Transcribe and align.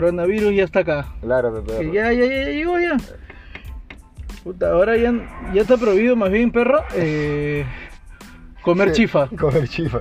coronavirus 0.00 0.54
ya 0.54 0.64
está 0.64 0.80
acá. 0.80 1.06
Claro. 1.22 1.64
Que 1.64 1.90
ya, 1.92 2.12
ya, 2.12 2.24
ya, 2.26 2.42
ya 2.44 2.50
llegó 2.50 2.78
ya. 2.78 2.96
Puta, 4.44 4.70
ahora 4.70 4.96
ya, 4.96 5.12
ya 5.54 5.62
está 5.62 5.76
prohibido 5.76 6.14
más 6.16 6.30
bien, 6.30 6.52
perro, 6.52 6.84
eh, 6.94 7.64
comer 8.62 8.90
Sí, 8.90 9.02
chifa. 9.02 9.28
Comer 9.40 9.66
chifa. 9.68 10.00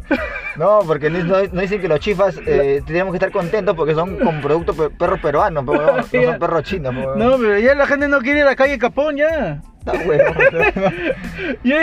No, 0.58 0.82
porque 0.86 1.10
no, 1.10 1.40
dicen 1.62 1.82
que 1.82 1.88
los 1.88 2.00
chifas 2.00 2.40
eh, 2.46 2.82
tenemos 2.86 3.12
que 3.12 3.18
estar 3.18 3.32
contentos 3.32 3.76
porque 3.76 3.94
son 3.94 4.18
con 4.18 4.42
productos 4.42 4.76
pe- 4.76 4.90
perros 4.90 5.20
peruanos, 5.20 5.64
pero 5.66 5.86
no, 5.86 5.98
no 5.98 6.04
son 6.04 6.40
perros 6.40 6.64
chinos. 6.64 6.94
No, 6.94 7.38
pero 7.38 7.58
ya 7.60 7.74
la 7.76 7.88
gente 7.88 8.08
no 8.08 8.20
quiere 8.20 8.40
ir 8.40 8.46
a 8.46 8.50
la 8.52 8.56
calle 8.56 8.78
Capón 8.78 9.16
ya. 9.18 9.62
Está 9.86 9.92
huevón. 10.08 10.36
Yo, 11.64 11.76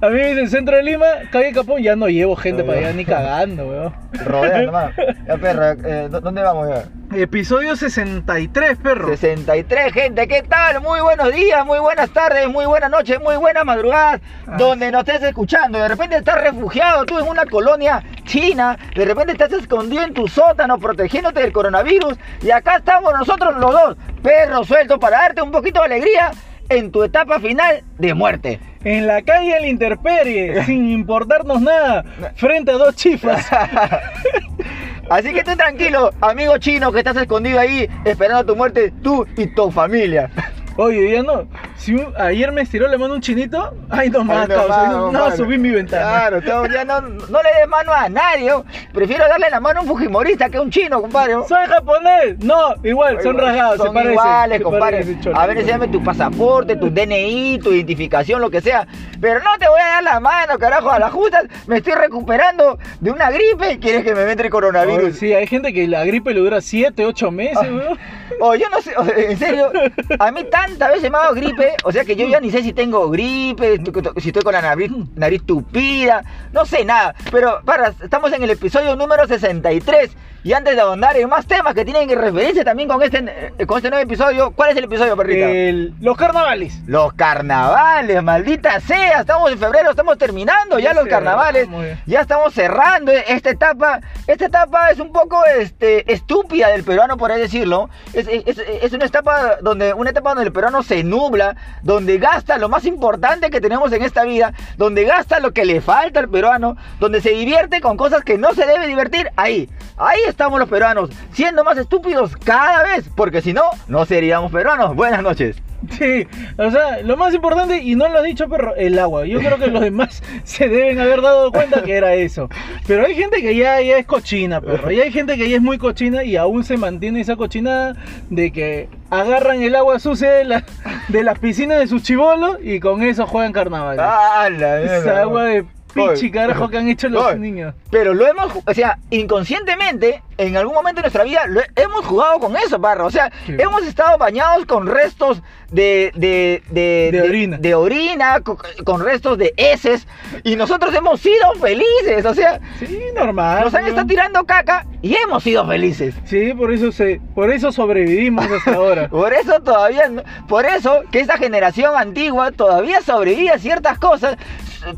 a 0.00 0.08
mí 0.10 0.20
en 0.20 0.38
el 0.38 0.48
centro 0.50 0.76
de 0.76 0.82
Lima, 0.82 1.06
calle 1.30 1.52
Capón, 1.52 1.80
ya 1.82 1.94
no 1.94 2.08
llevo 2.08 2.34
gente 2.34 2.64
para 2.64 2.78
allá 2.78 2.92
ni 2.92 3.04
cagando, 3.04 3.66
weón. 3.68 3.94
Rodea 4.24 4.62
nomás. 4.66 4.92
Ya, 5.26 5.36
perra, 5.36 5.72
eh, 5.84 6.08
¿dó- 6.10 6.20
¿dónde 6.20 6.42
vamos 6.42 6.68
ya? 6.68 6.84
Episodio 7.16 7.76
63, 7.76 8.76
perro. 8.78 9.06
63, 9.08 9.92
gente, 9.92 10.26
¿qué 10.26 10.42
tal? 10.42 10.80
Muy 10.80 11.00
buenos 11.00 11.32
días, 11.32 11.64
muy 11.64 11.78
buenas 11.78 12.10
tardes, 12.10 12.48
muy 12.48 12.66
buenas 12.66 12.90
noches, 12.90 13.20
muy 13.20 13.36
buenas 13.36 13.64
madrugadas, 13.64 14.20
Ah. 14.48 14.56
donde 14.58 14.90
nos 14.90 15.06
estés 15.06 15.22
escuchando. 15.22 15.78
De 15.78 15.86
repente 15.86 16.16
estás 16.16 16.40
refugiado 16.42 17.04
tú 17.04 17.20
en 17.20 17.28
una 17.28 17.46
colonia 17.46 18.02
china, 18.24 18.76
de 18.96 19.04
repente 19.04 19.32
estás 19.32 19.52
escondido 19.52 20.02
en 20.02 20.12
tu 20.12 20.26
sótano 20.26 20.78
protegiéndote 20.78 21.40
del 21.40 21.52
coronavirus. 21.52 22.14
Y 22.42 22.50
acá 22.50 22.76
estamos 22.78 23.12
nosotros 23.16 23.54
los 23.58 23.70
dos, 23.70 23.96
perros 24.24 24.66
sueltos, 24.66 24.98
para 24.98 25.18
darte 25.18 25.40
un 25.42 25.52
poquito 25.52 25.78
de 25.80 25.86
alegría 25.86 26.32
en 26.68 26.90
tu 26.90 27.02
etapa 27.02 27.40
final 27.40 27.82
de 27.98 28.14
muerte. 28.14 28.60
En 28.84 29.06
la 29.06 29.22
calle 29.22 29.56
en 29.56 29.62
la 29.62 29.68
intemperie, 29.68 30.62
sin 30.66 30.90
importarnos 30.90 31.60
nada, 31.60 32.04
frente 32.36 32.72
a 32.72 32.74
dos 32.74 32.94
chifas. 32.94 33.46
Así 35.10 35.32
que 35.32 35.44
tú 35.44 35.54
tranquilo, 35.56 36.10
amigo 36.20 36.56
chino 36.58 36.90
que 36.90 36.98
estás 36.98 37.16
escondido 37.16 37.60
ahí 37.60 37.88
esperando 38.04 38.44
tu 38.46 38.56
muerte, 38.56 38.92
tú 39.02 39.26
y 39.36 39.46
tu 39.48 39.70
familia. 39.70 40.30
Oye, 40.76 41.12
ya 41.12 41.22
no. 41.22 41.46
Si 41.76 41.94
un- 41.94 42.12
ayer 42.18 42.50
me 42.50 42.62
estiró 42.62 42.88
la 42.88 42.98
mano 42.98 43.14
un 43.14 43.20
chinito, 43.20 43.72
ay 43.90 44.10
no 44.10 44.24
más, 44.24 44.48
no, 44.48 44.54
causa, 44.56 44.86
no, 44.88 45.12
mano. 45.12 45.36
subí 45.36 45.56
mi 45.58 45.70
ventana. 45.70 46.02
Claro, 46.02 46.40
tú 46.66 46.72
ya 46.72 46.84
no, 46.84 47.00
no 47.00 47.42
le 47.42 47.48
des 47.60 47.68
mano 47.68 47.92
a 47.92 48.08
nadie. 48.08 48.46
yo. 48.48 48.64
Prefiero 48.92 49.28
darle 49.28 49.50
la 49.50 49.60
mano 49.60 49.80
a 49.80 49.82
un 49.82 49.88
fujimorista 49.88 50.48
que 50.48 50.56
a 50.58 50.62
un 50.62 50.70
chino, 50.70 51.00
compadre. 51.00 51.34
¿Soy 51.46 51.66
japonés? 51.68 52.38
No, 52.40 52.74
igual, 52.82 53.20
son 53.22 53.38
rasgados, 53.38 53.76
Son 53.76 53.88
se 53.88 53.92
parecen. 53.92 54.12
iguales, 54.14 54.58
se 54.58 54.64
compadre. 54.64 54.96
parecen, 54.96 55.20
cholo. 55.20 55.38
A 55.38 55.46
ver, 55.46 55.58
enséñame 55.58 55.88
tu 55.88 56.02
pasaporte, 56.02 56.76
tu 56.76 56.90
DNI, 56.90 57.60
tu 57.62 57.72
identificación, 57.72 58.40
lo 58.40 58.50
que 58.50 58.60
sea. 58.60 58.86
Pero 59.20 59.40
no 59.42 59.56
te 59.58 59.68
voy 59.68 59.80
a 59.80 59.86
dar 59.86 60.02
la 60.02 60.20
mano, 60.20 60.58
carajo, 60.58 60.90
a 60.90 60.98
las 60.98 61.12
justas. 61.12 61.44
Me 61.66 61.76
estoy 61.76 61.94
recuperando 61.94 62.78
de 63.00 63.10
una 63.10 63.30
gripe 63.30 63.72
y 63.72 63.78
quieres 63.78 64.02
que 64.04 64.14
me 64.14 64.24
meta 64.24 64.42
el 64.42 64.46
Oye, 64.46 64.50
coronavirus. 64.50 65.16
sí, 65.18 65.32
hay 65.32 65.46
gente 65.46 65.72
que 65.72 65.86
la 65.86 66.04
gripe 66.04 66.34
le 66.34 66.40
dura 66.40 66.60
7, 66.60 67.06
8 67.06 67.30
meses, 67.30 67.62
weón. 67.70 67.98
O 68.40 68.54
yo 68.56 68.68
no 68.70 68.80
sé, 68.82 68.96
o- 68.96 69.06
en 69.16 69.38
serio, 69.38 69.70
a 70.18 70.30
mí 70.32 70.44
tantas 70.66 70.92
veces 70.92 71.10
me 71.10 71.18
ha 71.18 71.22
dado 71.22 71.34
gripe, 71.34 71.74
o 71.84 71.92
sea 71.92 72.04
que 72.04 72.16
yo 72.16 72.26
ya 72.26 72.40
ni 72.40 72.50
sé 72.50 72.62
si 72.62 72.72
tengo 72.72 73.10
gripe, 73.10 73.80
si 74.18 74.28
estoy 74.28 74.42
con 74.42 74.52
la 74.52 74.62
nariz, 74.62 74.90
nariz 75.14 75.42
tupida, 75.44 76.22
no 76.52 76.64
sé 76.64 76.84
nada. 76.84 77.14
Pero, 77.30 77.60
para, 77.64 77.94
estamos 78.02 78.32
en 78.32 78.42
el 78.42 78.50
episodio 78.50 78.96
número 78.96 79.26
63 79.26 80.10
y 80.44 80.52
antes 80.52 80.76
de 80.76 80.80
ahondar 80.82 81.16
en 81.16 81.28
más 81.28 81.46
temas 81.46 81.74
que 81.74 81.84
tienen 81.84 82.06
que 82.06 82.14
referirse 82.14 82.64
también 82.64 82.88
con 82.88 83.02
este, 83.02 83.52
eh, 83.58 83.66
con 83.66 83.78
este 83.78 83.90
nuevo 83.90 84.04
episodio, 84.04 84.52
¿cuál 84.52 84.70
es 84.70 84.76
el 84.76 84.84
episodio, 84.84 85.16
perrita? 85.16 85.46
El- 85.50 85.94
los 86.00 86.16
carnavales. 86.16 86.80
Los 86.86 87.12
carnavales, 87.14 88.22
maldita 88.22 88.78
sea, 88.80 89.20
estamos 89.20 89.50
en 89.52 89.58
febrero, 89.58 89.90
estamos 89.90 90.18
terminando 90.18 90.78
ya 90.78 90.92
los 90.94 91.06
carnavales, 91.06 91.68
ya 92.06 92.20
estamos 92.20 92.52
cerrando 92.54 93.10
esta 93.12 93.50
etapa. 93.50 94.00
Esta 94.26 94.46
etapa 94.46 94.90
es 94.90 95.00
un 95.00 95.12
poco 95.12 95.42
este, 95.58 96.10
estúpida 96.12 96.68
del 96.68 96.84
peruano, 96.84 97.16
por 97.16 97.32
así 97.32 97.40
decirlo. 97.42 97.88
Es, 98.12 98.28
es- 98.28 98.58
es 98.58 98.92
una 98.92 99.06
etapa 99.06 99.56
donde 99.62 99.92
una 99.94 100.10
etapa 100.10 100.30
donde 100.30 100.44
el 100.44 100.52
peruano 100.52 100.82
se 100.82 101.02
nubla, 101.04 101.56
donde 101.82 102.18
gasta 102.18 102.58
lo 102.58 102.68
más 102.68 102.84
importante 102.84 103.50
que 103.50 103.60
tenemos 103.60 103.92
en 103.92 104.02
esta 104.02 104.24
vida, 104.24 104.52
donde 104.76 105.04
gasta 105.04 105.38
lo 105.40 105.52
que 105.52 105.64
le 105.64 105.80
falta 105.80 106.20
al 106.20 106.28
peruano, 106.28 106.76
donde 107.00 107.20
se 107.20 107.30
divierte 107.30 107.80
con 107.80 107.96
cosas 107.96 108.24
que 108.24 108.36
no 108.38 108.52
se 108.52 108.66
debe 108.66 108.86
divertir. 108.86 109.30
Ahí, 109.36 109.68
ahí 109.96 110.20
estamos 110.34 110.58
los 110.58 110.68
peruanos, 110.68 111.10
siendo 111.32 111.62
más 111.62 111.78
estúpidos 111.78 112.36
cada 112.36 112.82
vez, 112.82 113.08
porque 113.14 113.40
si 113.40 113.52
no, 113.52 113.62
no 113.86 114.04
seríamos 114.04 114.50
peruanos. 114.50 114.96
Buenas 114.96 115.22
noches. 115.22 115.56
Sí, 115.98 116.26
o 116.56 116.70
sea, 116.70 117.02
lo 117.02 117.16
más 117.16 117.34
importante, 117.34 117.78
y 117.82 117.94
no 117.94 118.08
lo 118.08 118.18
has 118.18 118.24
dicho, 118.24 118.48
pero 118.48 118.74
el 118.74 118.98
agua. 118.98 119.26
Yo 119.26 119.38
creo 119.38 119.58
que 119.58 119.66
los 119.68 119.82
demás 119.82 120.22
se 120.44 120.68
deben 120.68 120.98
haber 120.98 121.20
dado 121.22 121.52
cuenta 121.52 121.82
que 121.82 121.94
era 121.94 122.14
eso. 122.14 122.48
Pero 122.86 123.06
hay 123.06 123.14
gente 123.14 123.40
que 123.42 123.54
ya, 123.54 123.80
ya 123.80 123.98
es 123.98 124.06
cochina, 124.06 124.60
perro. 124.60 124.90
Y 124.90 125.00
hay 125.00 125.12
gente 125.12 125.36
que 125.36 125.48
ya 125.48 125.56
es 125.56 125.62
muy 125.62 125.78
cochina 125.78 126.24
y 126.24 126.36
aún 126.36 126.64
se 126.64 126.76
mantiene 126.78 127.20
esa 127.20 127.36
cochinada 127.36 127.94
de 128.30 128.50
que 128.50 128.88
agarran 129.10 129.62
el 129.62 129.76
agua 129.76 129.98
sucia 130.00 130.30
de, 130.32 130.44
la- 130.44 130.64
de 131.08 131.22
las 131.22 131.38
piscinas 131.38 131.78
de 131.78 131.86
sus 131.86 132.02
chivolos 132.02 132.56
y 132.62 132.80
con 132.80 133.02
eso 133.02 133.26
juegan 133.26 133.52
carnaval. 133.52 133.98
¡Ah, 134.00 134.48
la 134.50 134.80
Esa 134.80 135.20
agua 135.20 135.44
de 135.44 135.64
pichi 135.94 136.08
Oye. 136.26 136.30
carajo 136.30 136.68
que 136.68 136.78
han 136.78 136.88
hecho 136.88 137.08
los 137.08 137.36
niños. 137.38 137.74
Pero 137.90 138.12
lo 138.14 138.26
hemos, 138.26 138.52
o 138.66 138.74
sea, 138.74 138.98
inconscientemente, 139.10 140.22
en 140.38 140.56
algún 140.56 140.74
momento 140.74 140.98
de 141.00 141.02
nuestra 141.04 141.24
vida, 141.24 141.46
lo 141.46 141.60
he- 141.60 141.70
hemos 141.76 142.04
jugado 142.06 142.38
con 142.40 142.56
eso, 142.56 142.80
parro. 142.80 143.06
O 143.06 143.10
sea, 143.10 143.30
Sí. 143.46 143.54
hemos 143.58 143.82
estado 143.86 144.18
bañados 144.18 144.66
con 144.66 144.86
restos 144.86 145.42
de, 145.70 146.12
de, 146.14 146.62
de, 146.70 147.10
De 147.12 147.22
orina. 147.22 147.56
de 147.58 147.74
orina, 147.74 148.40
co- 148.40 148.58
con, 148.84 149.04
restos 149.04 149.38
de 149.38 149.52
heces, 149.56 150.06
y 150.42 150.56
nosotros 150.56 150.94
hemos 150.94 151.20
sido 151.20 151.52
felices. 151.60 152.24
O 152.26 152.34
sea, 152.34 152.60
Sí, 152.78 152.98
normal. 153.14 153.64
nos 153.64 153.74
han 153.74 153.86
estado 153.86 154.06
tirando 154.06 154.44
caca 154.44 154.86
y 155.04 155.14
hemos 155.16 155.42
sido 155.42 155.66
felices. 155.66 156.14
Sí, 156.24 156.54
por 156.54 156.72
eso 156.72 156.90
se, 156.90 157.20
por 157.34 157.50
eso 157.50 157.70
sobrevivimos 157.70 158.50
hasta 158.50 158.74
ahora. 158.74 159.08
Por 159.10 159.34
eso 159.34 159.60
todavía, 159.60 160.10
por 160.48 160.64
eso 160.64 161.02
que 161.12 161.20
esta 161.20 161.36
generación 161.36 161.92
antigua 161.94 162.52
todavía 162.52 163.02
sobrevive 163.02 163.50
a 163.50 163.58
ciertas 163.58 163.98
cosas, 163.98 164.38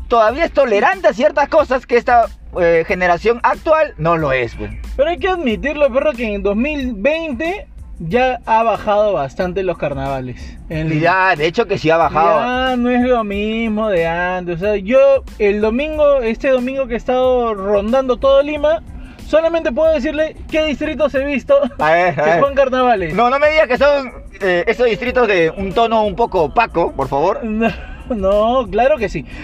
todavía 0.07 0.45
es 0.45 0.53
tolerante 0.53 1.09
a 1.09 1.13
ciertas 1.13 1.49
cosas 1.49 1.85
que 1.85 1.97
esta 1.97 2.27
eh, 2.57 2.85
generación 2.87 3.41
actual 3.43 3.95
no 3.97 4.15
lo 4.15 4.31
es, 4.31 4.55
pues. 4.55 4.71
Pero 4.95 5.09
hay 5.09 5.17
que 5.17 5.27
admitirlo, 5.27 5.91
perro, 5.91 6.13
que 6.13 6.35
en 6.35 6.41
2020 6.41 7.67
ya 7.99 8.39
ha 8.45 8.63
bajado 8.63 9.11
bastante 9.11 9.61
los 9.63 9.77
carnavales. 9.77 10.57
En 10.69 11.01
ya, 11.01 11.35
de 11.35 11.47
hecho 11.47 11.65
que 11.65 11.77
sí 11.77 11.89
ha 11.89 11.97
bajado. 11.97 12.39
Ya 12.39 12.77
no 12.77 12.89
es 12.89 13.01
lo 13.01 13.25
mismo 13.25 13.89
de 13.89 14.07
antes. 14.07 14.55
O 14.55 14.59
sea, 14.59 14.77
yo 14.77 15.25
el 15.37 15.59
domingo, 15.59 16.21
este 16.21 16.47
domingo 16.49 16.87
que 16.87 16.93
he 16.93 16.97
estado 16.97 17.53
rondando 17.53 18.15
todo 18.15 18.41
Lima, 18.41 18.81
solamente 19.27 19.71
puedo 19.71 19.93
decirle 19.93 20.35
qué 20.49 20.65
distritos 20.65 21.13
he 21.15 21.23
visto 21.25 21.59
A 21.79 21.91
ver, 21.91 22.15
que 22.15 22.21
a 22.21 22.25
ver. 22.25 22.39
son 22.41 22.55
carnavales. 22.55 23.13
No, 23.13 23.29
no 23.29 23.39
me 23.39 23.49
digas 23.51 23.67
que 23.67 23.77
son 23.77 24.11
eh, 24.41 24.63
esos 24.67 24.85
distritos 24.87 25.27
de 25.27 25.51
un 25.55 25.73
tono 25.73 26.03
un 26.05 26.15
poco 26.15 26.43
opaco, 26.43 26.93
por 26.93 27.07
favor. 27.07 27.43
No, 27.43 27.71
no, 28.09 28.67
claro 28.69 28.97
que 28.97 29.09
sí. 29.09 29.25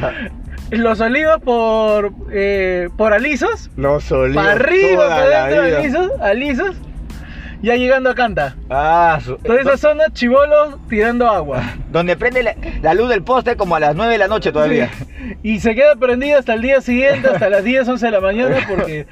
Los 0.70 1.00
olivos 1.00 1.40
por, 1.42 2.12
eh, 2.32 2.88
por 2.96 3.12
alisos. 3.12 3.70
Los 3.76 4.10
olivos. 4.10 4.42
Para 4.42 4.52
arriba, 4.52 5.08
para 5.08 5.44
adentro, 5.44 5.76
alisos, 5.78 6.10
alisos. 6.20 6.76
Ya 7.62 7.76
llegando 7.76 8.10
a 8.10 8.14
Canta. 8.14 8.56
Ah, 8.68 9.20
su- 9.24 9.36
Toda 9.36 9.60
esa 9.60 9.76
zona, 9.76 10.04
chivolos 10.12 10.76
tirando 10.88 11.28
agua. 11.28 11.62
donde 11.92 12.16
prende 12.16 12.42
la, 12.42 12.54
la 12.82 12.94
luz 12.94 13.08
del 13.08 13.22
poste 13.22 13.54
como 13.56 13.76
a 13.76 13.80
las 13.80 13.94
9 13.94 14.12
de 14.12 14.18
la 14.18 14.26
noche 14.28 14.50
todavía. 14.50 14.90
Sí. 14.92 15.04
Y 15.44 15.60
se 15.60 15.74
queda 15.76 15.94
prendida 15.94 16.38
hasta 16.38 16.54
el 16.54 16.62
día 16.62 16.80
siguiente, 16.80 17.28
hasta 17.28 17.48
las 17.48 17.62
10, 17.62 17.86
11 17.88 18.06
de 18.06 18.12
la 18.12 18.20
mañana, 18.20 18.56
porque 18.68 19.06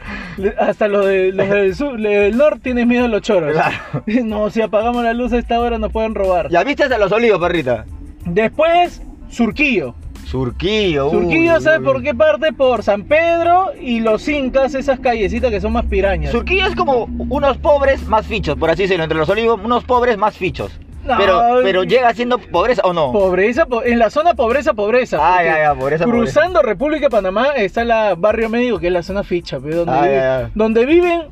hasta 0.59 0.89
los, 0.89 1.07
de, 1.07 1.31
los 1.33 1.49
del 1.49 1.75
sur, 1.77 2.01
del 2.01 2.37
norte 2.37 2.61
tienen 2.65 2.89
miedo 2.89 3.05
a 3.05 3.09
los 3.09 3.23
choros. 3.23 3.53
Claro. 3.53 3.77
No, 4.25 4.51
si 4.51 4.61
apagamos 4.61 5.05
la 5.05 5.13
luz 5.13 5.33
a 5.33 5.39
esta 5.39 5.61
hora 5.61 5.79
nos 5.79 5.93
pueden 5.93 6.15
robar. 6.17 6.49
¿Ya 6.51 6.65
viste 6.65 6.83
a 6.85 6.99
los 6.99 7.13
olivos, 7.13 7.39
perrita? 7.41 7.85
Después, 8.25 9.01
Surquillo. 9.31 9.95
Surquillo. 10.31 11.11
Surquillo, 11.11 11.57
uy, 11.57 11.61
¿sabes 11.63 11.81
uy. 11.81 11.85
por 11.85 12.03
qué 12.03 12.15
parte? 12.15 12.53
Por 12.53 12.83
San 12.85 13.03
Pedro 13.05 13.73
y 13.81 14.01
los 14.01 14.29
Incas, 14.29 14.75
esas 14.75 15.01
callecitas 15.01 15.51
que 15.51 15.61
son 15.61 15.73
más 15.73 15.87
pirañas. 15.87 16.31
Surquillo 16.31 16.67
es 16.67 16.77
como 16.77 17.05
unos 17.29 17.57
pobres 17.59 18.07
más 18.07 18.27
fichos, 18.27 18.57
por 18.57 18.71
así 18.71 18.83
decirlo, 18.83 19.03
entre 19.05 19.19
los 19.19 19.29
olivos, 19.29 19.59
unos 19.63 19.83
pobres 19.85 20.17
más 20.17 20.37
fichos. 20.37 20.71
No, 21.05 21.17
pero, 21.17 21.41
pero 21.63 21.83
llega 21.83 22.13
siendo 22.15 22.39
pobreza 22.39 22.83
o 22.85 22.93
no. 22.93 23.11
Pobreza, 23.11 23.67
po- 23.67 23.83
en 23.83 23.99
la 23.99 24.11
zona 24.11 24.35
pobreza, 24.35 24.75
pobreza. 24.75 25.19
Ah, 25.21 25.43
ya, 25.43 25.59
ya, 25.59 25.75
pobreza, 25.75 26.05
Cruzando 26.05 26.63
República 26.63 27.07
de 27.07 27.11
Panamá 27.11 27.49
está 27.57 27.85
la 27.85 28.15
barrio 28.15 28.49
médico, 28.51 28.79
que 28.79 28.89
es 28.89 28.93
la 28.93 29.03
zona 29.03 29.25
ficha, 29.25 29.59
donde, 29.59 29.85
Ah, 29.91 30.03
vive- 30.03 30.15
ya, 30.15 30.41
ya. 30.43 30.51
donde 30.55 30.87
viven 30.87 31.23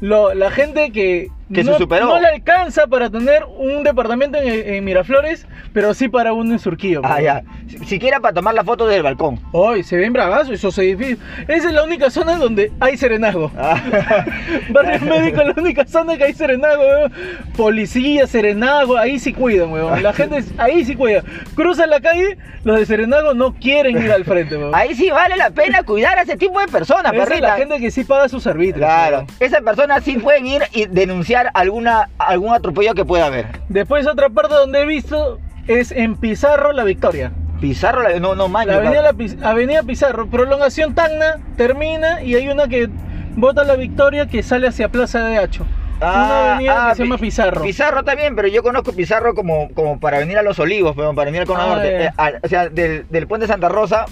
lo- 0.00 0.32
la 0.32 0.50
gente 0.50 0.92
que, 0.92 1.28
Que 1.52 1.62
se 1.62 1.70
no, 1.70 1.78
superó. 1.78 2.06
no 2.06 2.18
le 2.20 2.26
alcanza 2.26 2.86
para 2.88 3.08
tener 3.08 3.44
un 3.56 3.84
departamento 3.84 4.36
en, 4.38 4.74
en 4.74 4.84
Miraflores, 4.84 5.46
pero 5.72 5.94
sí 5.94 6.08
para 6.08 6.32
uno 6.32 6.52
en 6.52 6.58
Surquillo. 6.58 7.02
Ah, 7.04 7.20
ya. 7.20 7.42
Si- 7.68 7.78
Siquiera 7.86 8.18
para 8.18 8.34
tomar 8.34 8.52
la 8.54 8.64
foto 8.64 8.86
del 8.88 9.02
balcón. 9.04 9.38
Hoy 9.52 9.84
se 9.84 9.96
ven 9.96 10.12
bravazos 10.12 10.50
esos 10.54 10.76
edificios. 10.78 11.20
Esa 11.46 11.68
es 11.68 11.72
la 11.74 11.84
única 11.84 12.10
zona 12.10 12.36
donde 12.36 12.72
hay 12.80 12.96
serenazgo. 12.96 13.50
Ah. 13.58 13.80
Barrio 14.70 15.00
médico 15.02 15.40
es 15.40 15.46
la 15.48 15.54
única 15.62 15.86
zona 15.86 16.16
que 16.16 16.24
hay 16.24 16.32
serenazgo, 16.34 16.82
weón. 16.82 17.12
Policía, 17.56 18.26
serenazgo, 18.26 18.96
ahí 18.98 19.18
sí 19.18 19.32
cuidan, 19.32 19.72
weón. 19.72 20.02
La 20.02 20.12
gente 20.14 20.42
ahí 20.58 20.84
sí 20.84 20.94
cuida. 20.96 21.22
Cruzan 21.54 21.90
la 21.90 22.00
calle, 22.00 22.38
los 22.64 22.78
de 22.78 22.86
serenazgo 22.86 23.34
no 23.34 23.54
quieren 23.54 24.02
ir 24.02 24.10
al 24.12 24.24
frente, 24.24 24.56
weón. 24.56 24.74
Ahí 24.74 24.94
sí 24.94 25.10
vale 25.10 25.36
la 25.36 25.50
pena 25.50 25.82
cuidar 25.84 26.18
a 26.18 26.22
ese 26.22 26.36
tipo 26.36 26.58
de 26.60 26.66
personas, 26.66 27.12
Esa 27.12 27.34
es 27.34 27.40
la 27.40 27.56
gente 27.56 27.78
que 27.78 27.90
sí 27.90 28.04
paga 28.04 28.28
sus 28.28 28.42
servicios. 28.42 28.78
Claro, 28.78 29.26
esas 29.40 29.62
personas 29.62 30.02
sí 30.04 30.18
pueden 30.18 30.46
ir 30.46 30.62
y 30.72 30.86
denunciar 30.86 31.35
presenciar 31.36 31.50
alguna, 31.54 32.08
algún 32.18 32.54
atropello 32.54 32.94
que 32.94 33.04
pueda 33.04 33.26
haber. 33.26 33.46
Después 33.68 34.06
otra 34.06 34.28
parte 34.30 34.54
donde 34.54 34.82
he 34.82 34.86
visto 34.86 35.38
es 35.66 35.92
en 35.92 36.16
Pizarro 36.16 36.72
La 36.72 36.84
Victoria. 36.84 37.32
Pizarro, 37.60 38.02
la- 38.02 38.18
no, 38.20 38.34
no, 38.34 38.48
maño. 38.48 38.70
La 38.72 38.76
avenida, 38.78 39.02
La 39.02 39.12
Piz- 39.12 39.42
avenida 39.42 39.82
Pizarro, 39.82 40.26
prolongación 40.26 40.94
Tacna, 40.94 41.36
termina 41.56 42.22
y 42.22 42.34
hay 42.34 42.48
una 42.48 42.68
que 42.68 42.88
bota 43.34 43.64
La 43.64 43.76
Victoria 43.76 44.26
que 44.26 44.42
sale 44.42 44.68
hacia 44.68 44.88
Plaza 44.88 45.24
de 45.24 45.38
Hacho. 45.38 45.66
una 46.00 46.54
avenida 46.54 46.88
que 46.90 46.94
se 46.96 47.02
llama 47.04 47.18
Pizarro. 47.18 47.62
Pizarro 47.62 48.04
también, 48.04 48.36
pero 48.36 48.48
yo 48.48 48.62
conozco 48.62 48.92
Pizarro 48.92 49.34
como, 49.34 49.70
como 49.74 49.98
para 49.98 50.18
venir 50.18 50.36
a 50.38 50.42
Los 50.42 50.58
Olivos, 50.58 50.94
pero 50.94 51.14
para 51.14 51.26
venir 51.26 51.40
al 51.42 51.46
Cono 51.46 51.60
Ah, 51.62 51.66
Norte. 51.68 52.04
Eh, 52.04 52.10
o 52.42 52.48
sea, 52.48 52.68
del, 52.68 53.06
del 53.08 53.26
puente 53.26 53.46
Santa 53.46 53.68
Rosa 53.70 54.04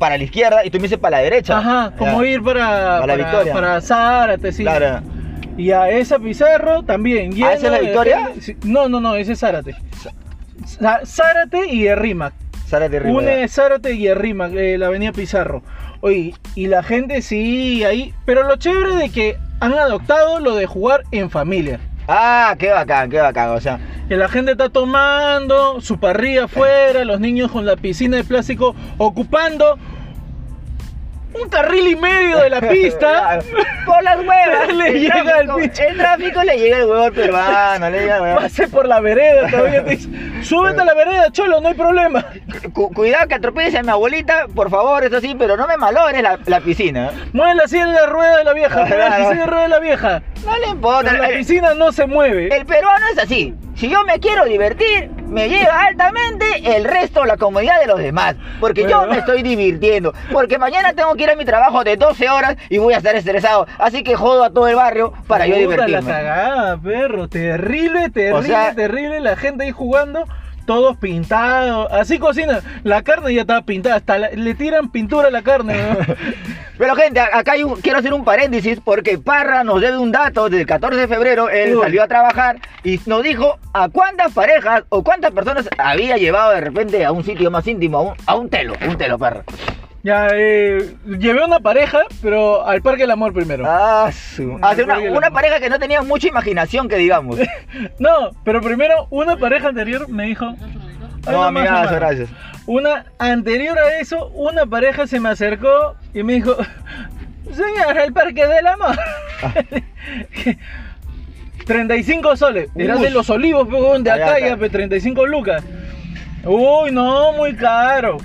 para 0.00 0.16
la 0.18 0.24
izquierda 0.24 0.64
y 0.64 0.70
tú 0.70 0.78
me 0.78 0.82
dices 0.84 0.98
para 0.98 1.18
la 1.18 1.22
derecha. 1.22 1.58
Ajá, 1.58 1.92
como 1.96 2.24
ir 2.24 2.42
para, 2.42 2.60
Para 2.66 2.98
la 2.98 3.00
para, 3.06 3.16
Victoria. 3.16 3.52
para 3.52 3.80
Zárate, 3.80 4.50
sí. 4.52 4.62
Claro. 4.64 5.00
Y 5.58 5.72
a 5.72 5.90
esa 5.90 6.18
Pizarro 6.18 6.82
también. 6.84 7.32
¿Ah, 7.44 7.52
esa 7.52 7.54
es 7.54 7.62
la 7.62 7.68
lleno 7.70 7.74
de 7.80 7.80
Victoria? 7.82 8.30
No, 8.64 8.88
no, 8.88 9.00
no, 9.00 9.14
ese 9.16 9.32
es 9.32 9.40
Zárate. 9.40 9.74
Zá- 10.80 11.04
Zárate 11.04 11.68
y 11.68 11.86
Errimac. 11.86 12.32
Zárate 12.66 12.98
Rivera. 13.00 13.18
Une 13.18 13.48
Zárate 13.48 13.92
y 13.94 14.06
Errimac, 14.06 14.52
eh, 14.54 14.78
la 14.78 14.86
avenida 14.86 15.12
Pizarro. 15.12 15.62
Oye, 16.00 16.32
y 16.54 16.66
la 16.68 16.82
gente 16.82 17.22
sí, 17.22 17.82
ahí. 17.84 18.14
Pero 18.24 18.44
lo 18.44 18.56
chévere 18.56 18.94
de 18.96 19.10
que 19.10 19.36
han 19.60 19.72
adoptado 19.74 20.38
lo 20.40 20.54
de 20.54 20.66
jugar 20.66 21.02
en 21.10 21.28
familia. 21.30 21.80
Ah, 22.06 22.54
qué 22.58 22.70
bacán, 22.70 23.10
qué 23.10 23.18
bacán. 23.20 23.50
O 23.50 23.60
sea, 23.60 23.78
Que 24.08 24.16
la 24.16 24.28
gente 24.28 24.52
está 24.52 24.70
tomando 24.70 25.80
su 25.82 25.98
parrilla 25.98 26.44
afuera, 26.44 27.04
los 27.04 27.20
niños 27.20 27.50
con 27.52 27.66
la 27.66 27.76
piscina 27.76 28.16
de 28.16 28.24
plástico 28.24 28.74
ocupando 28.96 29.76
un 31.34 31.48
carril 31.48 31.88
y 31.88 31.96
medio 31.96 32.38
de 32.38 32.50
la 32.50 32.60
pista. 32.60 33.38
Por 33.86 34.02
las 34.02 34.18
huevas. 34.18 34.74
Le 34.74 34.88
el, 34.88 35.00
llega 35.00 35.22
tráfico, 35.24 35.58
el 35.58 35.70
pinche- 35.70 35.86
el 35.88 35.96
tráfico 35.96 36.42
le 36.42 36.58
llega 36.58 36.76
el 36.78 36.84
huevo 36.84 37.02
al 37.04 37.12
peruano, 37.12 37.90
le 37.90 38.00
llega 38.00 38.16
el 38.16 38.22
huevo. 38.22 38.40
Pase 38.40 38.68
por 38.68 38.86
la 38.86 39.00
vereda 39.00 39.48
todavía 39.50 39.82
te 39.84 39.90
dice, 39.90 40.08
súbete 40.42 40.80
a 40.82 40.84
la 40.84 40.94
vereda, 40.94 41.30
cholo, 41.32 41.60
no 41.60 41.68
hay 41.68 41.74
problema. 41.74 42.26
Cu- 42.74 42.92
cuidado 42.92 43.28
que 43.28 43.34
atropelles 43.34 43.74
a 43.76 43.82
mi 43.82 43.88
abuelita, 43.90 44.46
por 44.54 44.68
favor, 44.70 45.04
eso 45.04 45.20
sí, 45.20 45.34
pero 45.38 45.56
no 45.56 45.66
me 45.66 45.76
malogres 45.78 46.22
la, 46.22 46.38
la 46.46 46.60
piscina. 46.60 47.10
Mueve 47.32 47.62
así 47.64 47.78
en 47.78 47.94
la 47.94 48.06
rueda 48.06 48.36
de 48.38 48.44
la 48.44 48.52
vieja, 48.52 48.76
mueve 48.86 48.94
Claro. 48.94 49.14
así 49.24 49.32
en 49.32 49.38
la 49.38 49.46
rueda 49.46 49.62
de 49.62 49.68
la 49.68 49.78
vieja. 49.80 50.22
No 50.44 50.58
le 50.58 50.66
importa. 50.68 51.10
Pero 51.10 51.22
la 51.22 51.28
piscina 51.30 51.74
no 51.74 51.92
se 51.92 52.06
mueve. 52.06 52.54
El 52.54 52.66
peruano 52.66 53.06
es 53.12 53.18
así. 53.18 53.54
Si 53.78 53.88
yo 53.88 54.02
me 54.04 54.18
quiero 54.18 54.44
divertir, 54.44 55.08
me 55.28 55.48
llega 55.48 55.82
altamente 55.86 56.44
el 56.76 56.84
resto, 56.84 57.24
la 57.24 57.36
comodidad 57.36 57.78
de 57.80 57.86
los 57.86 57.98
demás. 58.00 58.34
Porque 58.58 58.88
yo 58.88 59.06
me 59.06 59.18
estoy 59.18 59.42
divirtiendo. 59.42 60.12
Porque 60.32 60.58
mañana 60.58 60.94
tengo 60.94 61.14
que 61.14 61.22
ir 61.22 61.30
a 61.30 61.36
mi 61.36 61.44
trabajo 61.44 61.84
de 61.84 61.96
12 61.96 62.28
horas 62.28 62.56
y 62.70 62.78
voy 62.78 62.94
a 62.94 62.96
estar 62.96 63.14
estresado. 63.14 63.66
Así 63.78 64.02
que 64.02 64.16
jodo 64.16 64.42
a 64.42 64.50
todo 64.50 64.66
el 64.66 64.74
barrio 64.74 65.12
para 65.28 65.46
yo 65.46 65.54
divertirme. 65.56 66.02
la 66.02 66.02
cagada, 66.02 66.76
perro. 66.76 67.28
Terrible, 67.28 68.10
terrible, 68.10 68.46
sea- 68.48 68.74
terrible. 68.74 69.20
La 69.20 69.36
gente 69.36 69.62
ahí 69.64 69.70
jugando, 69.70 70.24
todos 70.68 70.98
pintados. 70.98 71.90
Así 71.90 72.18
cocina. 72.18 72.60
La 72.84 73.02
carne 73.02 73.32
ya 73.34 73.40
estaba 73.40 73.62
pintada. 73.62 73.96
Hasta 73.96 74.18
la- 74.18 74.30
le 74.30 74.54
tiran 74.54 74.90
pintura 74.92 75.28
a 75.28 75.30
la 75.30 75.40
carne. 75.42 75.74
¿no? 75.82 75.96
Pero 76.78 76.94
gente, 76.94 77.18
acá 77.20 77.52
hay 77.52 77.62
un- 77.64 77.80
quiero 77.80 77.98
hacer 77.98 78.12
un 78.12 78.22
paréntesis 78.22 78.78
porque 78.84 79.16
Parra 79.18 79.64
nos 79.64 79.80
debe 79.80 79.96
un 79.98 80.12
dato 80.12 80.48
del 80.50 80.66
14 80.66 81.00
de 81.00 81.08
febrero. 81.08 81.48
Él 81.48 81.74
Uy. 81.74 81.82
salió 81.82 82.02
a 82.02 82.06
trabajar 82.06 82.58
y 82.84 83.00
nos 83.06 83.22
dijo 83.22 83.58
a 83.72 83.88
cuántas 83.88 84.32
parejas 84.34 84.84
o 84.90 85.02
cuántas 85.02 85.32
personas 85.32 85.68
había 85.78 86.18
llevado 86.18 86.52
de 86.52 86.60
repente 86.60 87.04
a 87.04 87.12
un 87.12 87.24
sitio 87.24 87.50
más 87.50 87.66
íntimo, 87.66 87.98
a 87.98 88.02
un, 88.02 88.14
a 88.26 88.34
un 88.36 88.50
telo, 88.50 88.74
un 88.86 88.96
telo, 88.98 89.18
Parra. 89.18 89.42
Ya, 90.02 90.28
eh, 90.32 90.94
llevé 91.18 91.44
una 91.44 91.60
pareja, 91.60 92.00
pero 92.22 92.64
al 92.66 92.80
Parque 92.82 93.02
del 93.02 93.10
Amor 93.10 93.32
primero. 93.32 93.64
Ah, 93.66 94.10
su- 94.12 94.52
o 94.54 94.74
sea, 94.74 94.98
una, 95.10 95.30
pareja 95.30 95.60
que 95.60 95.68
no 95.68 95.78
tenía 95.78 96.02
mucha 96.02 96.28
imaginación, 96.28 96.88
que 96.88 96.96
digamos. 96.96 97.38
No, 97.98 98.30
pero 98.44 98.60
primero 98.60 99.06
una 99.10 99.36
pareja 99.36 99.68
anterior 99.68 100.08
me 100.08 100.24
dijo. 100.26 100.46
"Ay, 101.26 101.32
No, 101.32 101.42
amigazo, 101.44 101.74
nomás". 101.74 101.92
gracias. 101.94 102.30
Una 102.66 103.06
anterior 103.18 103.78
a 103.78 103.98
eso, 103.98 104.28
una 104.34 104.66
pareja 104.66 105.06
se 105.06 105.20
me 105.20 105.30
acercó 105.30 105.94
y 106.14 106.22
me 106.22 106.34
dijo, 106.34 106.54
señor, 107.52 107.98
el 107.98 108.12
parque 108.12 108.46
del 108.46 108.66
amor. 108.66 108.96
35 111.66 112.36
soles. 112.36 112.70
Era 112.76 112.96
de 112.96 113.10
los 113.10 113.28
olivos, 113.30 113.68
pe, 113.68 114.02
de 114.02 114.10
acá, 114.10 114.40
ya, 114.40 114.56
pe, 114.56 114.70
35 114.70 115.26
lucas. 115.26 115.62
Uy, 116.44 116.90
no, 116.92 117.32
muy 117.32 117.54
caro. 117.54 118.16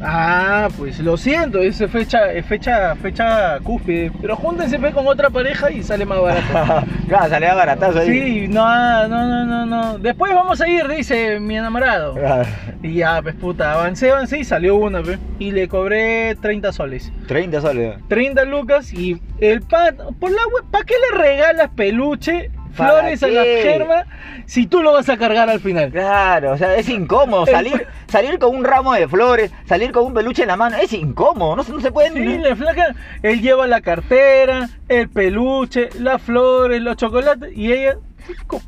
Ah, 0.00 0.68
pues 0.76 1.00
lo 1.00 1.16
siento, 1.16 1.60
es 1.60 1.78
fecha, 1.90 2.32
es 2.32 2.46
fecha, 2.46 2.94
fecha 2.96 3.58
cúspide. 3.60 4.12
Pero 4.20 4.36
júntense 4.36 4.78
pe, 4.78 4.92
con 4.92 5.06
otra 5.06 5.30
pareja 5.30 5.70
y 5.70 5.82
sale 5.82 6.04
más 6.04 6.20
barato. 6.20 6.86
claro, 7.08 7.28
salía 7.28 7.54
baratazo 7.54 8.00
ahí. 8.00 8.08
Sí, 8.08 8.48
no, 8.48 9.08
no, 9.08 9.26
no, 9.26 9.44
no, 9.44 9.66
no. 9.66 9.98
Después 9.98 10.32
vamos 10.34 10.60
a 10.60 10.68
ir, 10.68 10.86
dice 10.88 11.40
mi 11.40 11.56
enamorado. 11.56 12.14
Claro. 12.14 12.48
Y 12.82 12.94
ya, 12.94 13.20
pues 13.22 13.34
puta, 13.34 13.72
avancé, 13.72 14.10
avancé 14.10 14.38
y 14.38 14.44
salió 14.44 14.76
una, 14.76 15.02
pe. 15.02 15.18
Y 15.38 15.50
le 15.50 15.68
cobré 15.68 16.36
30 16.36 16.72
soles. 16.72 17.12
30 17.26 17.60
soles. 17.60 17.96
30 18.08 18.44
lucas 18.44 18.92
y 18.92 19.20
el 19.40 19.62
pan, 19.62 19.96
por 20.20 20.30
la 20.30 20.46
web, 20.46 20.64
¿para 20.70 20.84
qué 20.84 20.94
le 21.10 21.18
regalas 21.18 21.70
peluche, 21.70 22.50
¿Para 22.54 22.57
flores 22.86 23.22
a 23.22 23.28
la 23.28 23.42
germa 23.44 24.04
si 24.46 24.66
tú 24.66 24.82
lo 24.82 24.92
vas 24.92 25.08
a 25.08 25.16
cargar 25.16 25.50
al 25.50 25.60
final? 25.60 25.90
Claro, 25.90 26.52
o 26.52 26.56
sea, 26.56 26.74
es 26.76 26.88
incómodo 26.88 27.44
salir, 27.46 27.86
salir 28.06 28.38
con 28.38 28.56
un 28.56 28.64
ramo 28.64 28.94
de 28.94 29.06
flores, 29.06 29.50
salir 29.66 29.92
con 29.92 30.06
un 30.06 30.14
peluche 30.14 30.42
en 30.42 30.48
la 30.48 30.56
mano, 30.56 30.76
es 30.78 30.92
incómodo, 30.92 31.56
no, 31.56 31.64
se- 31.64 31.72
no 31.72 31.80
se 31.80 31.92
puede 31.92 32.10
Sí, 32.10 32.20
ni- 32.20 32.38
le 32.38 32.56
flaca, 32.56 32.94
él 33.22 33.40
lleva 33.42 33.66
la 33.66 33.80
cartera, 33.82 34.68
el 34.88 35.08
peluche, 35.10 35.90
las 35.98 36.22
flores, 36.22 36.80
los 36.80 36.96
chocolates 36.96 37.50
y 37.56 37.72
ella, 37.72 37.96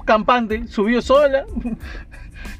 campante, 0.05 0.67
subió 0.69 1.01
sola 1.03 1.45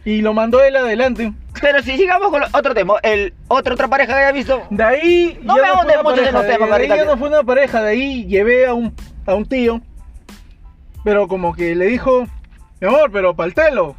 y 0.05 0.23
lo 0.23 0.32
mandó 0.32 0.62
él 0.62 0.76
adelante. 0.76 1.32
Pero 1.61 1.82
si 1.82 1.97
sigamos 1.97 2.31
con 2.31 2.43
otro 2.52 2.75
tema, 2.75 2.94
el 3.02 3.35
otro 3.49 3.75
otra 3.75 3.88
pareja 3.88 4.14
que 4.14 4.19
haya 4.20 4.32
visto. 4.32 4.62
De 4.70 4.82
ahí 4.82 5.38
No 5.43 5.56
me 5.56 5.62
una 5.62 6.02
mucho 6.02 6.23
en 6.25 6.32
los 6.32 6.47
temas, 6.47 6.69
de- 6.70 6.75
ahí 6.76 6.88
que- 6.88 7.05
no 7.05 7.17
fue 7.19 7.29
una 7.29 7.43
pareja, 7.43 7.82
de 7.82 7.91
ahí 7.91 8.25
llevé 8.26 8.67
a 8.67 8.73
un, 8.75 8.94
a 9.26 9.35
un 9.35 9.44
tío, 9.44 9.81
pero 11.05 11.29
como 11.29 11.55
que 11.55 11.75
le 11.75 11.87
dijo, 11.87 12.26
mi 12.81 12.88
amor, 12.88 13.11
pero 13.12 13.35
para 13.35 13.47
el 13.49 13.55
telo, 13.55 13.94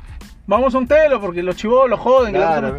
vamos 0.48 0.74
a 0.75 0.77
un 0.77 0.88
telo 0.88 1.19
porque 1.21 1.44
los 1.44 1.56
chivos 1.56 1.89
los 1.89 2.00
joden. 2.00 2.33
que 2.33 2.39
la 2.39 2.48
Claro. 2.59 2.77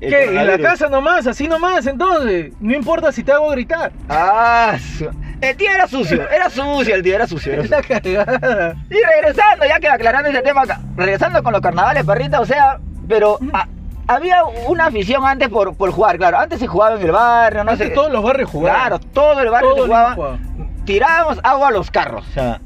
¿Qué? 0.00 0.24
¿En 0.24 0.46
la 0.46 0.58
casa 0.58 0.88
nomás? 0.88 1.26
¿Así 1.26 1.46
nomás? 1.46 1.86
Entonces, 1.86 2.52
no 2.60 2.74
importa 2.74 3.12
si 3.12 3.22
te 3.22 3.32
hago 3.32 3.50
gritar. 3.50 3.92
Ah, 4.08 4.76
su- 4.96 5.10
el 5.42 5.56
tío 5.56 5.70
era 5.70 5.86
sucio, 5.86 6.26
era 6.30 6.48
sucio 6.48 6.94
el 6.94 7.02
tío, 7.02 7.14
era 7.16 7.26
sucio. 7.26 7.52
era 7.52 7.62
Es 7.64 7.68
sucio. 7.70 7.92
la 7.92 8.00
cagada. 8.24 8.74
Y 8.88 8.94
regresando, 8.94 9.66
ya 9.68 9.78
que 9.78 9.88
aclarando 9.88 10.30
ese 10.30 10.40
tema, 10.40 10.62
acá, 10.62 10.80
regresando 10.96 11.42
con 11.42 11.52
los 11.52 11.60
carnavales, 11.60 12.04
perrita, 12.04 12.40
o 12.40 12.46
sea, 12.46 12.78
pero 13.08 13.38
a- 13.52 13.68
había 14.06 14.42
una 14.66 14.86
afición 14.86 15.22
antes 15.26 15.50
por, 15.50 15.74
por 15.76 15.90
jugar, 15.92 16.16
claro, 16.16 16.38
antes 16.38 16.60
se 16.60 16.66
jugaba 16.66 16.96
en 16.96 17.02
el 17.02 17.12
barrio, 17.12 17.64
no 17.64 17.72
Antes 17.72 17.88
sé. 17.88 17.94
todos 17.94 18.10
los 18.10 18.22
barrios 18.24 18.48
jugaban. 18.48 18.80
Claro, 18.80 18.98
todo 19.00 19.38
el 19.42 19.50
barrio 19.50 19.68
Todo 19.68 19.76
se 19.76 19.82
el 19.82 19.88
jugaba. 19.88 20.14
jugaba. 20.14 20.38
Tirábamos 20.86 21.40
agua 21.42 21.68
a 21.68 21.70
los 21.72 21.90
carros. 21.90 22.26
O 22.26 22.32
sea, 22.32 22.60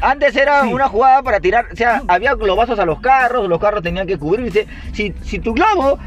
antes 0.00 0.34
era 0.36 0.62
Sí. 0.62 0.72
una 0.72 0.88
jugada 0.88 1.22
para 1.22 1.40
tirar, 1.40 1.66
o 1.72 1.76
sea, 1.76 2.02
había 2.08 2.34
globazos 2.34 2.78
a 2.78 2.84
los 2.86 3.00
carros, 3.00 3.48
los 3.48 3.58
carros 3.60 3.82
tenían 3.82 4.06
que 4.06 4.18
cubrirse. 4.18 4.66
Si, 4.92 5.14
si 5.22 5.38
tu 5.38 5.54
globo 5.54 5.98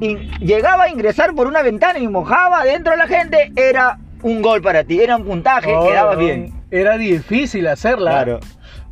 in- 0.00 0.30
llegaba 0.40 0.84
a 0.84 0.88
ingresar 0.90 1.34
por 1.34 1.46
una 1.46 1.62
ventana 1.62 1.98
y 1.98 2.08
mojaba 2.08 2.64
dentro 2.64 2.92
de 2.92 2.98
la 2.98 3.06
gente, 3.06 3.52
era 3.56 3.98
un 4.22 4.42
gol 4.42 4.60
para 4.62 4.84
ti, 4.84 5.00
era 5.00 5.16
un 5.16 5.24
puntaje, 5.24 5.72
Oh, 5.74 5.86
quedabas 5.88 6.16
no, 6.16 6.20
bien. 6.24 6.52
Era 6.70 6.98
difícil 6.98 7.66
hacerla. 7.66 8.10
Claro. 8.10 8.40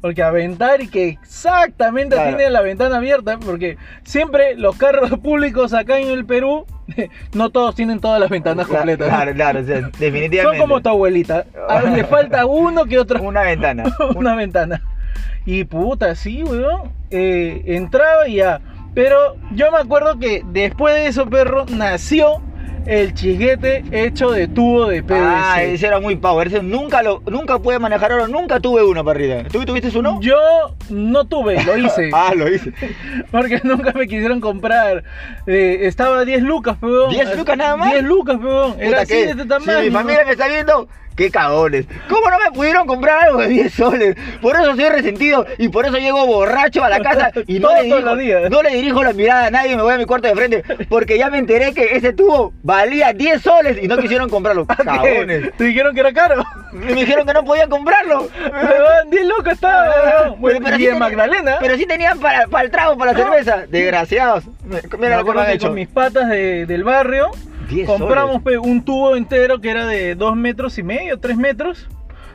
Porque 0.01 0.23
aventar 0.23 0.81
y 0.83 0.89
que 0.89 1.09
exactamente 1.09 2.15
Claro. 2.17 2.37
tiene 2.37 2.51
la 2.51 2.61
ventana 2.61 2.97
abierta, 2.99 3.39
porque 3.39 3.77
siempre 4.05 4.55
los 4.57 4.77
carros 4.77 5.11
públicos 5.23 5.73
acá 5.75 5.99
en 5.99 6.09
el 6.09 6.25
Perú, 6.27 6.65
no 7.35 7.51
todos 7.51 7.75
tienen 7.75 8.01
todas 8.01 8.21
las 8.21 8.31
ventanas 8.31 8.67
completas. 8.67 9.09
Claro, 9.09 9.33
claro, 9.35 9.61
o 9.61 9.65
sea, 9.65 9.81
definitivamente. 9.99 10.59
Son 10.59 10.69
como 10.69 10.81
tu 10.81 10.89
abuelita. 10.89 11.45
A- 11.69 11.83
Le 11.83 12.05
falta 12.05 12.47
uno 12.47 12.85
que 12.85 12.99
otro. 12.99 13.23
Una 13.23 13.43
ventana. 13.43 13.85
una 14.15 14.35
ventana. 14.35 14.83
Y 15.45 15.65
puta, 15.65 16.15
sí, 16.15 16.43
weón. 16.45 16.93
Eh, 17.11 17.63
entraba 17.67 18.29
y 18.29 18.37
ya. 18.37 18.61
Pero 18.95 19.37
yo 19.53 19.71
me 19.71 19.79
acuerdo 19.79 20.19
que 20.19 20.43
después 20.47 20.95
de 20.95 21.07
eso, 21.07 21.27
perro, 21.29 21.67
nació 21.69 22.41
el 22.87 23.15
chiguete 23.15 23.85
hecho 23.91 24.31
de 24.31 24.49
tubo 24.49 24.87
de 24.87 25.03
PVC. 25.03 25.21
Ah, 25.21 25.63
ese 25.63 25.87
era 25.87 26.01
muy 26.01 26.17
power. 26.17 26.47
Ese 26.47 26.63
nunca 26.63 27.03
lo, 27.03 27.21
nunca 27.27 27.59
pude 27.59 27.79
manejar 27.79 28.13
oro, 28.13 28.29
nunca 28.29 28.61
tuve 28.61 28.85
uno, 28.85 29.05
parrita. 29.05 29.45
¿Tú 29.45 29.65
tuviste 29.65 29.97
uno? 29.99 30.21
Yo 30.21 30.37
no 30.91 31.25
tuve, 31.25 31.63
lo 31.65 31.77
hice. 31.77 32.11
Ah, 32.17 32.33
lo 32.35 32.49
hice. 32.49 32.73
Porque 33.31 33.61
nunca 33.65 33.93
me 33.93 34.07
quisieron 34.07 34.41
comprar. 34.41 35.05
Eh, 35.47 35.81
estaba 35.83 36.21
a 36.21 36.25
10 36.25 36.43
lucas, 36.43 36.77
peón. 36.79 37.13
¿10 37.13 37.37
lucas 37.37 37.57
nada 37.57 37.77
más? 37.77 37.91
10 37.91 38.05
lucas, 38.05 38.39
peón. 38.39 38.77
Era 38.79 39.03
así 39.03 39.15
de 39.15 39.31
este 39.31 39.45
tamaño. 39.45 39.81
Si 39.81 39.87
mi 39.87 39.91
familia 39.91 40.25
me 40.25 40.33
está 40.33 40.49
viendo, 40.49 40.89
qué 41.17 41.31
cagones. 41.31 41.87
¿Cómo 42.09 42.31
no 42.31 42.39
me 42.39 42.51
pudieron 42.53 42.87
comprar 42.87 43.25
algo 43.25 43.39
de 43.39 43.49
10 43.49 43.73
soles? 43.73 44.17
Por 44.41 44.55
eso 44.57 44.77
soy 44.77 44.89
resentido 44.89 45.47
y 45.59 45.69
por 45.69 45.87
eso 45.87 45.97
llego 45.97 46.27
borracho 46.27 46.85
a 46.85 46.89
la 46.89 47.01
casa 47.01 47.31
y 47.47 47.59
no, 47.59 47.75
le, 47.75 47.83
dirijo, 47.85 48.49
no 48.51 48.63
le 48.63 48.71
dirijo 48.71 49.03
la 49.03 49.13
mirada 49.13 49.47
a 49.47 49.51
nadie, 49.51 49.77
me 49.77 49.83
voy 49.83 49.95
a 49.95 49.99
mi 49.99 50.05
cuarto 50.05 50.29
de 50.29 50.35
frente 50.35 50.63
porque 50.89 51.19
ya 51.19 51.31
me 51.31 51.39
enteré 51.39 51.73
que 51.75 51.97
ese 51.97 52.13
tubo 52.13 52.53
valía 52.63 53.13
10 53.13 53.41
soles 53.43 53.79
y 53.83 53.89
no 53.89 53.97
quisieron 53.99 54.29
comprarlo. 54.29 54.67
¿Qué? 54.77 54.85
Cagones. 54.85 55.57
¿Te 55.57 55.65
dijeron 55.65 55.95
que 55.95 56.01
era 56.01 56.13
caro? 56.13 56.45
Me 56.73 56.93
dijeron 56.95 57.27
que 57.27 57.33
no 57.33 57.45
podían 57.45 57.71
comprarlo. 57.71 58.29
Weón, 58.41 59.11
10 59.11 59.27
lucas 59.27 59.55
estaba. 59.55 60.29
Bueno, 60.39 60.61
Pero 60.63 60.77
sí 60.77 60.87
en 60.87 60.99
Magdalena. 60.99 61.57
Pero 61.61 61.77
sí 61.77 61.87
tenían 61.87 62.19
para, 62.21 62.47
para 62.49 62.65
el 62.65 62.71
trago, 62.71 62.97
para 62.99 63.13
la 63.13 63.19
cerveza. 63.19 63.65
Desgraciados. 63.69 64.45
me 64.65 64.81
Mira 64.99 65.17
lo 65.19 65.25
que 65.25 65.33
me 65.33 65.41
han 65.41 65.51
hecho. 65.51 65.69
con 65.69 65.75
mis 65.75 65.89
patas 65.89 66.29
de- 66.29 66.67
del 66.67 66.85
barrio 66.85 67.31
10 67.33 67.56
compramos 67.87 68.43
un 68.63 68.85
tubo 68.85 69.17
entero 69.17 69.61
que 69.61 69.71
era 69.71 69.87
de 69.87 70.15
2 70.15 70.37
metros 70.37 70.79
y 70.79 70.83
medio, 70.83 71.19
3 71.19 71.37
metros 71.37 71.89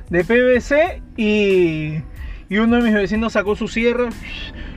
de 0.10 0.24
PVC 0.24 1.02
y, 1.16 2.02
y 2.50 2.58
uno 2.58 2.78
de 2.78 2.84
mis 2.84 2.94
vecinos 2.94 3.34
sacó 3.34 3.56
su 3.56 3.68
sierra, 3.68 4.10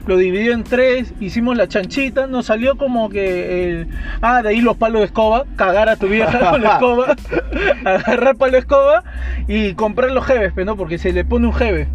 lo 0.07 0.17
dividió 0.17 0.53
en 0.53 0.63
tres, 0.63 1.13
hicimos 1.19 1.57
la 1.57 1.67
chanchita, 1.67 2.27
nos 2.27 2.45
salió 2.45 2.77
como 2.77 3.09
que 3.09 3.69
el... 3.69 3.87
Ah, 4.21 4.41
de 4.41 4.49
ahí 4.49 4.61
los 4.61 4.77
palos 4.77 5.01
de 5.01 5.07
escoba, 5.07 5.45
cagar 5.55 5.89
a 5.89 5.97
tu 5.97 6.07
vieja 6.07 6.39
con 6.51 6.61
la 6.61 6.73
escoba, 6.73 7.15
agarrar 7.85 8.37
palo 8.37 8.53
de 8.53 8.59
escoba 8.59 9.03
y 9.47 9.73
comprar 9.73 10.11
los 10.11 10.25
jebes, 10.25 10.53
pe, 10.53 10.63
¿no? 10.63 10.77
Porque 10.77 10.97
se 10.97 11.11
le 11.11 11.25
pone 11.25 11.47
un 11.47 11.53
jebe. 11.53 11.87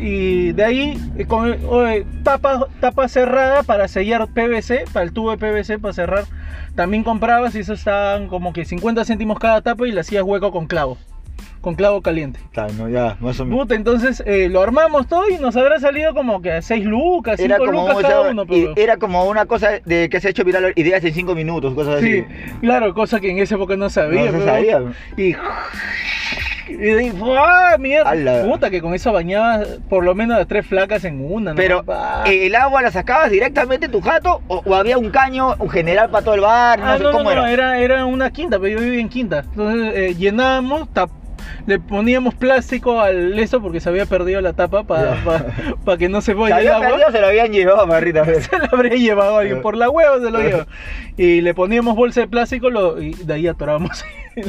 Y 0.00 0.52
de 0.52 0.64
ahí, 0.64 0.98
eh, 1.16 1.24
con 1.26 1.56
tapa, 2.22 2.66
tapa 2.80 3.08
cerrada 3.08 3.62
para 3.62 3.88
sellar 3.88 4.28
PVC, 4.28 4.84
para 4.92 5.04
el 5.04 5.12
tubo 5.12 5.30
de 5.34 5.38
PVC 5.38 5.78
para 5.78 5.94
cerrar. 5.94 6.24
También 6.74 7.02
comprabas 7.02 7.54
y 7.54 7.60
eso 7.60 7.72
estaban 7.72 8.28
como 8.28 8.52
que 8.52 8.64
50 8.64 9.04
céntimos 9.04 9.38
cada 9.38 9.60
tapa 9.60 9.86
y 9.88 9.92
le 9.92 10.00
hacías 10.00 10.22
hueco 10.22 10.52
con 10.52 10.66
clavo. 10.66 10.98
Con 11.60 11.74
clavo 11.74 12.00
caliente. 12.00 12.40
No, 12.78 12.88
ya, 12.88 13.16
más 13.20 13.38
o 13.40 13.44
menos. 13.44 13.60
Puta, 13.62 13.74
entonces 13.74 14.22
eh, 14.24 14.48
lo 14.48 14.62
armamos 14.62 15.06
todo 15.08 15.28
y 15.28 15.36
nos 15.36 15.56
habrá 15.56 15.78
salido 15.78 16.14
como 16.14 16.40
que 16.40 16.52
a 16.52 16.62
6 16.62 16.84
lucas, 16.86 17.36
5 17.38 17.44
Era 17.46 17.58
como, 17.58 17.72
lucas 17.88 17.98
cada 18.00 18.30
uno. 18.30 18.46
pero- 18.46 18.72
era 18.76 18.96
como 18.96 19.24
una 19.28 19.44
cosa 19.44 19.72
de 19.84 20.08
que 20.08 20.20
se 20.20 20.28
ha 20.28 20.30
hecho 20.30 20.42
viral 20.44 20.72
ideas 20.76 21.04
en 21.04 21.12
5 21.12 21.34
minutos, 21.34 21.74
cosas 21.74 22.00
Sí, 22.00 22.24
así. 22.26 22.52
claro, 22.60 22.94
cosa 22.94 23.20
que 23.20 23.30
en 23.30 23.38
esa 23.40 23.56
época 23.56 23.76
no 23.76 23.90
sabía. 23.90 24.30
No 24.32 24.38
se 24.38 24.44
sabía. 24.44 24.82
Y. 25.18 25.34
Y 26.72 26.76
de 26.76 26.98
ahí, 27.00 27.10
¡fua! 27.10 27.76
mierda. 27.78 28.10
Ala. 28.10 28.42
Puta, 28.44 28.70
que 28.70 28.80
con 28.80 28.94
eso 28.94 29.12
bañabas 29.12 29.66
por 29.88 30.04
lo 30.04 30.14
menos 30.14 30.38
a 30.38 30.44
tres 30.44 30.66
flacas 30.66 31.04
en 31.04 31.24
una. 31.24 31.50
¿no? 31.52 31.56
Pero, 31.56 31.84
¿el 32.26 32.54
agua 32.54 32.82
la 32.82 32.90
sacabas 32.90 33.30
directamente 33.30 33.86
en 33.86 33.92
tu 33.92 34.00
jato 34.00 34.40
o, 34.48 34.62
o 34.64 34.74
había 34.74 34.98
un 34.98 35.10
caño, 35.10 35.54
un 35.58 35.68
general 35.70 36.10
para 36.10 36.24
todo 36.24 36.34
el 36.34 36.40
bar? 36.42 36.78
No 36.78 36.86
Ah, 36.86 36.96
sé 36.96 37.02
no, 37.02 37.12
no, 37.12 37.18
cómo 37.18 37.30
no, 37.34 37.46
era. 37.46 37.50
era, 37.52 37.78
era 37.78 38.04
una 38.06 38.30
quinta, 38.30 38.58
pero 38.58 38.78
yo 38.78 38.80
vivía 38.84 39.00
en 39.00 39.08
quinta. 39.08 39.40
Entonces 39.40 39.92
eh, 39.94 40.14
llenábamos, 40.14 40.88
tap- 40.94 41.10
le 41.66 41.78
poníamos 41.78 42.34
plástico 42.34 43.00
al 43.00 43.38
eso 43.38 43.60
porque 43.60 43.80
se 43.80 43.88
había 43.88 44.06
perdido 44.06 44.40
la 44.40 44.52
tapa 44.52 44.84
para 44.84 45.16
Ya. 45.86 45.96
que 45.98 46.08
no 46.08 46.20
se 46.20 46.34
vaya 46.34 46.58
el 46.60 46.68
agua. 46.68 46.88
perdido, 46.88 47.10
se 47.12 47.20
lo 47.20 47.26
habían 47.28 47.52
llevado, 47.52 47.86
Marrita. 47.86 48.24
Se 48.40 48.58
lo 48.58 48.64
habría 48.72 48.96
llevado 48.96 49.38
alguien, 49.38 49.60
por 49.62 49.76
la 49.76 49.88
hueva 49.90 50.18
se 50.18 50.30
lo 50.30 50.40
llevó. 50.40 50.64
Y 51.16 51.40
le 51.40 51.54
poníamos 51.54 51.94
bolsa 51.96 52.20
de 52.20 52.28
plástico 52.28 52.70
lo, 52.70 53.00
y 53.00 53.12
de 53.14 53.34
ahí 53.34 53.46
atorábamos. 53.46 54.04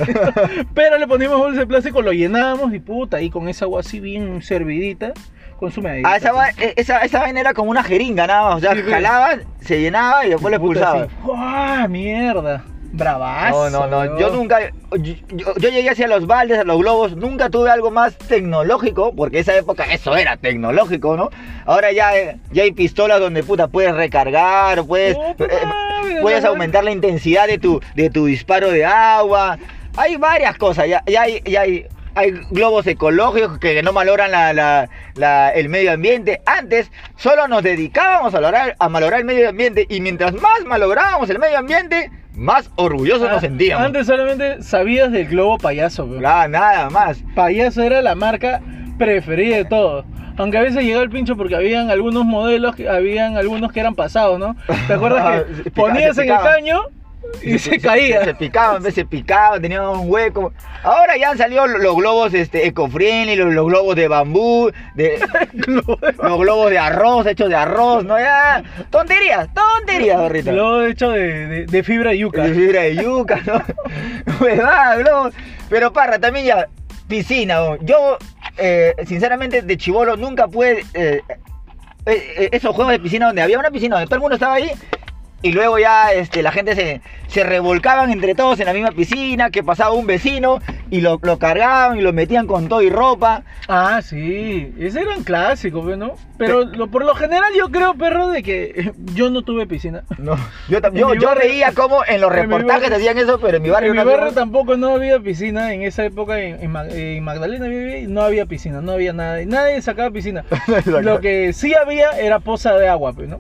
Pero 0.74 0.98
le 0.98 1.08
poníamos 1.08 1.38
bolsa 1.39 1.62
de 1.62 1.67
plástico, 1.67 2.01
lo 2.01 2.12
llenábamos 2.13 2.74
y 2.74 2.79
puta, 2.79 3.17
ahí 3.17 3.29
con 3.29 3.48
esa 3.50 3.65
agua 3.65 3.81
así 3.81 4.00
bien 4.00 4.41
servidita, 4.41 5.13
consume 5.58 6.01
Ah, 6.05 6.15
esa, 6.17 6.31
va- 6.31 6.50
eh, 6.51 6.74
esa, 6.77 7.00
esa 7.00 7.20
vaina 7.20 7.39
era 7.39 7.53
como 7.53 7.72
una 7.72 7.84
jeringa 7.84 8.27
nada 8.27 8.43
más. 8.50 8.55
O 8.58 8.60
sea, 8.60 8.74
Sí, 8.75 8.81
jalabas, 8.89 9.39
se 9.62 9.81
llenaba 9.81 10.25
y 10.25 10.29
después 10.29 10.51
le 10.51 10.58
expulsabas. 10.58 11.08
¡Ah, 11.36 11.88
mierda! 11.89 12.63
Bravazo. 12.94 13.70
No, 13.70 13.88
no, 13.88 14.06
no, 14.06 14.20
yo 14.20 14.30
nunca, 14.32 14.60
yo, 14.92 15.16
yo- 15.30 15.54
yo 15.58 15.70
llegué 15.70 15.90
hacia 15.90 16.08
los 16.08 16.28
baldes, 16.28 16.60
a 16.60 16.64
los 16.64 16.78
globos, 16.78 17.16
nunca 17.16 17.50
tuve 17.50 17.70
algo 17.70 17.90
más 17.92 18.18
tecnológico, 18.18 19.14
porque 19.16 19.40
esa 19.40 19.56
época 19.56 19.86
eso 19.86 20.16
era 20.16 20.38
tecnológico, 20.38 21.16
¿no? 21.16 21.30
Ahora 21.66 21.92
ya, 21.92 22.18
eh, 22.18 22.38
ya 22.52 22.64
hay 22.64 22.72
pistolas 22.74 23.20
donde 23.20 23.44
puta 23.44 23.68
puedes 23.68 23.96
recargar, 23.96 24.84
puedes, 24.86 25.16
Puta 25.16 25.46
eh, 25.46 26.20
puedes 26.22 26.44
aumentar 26.44 26.84
la 26.84 26.92
intensidad 26.92 27.48
de 27.48 27.58
tu, 27.58 27.82
de 27.96 28.10
tu 28.10 28.26
disparo 28.26 28.70
de 28.72 28.86
agua, 28.86 29.58
hay 29.96 30.18
varias 30.18 30.58
cosas, 30.58 30.88
ya, 30.88 31.04
ya 31.08 31.22
hay, 31.24 31.42
ya 31.46 31.62
hay, 31.62 31.86
hay 32.14 32.32
globos 32.50 32.86
ecológicos 32.88 33.58
que 33.60 33.82
no 33.84 33.94
malogran 33.94 34.32
la- 34.32 34.52
la- 34.54 34.90
la- 35.16 35.50
el 35.52 35.70
medio 35.70 35.94
ambiente. 35.94 36.42
Antes 36.46 36.92
solo 37.16 37.48
nos 37.48 37.64
dedicábamos 37.64 38.34
a 38.34 38.38
malograr, 38.42 38.76
a 38.78 38.90
malograr 38.90 39.20
el 39.22 39.26
medio 39.26 39.48
ambiente 39.48 39.86
y 39.88 40.02
mientras 40.02 40.34
más 40.34 40.66
malográbamos 40.66 41.30
el 41.30 41.40
medio 41.40 41.58
ambiente, 41.58 42.12
más 42.42 42.70
orgullosos 42.76 43.28
Ah, 43.30 43.34
nos 43.34 43.42
sentíamos. 43.42 43.86
Antes 43.86 44.08
solamente 44.08 44.64
sabías 44.64 45.12
del 45.12 45.28
globo 45.28 45.58
payaso, 45.58 46.06
weón. 46.06 46.26
Ah, 46.26 46.48
nada 46.48 46.90
más. 46.90 47.24
Payaso 47.36 47.84
era 47.84 48.02
la 48.02 48.16
marca 48.16 48.62
preferida 48.98 49.58
de 49.58 49.66
todos. 49.66 50.06
Aunque 50.38 50.58
a 50.58 50.62
veces 50.62 50.84
llegaba 50.84 51.04
el 51.04 51.10
pincho 51.10 51.36
porque 51.38 51.56
habían 51.56 51.92
algunos 51.92 52.26
modelos, 52.26 52.76
que- 52.76 52.90
habían 52.90 53.38
algunos 53.38 53.72
que 53.72 53.80
eran 53.80 53.94
pasados, 53.96 54.40
¿no? 54.40 54.56
¿Te 54.88 54.94
acuerdas 54.94 55.44
que 55.64 55.72
ponías 55.72 56.18
en 56.18 56.30
el 56.32 56.40
caño 56.40 56.82
y 57.42 57.58
se 57.60 57.80
caía? 57.80 58.24
Se, 58.24 58.34
picaban, 58.36 58.92
se 58.92 59.06
picaban, 59.06 59.62
tenían 59.62 59.86
un 59.86 60.10
hueco. 60.12 60.54
Ahora 60.84 61.18
ya 61.18 61.32
han 61.32 61.38
salido 61.38 61.66
los 61.68 61.96
globos 61.96 62.34
este, 62.34 62.68
eco-friendly, 62.68 63.36
los, 63.36 63.54
los 63.54 63.66
globos 63.68 63.96
de 63.96 64.08
bambú, 64.08 64.72
de, 64.96 65.20
los 65.68 66.40
globos 66.40 66.70
de 66.70 66.78
arroz, 66.80 67.25
hechos 67.28 67.50
de 67.50 67.56
arroz, 67.56 68.04
¿no? 68.04 68.18
Ya, 68.20 68.63
tonterías, 68.90 69.48
tonterías, 69.54 70.20
Barrita. 70.20 70.51
Globo 70.51 70.82
hecho 70.84 71.12
de, 71.12 71.48
de- 71.48 71.66
de 71.66 71.84
fibra 71.84 72.12
de 72.12 72.18
yuca. 72.20 72.44
De 72.44 72.54
fibra 72.54 72.82
de 72.82 72.96
yuca, 72.96 73.40
¿no? 73.46 73.63
Huevada, 74.40 74.96
globos. 74.98 75.34
Pero 75.70 75.94
parra, 75.94 76.20
también 76.20 76.46
ya, 76.46 76.68
piscina, 77.08 77.56
¿no? 77.56 77.78
yo, 77.78 78.18
eh, 78.58 78.94
sinceramente, 79.08 79.62
de 79.62 79.78
chivolo 79.78 80.18
nunca 80.18 80.48
pude... 80.48 80.84
eh, 80.94 81.22
eh, 82.08 82.50
esos 82.51 82.74
juegos 82.75 82.94
de 82.94 83.00
piscina 83.00 83.28
donde 83.28 83.44
había 83.44 83.60
una 83.60 83.70
piscina 83.70 83.96
donde 83.96 84.08
todo 84.08 84.16
el 84.16 84.22
mundo 84.22 84.34
estaba 84.36 84.56
ahí 84.56 84.72
y 85.44 85.52
luego 85.54 85.80
ya 85.80 86.14
este, 86.14 86.42
la 86.44 86.52
gente 86.52 86.76
se, 86.76 87.02
se 87.28 87.44
revolcaban 87.44 88.12
entre 88.12 88.36
todos 88.36 88.60
en 88.60 88.66
la 88.68 88.74
misma 88.74 88.92
piscina, 88.92 89.50
que 89.50 89.64
pasaba 89.64 89.92
un 89.92 90.06
vecino 90.06 90.60
y 90.92 91.02
lo, 91.02 91.20
lo 91.24 91.40
cargaban 91.40 91.98
y 91.98 92.02
lo 92.02 92.14
metían 92.14 92.46
con 92.48 92.68
todo 92.70 92.82
y 92.82 92.90
ropa. 92.90 93.44
Ah, 93.68 94.02
sí, 94.04 94.74
ese 94.80 95.02
era 95.02 95.16
un 95.18 95.24
clásico, 95.24 95.82
¿no? 95.98 96.14
Pero 96.38 96.66
lo- 96.66 96.88
por 96.92 97.06
lo 97.06 97.16
general 97.16 97.52
yo 97.58 97.70
creo, 97.70 97.94
perro, 97.96 98.28
de 98.28 98.44
que 98.44 98.92
yo 99.14 99.30
no 99.30 99.42
tuve 99.42 99.66
piscina. 99.68 100.04
No, 100.18 100.36
yo, 100.70 100.78
En 100.78 100.94
yo, 100.96 101.14
yo 101.16 101.28
barrio- 101.30 101.50
veía 101.50 101.72
cómo 101.74 102.04
en 102.06 102.22
los 102.22 102.32
en 102.32 102.38
reportajes 102.38 102.84
barrio- 102.90 102.98
decían 102.98 103.18
eso, 103.18 103.40
pero 103.40 103.58
en 103.58 103.64
mi 103.64 103.70
barrio 103.70 103.92
en 103.92 103.98
mi 103.98 104.04
no 104.04 104.06
barrio 104.10 104.26
había- 104.26 104.36
tampoco 104.36 104.78
no 104.78 104.90
había 104.96 105.20
piscina, 105.20 105.74
en 105.74 105.82
esa 105.82 106.06
época 106.06 106.40
en, 106.40 106.62
en 106.62 106.72
Ma- 106.72 106.88
en 106.88 107.24
Magdalena 107.24 107.68
vivía 107.68 108.00
y 108.00 108.08
no 108.08 108.22
había 108.22 108.46
piscina, 108.46 108.82
no 108.82 108.92
había 108.92 109.14
nada, 109.14 109.40
nadie 109.46 109.82
sacaba 109.82 110.12
piscina. 110.12 110.44
Lo 110.86 111.20
que 111.20 111.54
sí 111.54 111.74
había 111.74 112.12
era 112.20 112.40
poza 112.40 112.74
de 112.78 112.88
agua, 112.88 113.14
pues, 113.14 113.28
¿no? 113.30 113.40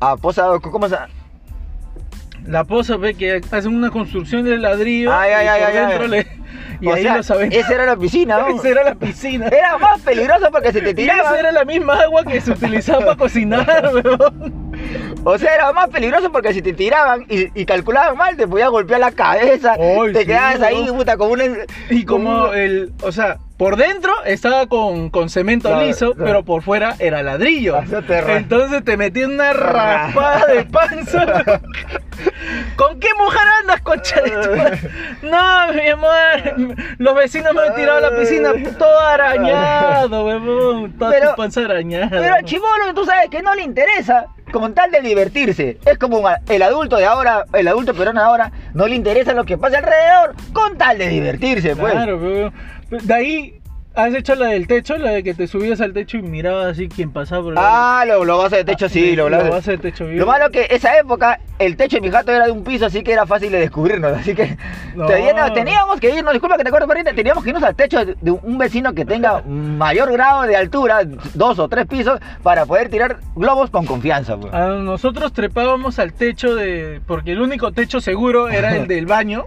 Ah, 0.00 0.16
posado, 0.16 0.60
¿cómo 0.60 0.88
se...? 0.88 0.96
La 2.46 2.64
poza, 2.64 2.96
ve 2.96 3.14
que 3.14 3.40
hacen 3.50 3.74
una 3.74 3.90
construcción 3.90 4.44
de 4.44 4.56
ladrillo 4.58 5.12
Ay, 5.12 5.30
ay, 5.32 5.44
y 5.46 5.48
ay, 5.48 5.76
ay, 5.76 6.08
le... 6.08 6.26
Y 6.80 6.86
O 6.88 6.94
ahí 6.94 7.02
sea, 7.02 7.18
lo 7.18 7.22
saben. 7.22 7.52
Esa 7.52 7.74
era 7.74 7.84
la 7.86 7.96
piscina, 7.96 8.38
¿no? 8.38 8.48
Esa 8.56 8.68
era 8.70 8.84
la 8.84 8.94
piscina. 8.94 9.48
Era 9.48 9.76
más 9.78 10.00
peligroso 10.00 10.48
porque 10.50 10.72
se 10.72 10.80
te 10.80 10.90
Y 10.90 10.94
tiraba. 10.94 11.20
esa 11.30 11.38
era 11.40 11.52
la 11.52 11.64
misma 11.64 12.00
agua 12.00 12.24
que 12.24 12.40
se 12.40 12.52
utilizaba 12.52 13.00
para 13.00 13.16
cocinar, 13.16 13.90
weón. 13.94 14.72
O 15.24 15.36
sea, 15.36 15.54
era 15.54 15.72
más 15.72 15.88
peligroso 15.90 16.32
porque 16.32 16.54
si 16.54 16.62
te 16.62 16.72
tiraban 16.72 17.26
y, 17.28 17.48
y 17.60 17.66
calculaban 17.66 18.16
mal, 18.16 18.36
te 18.36 18.48
podía 18.48 18.68
golpear 18.68 19.00
la 19.00 19.12
cabeza. 19.12 19.74
Te 20.12 20.20
sí, 20.20 20.26
quedabas 20.26 20.62
ahí, 20.62 20.86
puta, 20.88 21.16
como 21.18 21.32
una. 21.34 21.44
Y 21.90 22.04
como 22.04 22.46
un- 22.48 22.56
el, 22.56 22.92
o 23.02 23.12
sea, 23.12 23.36
por 23.60 23.76
dentro 23.76 24.10
estaba 24.24 24.66
con, 24.68 25.10
con 25.10 25.28
cemento 25.28 25.68
Claro, 25.68 25.84
liso, 25.86 26.14
claro. 26.14 26.24
pero 26.24 26.44
por 26.46 26.62
fuera 26.62 26.96
era 26.98 27.22
ladrillo. 27.22 27.78
Te 28.08 28.18
Entonces 28.38 28.82
te 28.82 28.96
metí 28.96 29.22
una 29.22 29.52
raspada 29.52 30.46
de 30.46 30.64
panza. 30.64 31.26
¿Con 32.76 32.98
qué 32.98 33.08
mujer 33.18 33.42
andas, 33.60 33.82
concha 33.82 34.22
de 34.22 34.30
tu? 34.30 35.26
No, 35.26 35.72
mi 35.74 35.88
amor. 35.90 36.78
Los 36.96 37.14
vecinos 37.14 37.52
me 37.52 37.60
han 37.60 37.74
tirado 37.74 37.98
a 37.98 38.10
la 38.10 38.16
piscina 38.18 38.52
todo 38.78 38.98
arañado, 38.98 40.24
huevón. 40.24 40.92
Toda 40.98 41.10
Pero- 41.10 41.30
tu 41.32 41.36
panza 41.36 41.60
arañada. 41.60 42.08
Pero 42.08 42.34
al 42.36 42.44
chivolo, 42.46 42.94
tú 42.94 43.04
sabes 43.04 43.28
que 43.28 43.42
no 43.42 43.54
le 43.54 43.60
interesa. 43.62 44.24
Con 44.52 44.72
tal 44.74 44.90
de 44.90 45.02
divertirse. 45.02 45.78
Es 45.84 45.98
como 45.98 46.22
el 46.48 46.62
adulto 46.62 46.96
de 46.96 47.04
ahora, 47.04 47.44
el 47.52 47.68
adulto 47.68 47.92
peruano 47.94 48.20
ahora, 48.22 48.50
no 48.74 48.88
le 48.88 48.96
interesa 48.96 49.32
lo 49.34 49.44
que 49.44 49.56
pasa 49.58 49.78
alrededor. 49.78 50.34
Con 50.54 50.78
tal 50.78 50.96
de 50.96 51.08
divertirse, 51.08 51.76
pues. 51.76 51.92
Claro, 51.92 52.16
huevón. 52.16 52.52
De 52.90 53.14
ahí 53.14 53.59
has 53.94 54.14
hecho 54.14 54.34
la 54.34 54.46
del 54.48 54.66
techo, 54.66 54.96
la 54.96 55.10
de 55.10 55.22
que 55.22 55.34
te 55.34 55.46
subías 55.46 55.80
al 55.80 55.92
techo 55.92 56.16
y 56.16 56.22
mirabas 56.22 56.66
así 56.68 56.88
quien 56.88 57.10
pasaba 57.12 57.42
por 57.42 57.52
el 57.52 57.58
Ah, 57.60 58.04
lo, 58.06 58.24
lo 58.24 58.38
vas 58.38 58.52
a 58.52 58.56
de 58.56 58.64
techo, 58.64 58.88
sí, 58.88 59.16
lo, 59.16 59.28
lo 59.28 59.42
lo- 59.44 59.50
vas 59.50 59.66
a 59.68 59.72
de 59.72 59.78
techo. 59.78 60.04
Lo 60.06 60.26
malo 60.26 60.50
que 60.50 60.66
esa 60.70 60.96
época 60.98 61.40
el 61.58 61.76
techo 61.76 61.96
de 61.96 62.00
mi 62.02 62.10
jato 62.10 62.32
era 62.32 62.46
de 62.46 62.52
un 62.52 62.64
piso, 62.64 62.86
así 62.86 63.02
que 63.02 63.12
era 63.12 63.26
fácil 63.26 63.52
de 63.52 63.58
descubrirnos. 63.60 64.12
Así 64.16 64.34
que 64.34 64.56
No. 64.94 65.06
teníamos, 65.06 65.52
teníamos 65.52 66.00
que 66.00 66.14
irnos, 66.14 66.32
disculpa 66.32 66.56
que 66.56 66.62
te 66.62 66.68
acuerdo, 66.68 66.86
Marita, 66.86 67.12
teníamos 67.12 67.42
que 67.44 67.50
irnos 67.50 67.62
al 67.64 67.74
techo 67.74 68.04
de, 68.04 68.30
un 68.30 68.56
vecino 68.58 68.94
que 68.94 69.04
tenga 69.04 69.42
mayor 69.42 70.10
grado 70.12 70.42
de 70.42 70.56
altura, 70.56 71.00
dos 71.34 71.58
o 71.58 71.68
tres 71.68 71.86
pisos, 71.86 72.18
para 72.42 72.64
poder 72.66 72.88
tirar 72.88 73.18
globos 73.36 73.68
con 73.70 73.84
confianza. 73.86 74.36
pues. 74.38 74.52
Ah, 74.54 74.78
nosotros 74.80 75.32
trepábamos 75.32 75.98
al 75.98 76.12
techo 76.14 76.54
de. 76.54 77.00
Porque 77.06 77.32
el 77.32 77.40
único 77.40 77.72
techo 77.72 78.00
seguro 78.00 78.48
era 78.48 78.76
el 78.76 78.86
del 78.88 79.06
baño. 79.06 79.46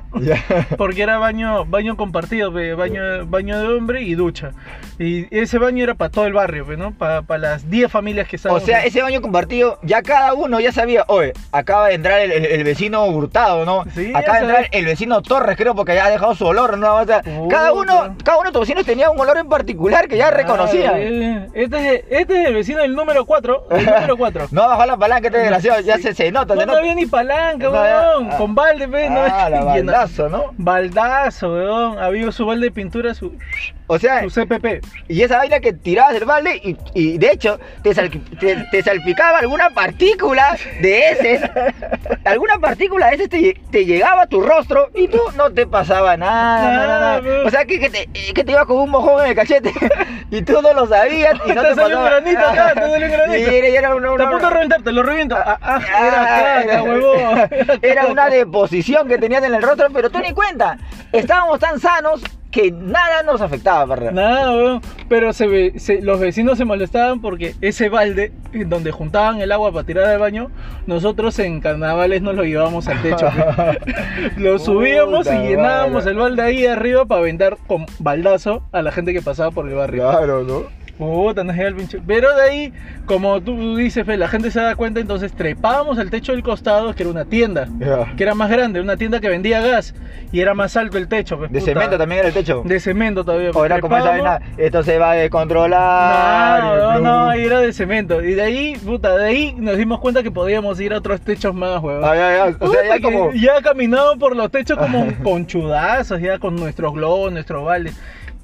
Porque 0.78 1.02
era 1.02 1.18
baño 1.18 1.66
baño 1.66 1.98
compartido, 1.98 2.52
baño, 2.52 3.02
baño 3.26 3.60
de 3.60 3.68
hombre 3.74 4.02
y 4.04 4.14
ducha. 4.16 4.33
Pucha. 4.34 4.54
Y 5.04 5.28
ese 5.32 5.58
baño 5.58 5.84
era 5.84 5.96
para 5.96 6.10
todo 6.12 6.26
el 6.26 6.34
barrio, 6.34 6.66
¿no? 6.78 6.92
Para 6.94 7.24
las 7.38 7.70
10 7.70 7.92
familias 7.92 8.28
que 8.28 8.36
estaban. 8.38 8.58
O 8.58 8.62
sea, 8.66 8.84
ese 8.86 9.02
baño 9.02 9.22
compartido, 9.22 9.80
ya 9.84 10.02
cada 10.02 10.34
uno 10.34 10.60
ya 10.60 10.72
sabía, 10.72 11.04
oye, 11.08 11.34
acaba 11.52 11.88
de 11.90 11.96
entrar 11.96 12.20
el, 12.22 12.32
el- 12.32 12.46
el 12.46 12.64
vecino 12.64 13.06
Hurtado, 13.06 13.66
¿no? 13.66 13.84
Sí, 13.94 14.12
acaba 14.16 14.40
de 14.40 14.46
entrar 14.46 14.68
el 14.72 14.86
vecino 14.86 15.22
Torres, 15.22 15.58
creo, 15.58 15.76
porque 15.76 15.96
ya 15.96 16.06
ha 16.06 16.10
dejado 16.10 16.36
su 16.36 16.46
olor, 16.46 16.78
¿no? 16.78 16.96
O 16.96 17.06
sea, 17.06 17.22
cada 17.50 17.74
uno, 17.74 18.16
cada 18.24 18.38
uno 18.40 18.50
de 18.50 18.54
tus 18.54 18.62
vecinos 18.62 18.86
tenía 18.86 19.10
un 19.10 19.20
olor 19.20 19.38
en 19.38 19.50
particular 19.50 20.08
que 20.08 20.18
ya 20.18 20.32
reconocía. 20.32 20.94
Eh, 20.98 21.48
este, 21.54 21.96
es, 21.96 22.04
este 22.10 22.42
es 22.42 22.48
el 22.48 22.54
vecino 22.54 22.82
del 22.82 22.94
número 22.96 23.26
4. 23.26 23.68
El 23.72 23.86
número 23.86 24.18
4. 24.18 24.48
No 24.52 24.68
bajó 24.68 24.86
la 24.86 24.98
palanca, 24.98 25.28
este 25.28 25.40
desgraciado, 25.40 25.82
ya 25.82 25.98
se, 25.98 26.14
se 26.14 26.32
nota, 26.32 26.54
No, 26.56 26.62
se 26.62 26.68
no 26.68 26.74
había 26.74 26.96
ni 26.96 27.06
palanca, 27.06 27.66
No, 27.66 27.72
weón. 27.72 28.30
ah. 28.32 28.38
Con 28.38 28.56
balde, 28.56 28.88
pues, 28.88 29.10
no. 29.10 29.20
Ah, 29.22 29.50
la 29.52 29.64
baldazo, 29.64 30.30
¿no? 30.30 30.54
Baldazo, 30.58 31.52
weón. 31.54 32.00
Había 32.00 32.32
su 32.32 32.46
balde 32.46 32.68
de 32.68 32.72
pintura, 32.72 33.14
su, 33.14 33.34
O 33.88 33.98
sea, 34.00 34.22
su 34.24 34.30
CPP. 34.30 34.82
Y 35.08 35.22
esa 35.22 35.38
vaina 35.38 35.60
que 35.60 35.74
tirabas 35.74 36.14
del 36.14 36.26
balde 36.26 36.56
y, 36.64 36.78
y 36.94 37.18
de 37.18 37.32
hecho 37.32 37.60
te, 37.82 37.94
sal- 37.94 38.10
te- 38.40 38.56
te 38.72 38.82
salpicaba 38.84 39.40
alguna 39.40 39.70
partícula 39.72 40.58
de 40.82 41.10
heces, 41.10 41.42
alguna 42.26 42.58
partícula 42.60 43.08
de 43.10 43.16
heces 43.16 43.30
te, 43.30 43.60
te 43.72 43.86
llegaba 43.86 44.24
a 44.24 44.28
tu 44.28 44.42
rostro 44.42 44.90
y 44.96 45.08
tú 45.08 45.20
no 45.36 45.52
te 45.52 45.68
pasaba 45.68 46.16
nada. 46.18 47.22
O 47.46 47.50
sea 47.50 47.66
que, 47.66 47.80
que 47.80 47.90
te, 47.90 48.08
que 48.34 48.44
te 48.44 48.52
iba 48.52 48.66
con 48.66 48.78
un 48.78 48.90
mojón 48.90 49.24
en 49.24 49.30
el 49.32 49.36
cachete 49.36 49.74
y 50.32 50.42
tú 50.42 50.62
no 50.62 50.74
lo 50.74 50.88
sabías 50.88 51.34
y 51.46 51.52
no 51.54 51.62
Te 51.64 51.70
te, 51.70 51.76
salió 51.76 52.00
un 52.00 52.06
granito 52.06 52.40
acá, 52.40 52.74
te 52.74 52.82
salió 52.82 53.06
un 53.08 53.12
granito. 53.12 53.38
Y 53.52 53.56
era, 53.56 53.70
y 53.70 53.76
era 53.76 53.96
una, 53.96 54.12
Está 54.12 54.30
una- 54.30 54.48
a 54.48 54.50
reventarte, 54.50 54.92
lo 54.92 55.04
reviento. 55.04 55.36
Ah, 55.36 55.58
ah, 55.62 55.80
Ah, 55.94 56.08
era 56.08 56.18
caca, 56.18 56.64
era- 56.64 56.84
huevón. 56.84 57.50
Era 57.82 58.06
una 58.08 58.30
deposición 58.30 59.08
que 59.08 59.18
tenías 59.18 59.44
en 59.44 59.54
el 59.56 59.62
rostro, 59.62 59.88
pero 59.94 60.10
tú 60.10 60.20
ni 60.20 60.34
cuenta. 60.34 60.78
Estábamos 61.12 61.60
tan 61.60 61.80
sanos 61.80 62.22
que 62.54 62.72
nada 62.72 63.24
nos 63.24 63.42
afectaba, 63.42 63.96
perro. 63.96 64.12
Nada, 64.12 64.52
weón. 64.52 64.82
Pero 65.10 65.34
se 65.34 65.48
ve- 65.48 65.74
se- 65.78 66.02
los 66.02 66.20
vecinos 66.20 66.58
se 66.58 66.66
molestaban 66.66 67.20
porque 67.20 67.56
ese 67.62 67.90
balde 67.90 68.32
donde 68.68 68.92
juntaban 68.92 69.42
el 69.42 69.52
agua 69.52 69.72
para 69.72 69.86
tirar 69.86 70.06
al 70.06 70.20
baño, 70.20 70.52
nosotros 70.86 71.38
en 71.40 71.60
carnavales 71.62 72.22
nos 72.22 72.36
lo 72.36 72.44
llevábamos 72.44 72.88
al 72.88 73.02
techo. 73.02 73.28
lo 74.38 74.60
subíamos 74.60 75.28
y 75.28 75.36
llenábamos 75.48 76.06
el 76.06 76.16
balde 76.18 76.42
ahí 76.44 76.66
arriba 76.68 77.06
para 77.06 77.22
vender 77.22 77.58
con 77.68 77.86
baldazo 78.00 78.64
a 78.72 78.82
la 78.84 78.92
gente 78.92 79.14
que 79.14 79.22
pasaba 79.22 79.52
por 79.52 79.68
el 79.68 79.76
barrio. 79.76 80.04
Claro, 80.10 80.44
¿no? 80.44 80.83
Puta, 81.04 81.44
llega 81.44 81.68
el 81.68 81.76
pinche. 81.76 82.00
Pero 82.06 82.36
de 82.36 82.42
ahí, 82.44 82.74
como 83.06 83.42
tú 83.42 83.76
dices, 83.78 84.06
Fe, 84.06 84.18
la 84.18 84.28
gente 84.28 84.52
se 84.52 84.60
da 84.62 84.76
cuenta, 84.76 85.00
entonces 85.00 85.32
trepábamos 85.34 85.98
al 86.00 86.10
techo 86.10 86.32
del 86.32 86.44
costado, 86.44 86.94
que 86.94 87.04
era 87.04 87.12
una 87.12 87.26
tienda, 87.26 87.68
Ya. 87.80 88.14
que 88.16 88.24
era 88.24 88.34
más 88.36 88.50
grande, 88.50 88.80
una 88.82 88.98
tienda 88.98 89.20
que 89.20 89.30
vendía 89.30 89.62
gas 89.62 89.94
y 90.32 90.40
era 90.42 90.54
más 90.54 90.76
alto 90.78 90.98
el 90.98 91.08
techo. 91.08 91.38
pues, 91.38 91.52
De 91.52 91.60
puta. 91.60 91.72
cemento 91.74 91.98
también 91.98 92.20
era 92.20 92.28
el 92.30 92.34
techo. 92.34 92.62
De 92.66 92.80
cemento 92.80 93.24
todavía. 93.24 93.52
O 93.54 93.66
era 93.66 93.80
como 93.82 93.96
esa 93.98 94.12
Trepábamos. 94.12 94.40
vaina, 94.42 94.54
esto 94.58 94.84
se 94.84 94.98
va 94.98 95.12
a 95.12 95.16
descontrolar. 95.16 96.64
No, 96.64 96.94
no, 96.94 97.00
no, 97.00 97.32
era 97.34 97.60
de 97.60 97.74
cemento. 97.74 98.22
Y 98.24 98.34
de 98.34 98.42
ahí, 98.42 98.76
puta, 98.84 99.16
de 99.18 99.26
ahí 99.26 99.56
nos 99.58 99.78
dimos 99.78 100.00
cuenta 100.00 100.24
que 100.24 100.32
podíamos 100.32 100.80
ir 100.80 100.94
a 100.94 100.98
otros 100.98 101.22
techos 101.22 101.54
más, 101.54 101.82
huevón. 101.82 102.04
Ah, 102.04 102.16
ya, 102.16 102.50
ya, 102.50 102.58
O 102.60 102.70
sea, 102.72 102.82
ya 102.88 103.02
como. 103.02 103.32
ya 103.34 103.62
caminaban 103.62 104.20
por 104.20 104.36
los 104.36 104.50
techos 104.52 104.78
como 104.78 105.08
conchudazos, 105.24 106.20
ya 106.22 106.40
con 106.40 106.56
nuestros 106.56 106.94
globos, 106.94 107.32
nuestros 107.32 107.64
baldes. 107.66 107.96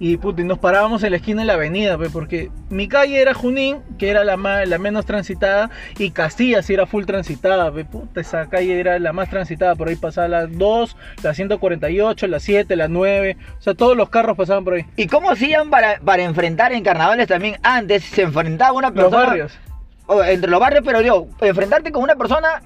Y 0.01 0.15
puta, 0.15 0.41
y 0.41 0.45
nos 0.45 0.59
parábamos 0.59 1.03
en 1.03 1.11
la 1.11 1.17
esquina 1.17 1.41
de 1.41 1.45
la 1.47 1.53
avenida, 1.55 1.97
pues, 1.97 2.09
porque 2.11 2.49
mi 2.69 2.87
calle 2.87 3.19
era 3.21 3.33
Junín, 3.33 3.79
que 3.97 4.09
era 4.09 4.23
la 4.23 4.37
más, 4.37 4.65
la 4.65 4.77
menos 4.77 5.05
transitada, 5.05 5.69
y 5.97 6.11
Castilla 6.11 6.61
sí 6.61 6.73
era 6.73 6.85
full 6.85 7.03
transitada, 7.03 7.69
pues, 7.69 7.85
puta, 7.85 8.21
esa 8.21 8.47
calle 8.47 8.79
era 8.79 8.97
la 8.97 9.11
más 9.11 9.29
transitada, 9.29 9.75
por 9.75 9.89
ahí 9.89 9.97
pasaban 9.97 10.31
las 10.31 10.57
2, 10.57 10.95
la 11.21 11.33
148, 11.33 12.27
la 12.27 12.39
7, 12.39 12.75
la 12.77 12.87
9, 12.87 13.35
o 13.57 13.61
sea, 13.61 13.73
todos 13.73 13.97
los 13.97 14.09
carros 14.09 14.37
pasaban 14.37 14.63
por 14.63 14.75
ahí. 14.75 14.85
¿Y 14.95 15.07
cómo 15.07 15.31
hacían 15.31 15.69
para, 15.69 15.99
para 15.99 16.23
enfrentar 16.23 16.71
en 16.71 16.81
carnavales 16.81 17.27
también? 17.27 17.57
Antes 17.61 18.05
se 18.05 18.21
enfrentaba 18.21 18.71
una 18.71 18.91
Los 18.91 18.95
persona. 19.03 19.25
barrios. 19.25 19.59
o 20.05 20.23
entre 20.23 20.49
los 20.49 20.61
barrios, 20.61 20.83
pero 20.85 21.01
yo, 21.01 21.27
enfrentarte 21.41 21.91
con 21.91 22.03
una 22.03 22.15
persona, 22.15 22.61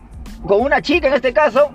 con 0.45 0.61
una 0.61 0.83
chica 0.83 1.07
en 1.07 1.15
este 1.15 1.33
caso, 1.33 1.71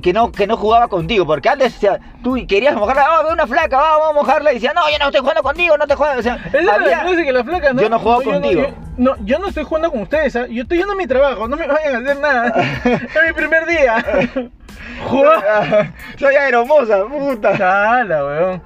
que 0.00 0.12
no, 0.12 0.32
que 0.32 0.46
no 0.46 0.56
jugaba 0.56 0.88
contigo, 0.88 1.26
porque 1.26 1.48
antes, 1.48 1.76
o 1.76 1.80
sea, 1.80 2.00
tú 2.22 2.36
querías 2.48 2.74
mojarla, 2.74 3.06
ah, 3.08 3.22
ve 3.22 3.32
una 3.32 3.46
flaca, 3.46 3.76
va, 3.76 3.98
vamos 3.98 4.10
a 4.10 4.12
mojarla, 4.14 4.50
y 4.52 4.54
decía, 4.54 4.72
no, 4.74 4.82
yo 4.90 4.98
no 4.98 5.06
estoy 5.06 5.20
jugando 5.20 5.42
contigo, 5.42 5.76
no 5.76 5.86
te 5.86 5.94
juego, 5.94 6.18
o 6.18 6.22
sea, 6.22 6.36
la 6.52 6.78
que 6.82 7.44
flaca, 7.44 7.72
¿no? 7.72 7.82
Yo 7.82 7.88
no 7.88 7.98
juego 7.98 8.22
yo 8.22 8.30
contigo. 8.32 8.62
yo- 8.62 8.74
no, 8.96 9.16
yo 9.24 9.38
no 9.38 9.48
estoy 9.48 9.64
jugando 9.64 9.90
con 9.90 10.02
ustedes, 10.02 10.36
¿ah? 10.36 10.46
yo 10.46 10.62
estoy 10.62 10.78
yendo 10.78 10.92
a 10.92 10.96
mi 10.96 11.06
trabajo, 11.06 11.48
no 11.48 11.56
me 11.56 11.66
vayan 11.66 11.94
a 11.94 11.98
hacer 11.98 12.20
nada. 12.20 12.54
es 12.84 13.26
mi 13.26 13.32
primer 13.34 13.66
día. 13.66 14.04
Jugar. 15.06 15.92
soy 16.18 16.34
aeromosa, 16.34 17.04
puta. 17.06 17.56
Chala, 17.56 18.24
weón. 18.24 18.62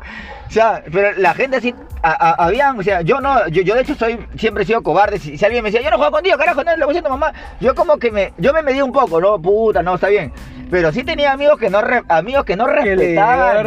O 0.54 0.56
sea, 0.56 0.84
pero 0.92 1.10
la 1.16 1.34
gente 1.34 1.56
así, 1.56 1.74
a- 2.00 2.12
a- 2.30 2.44
habían, 2.46 2.78
o 2.78 2.82
sea, 2.84 3.00
yo 3.00 3.20
no, 3.20 3.48
yo, 3.48 3.62
yo 3.62 3.74
de 3.74 3.80
hecho 3.80 3.96
soy, 3.96 4.24
siempre 4.38 4.62
he 4.62 4.66
sido 4.66 4.84
cobarde, 4.84 5.18
si, 5.18 5.36
si 5.36 5.44
alguien 5.44 5.64
me 5.64 5.72
decía, 5.72 5.82
yo 5.84 5.90
no 5.90 5.96
juego 5.96 6.12
contigo, 6.12 6.38
carajo, 6.38 6.62
no, 6.62 6.76
lo 6.76 6.86
voy 6.86 6.92
haciendo 6.92 7.10
mamá, 7.10 7.32
yo 7.58 7.74
como 7.74 7.96
que 7.98 8.12
me, 8.12 8.32
yo 8.38 8.52
me 8.52 8.62
medí 8.62 8.80
un 8.80 8.92
poco, 8.92 9.20
no, 9.20 9.36
puta, 9.42 9.82
no, 9.82 9.96
está 9.96 10.06
bien, 10.06 10.32
pero 10.70 10.92
sí 10.92 11.02
tenía 11.02 11.32
amigos 11.32 11.58
que 11.58 11.70
no, 11.70 11.80
re- 11.82 12.04
amigos 12.08 12.44
que 12.44 12.54
no 12.54 12.68
respetaban 12.68 13.66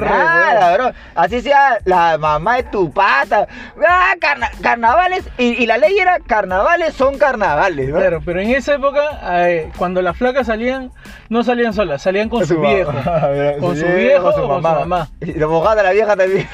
nada, 0.53 0.77
bro, 0.77 0.91
así 1.15 1.41
sea 1.41 1.79
la 1.83 2.17
mamá 2.17 2.55
de 2.55 2.63
tu 2.63 2.89
pata, 2.89 3.47
ah, 3.85 4.13
carna- 4.21 4.51
carnavales, 4.61 5.27
y, 5.37 5.61
y 5.61 5.65
la 5.65 5.77
ley 5.77 5.97
era, 5.99 6.19
carnavales 6.25 6.93
son 6.93 7.17
carnavales, 7.17 7.89
¿no? 7.89 7.97
Claro, 7.97 8.21
pero 8.23 8.39
en 8.39 8.51
esa 8.51 8.75
época, 8.75 9.01
eh, 9.49 9.69
cuando 9.77 10.01
las 10.01 10.15
flacas 10.15 10.47
salían, 10.47 10.89
no 11.29 11.43
salían 11.43 11.73
solas, 11.73 12.01
salían 12.01 12.29
con 12.29 12.45
su, 12.45 12.61
viejo. 12.61 12.93
Con 13.59 13.75
su 13.75 13.85
viejo 13.85 14.31
con 14.31 14.33
su 14.35 14.47
mamá. 14.47 15.07
Y 15.19 15.33
lo 15.33 15.49
mojada 15.49 15.83
la 15.83 15.91
vieja 15.91 16.15
también. 16.15 16.47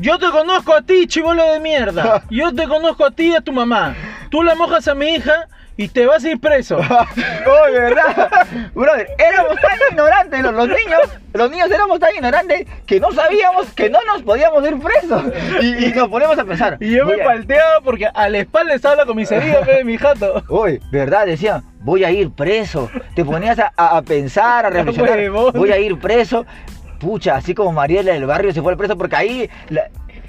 Yo 0.00 0.18
te 0.18 0.30
conozco 0.30 0.74
a 0.74 0.82
ti, 0.82 1.06
chivolo 1.06 1.44
de 1.52 1.58
mierda. 1.60 2.22
Yo 2.30 2.54
te 2.54 2.68
conozco 2.68 3.04
a 3.04 3.10
ti 3.10 3.32
y 3.32 3.34
a 3.36 3.40
tu 3.40 3.52
mamá. 3.52 3.94
Tú 4.30 4.42
la 4.42 4.54
mojas 4.54 4.86
a 4.86 4.94
mi 4.94 5.08
hija 5.14 5.48
y 5.76 5.88
te 5.88 6.06
vas 6.06 6.24
a 6.24 6.28
ir 6.30 6.38
preso. 6.40 6.76
Oye, 6.76 7.78
¿verdad? 7.80 8.28
Brother, 8.74 9.08
éramos 9.18 9.56
tan 9.60 9.78
ignorantes, 9.90 10.42
los, 10.42 10.52
los 10.54 10.68
niños, 10.68 11.00
los 11.32 11.50
niños 11.50 11.70
éramos 11.70 11.98
tan 11.98 12.14
ignorantes 12.14 12.66
que 12.86 13.00
no 13.00 13.10
sabíamos 13.12 13.72
que 13.74 13.88
no 13.90 13.98
nos 14.04 14.22
podíamos 14.22 14.64
ir 14.68 14.78
presos. 14.78 15.22
Y, 15.60 15.86
y 15.86 15.92
nos 15.92 16.08
ponemos 16.08 16.38
a 16.38 16.44
pensar. 16.44 16.76
Y 16.80 16.90
yo 16.92 17.04
me 17.06 17.20
a- 17.20 17.24
palteaba 17.24 17.80
porque 17.82 18.06
a 18.06 18.28
la 18.28 18.38
espalda 18.38 18.74
estaba 18.74 18.94
la 18.96 19.06
comisaría 19.06 19.60
de 19.62 19.82
mi 19.84 19.96
jato. 19.98 20.42
Oye, 20.48 20.80
¿verdad? 20.92 21.26
Decía, 21.26 21.62
voy 21.80 22.04
a 22.04 22.10
ir 22.12 22.30
preso. 22.30 22.88
Te 23.16 23.24
ponías 23.24 23.58
a, 23.76 24.02
pensar, 24.02 24.66
a 24.66 24.70
reflexionar. 24.70 25.30
Voy 25.52 25.72
a 25.72 25.78
ir 25.78 25.98
preso. 25.98 26.44
Pucha, 26.98 27.36
así 27.36 27.54
como 27.54 27.72
Mariela 27.72 28.12
del 28.12 28.26
Barrio 28.26 28.52
se 28.52 28.60
fue 28.60 28.72
al 28.72 28.78
preso, 28.78 28.96
porque 28.96 29.16
ahí 29.16 29.50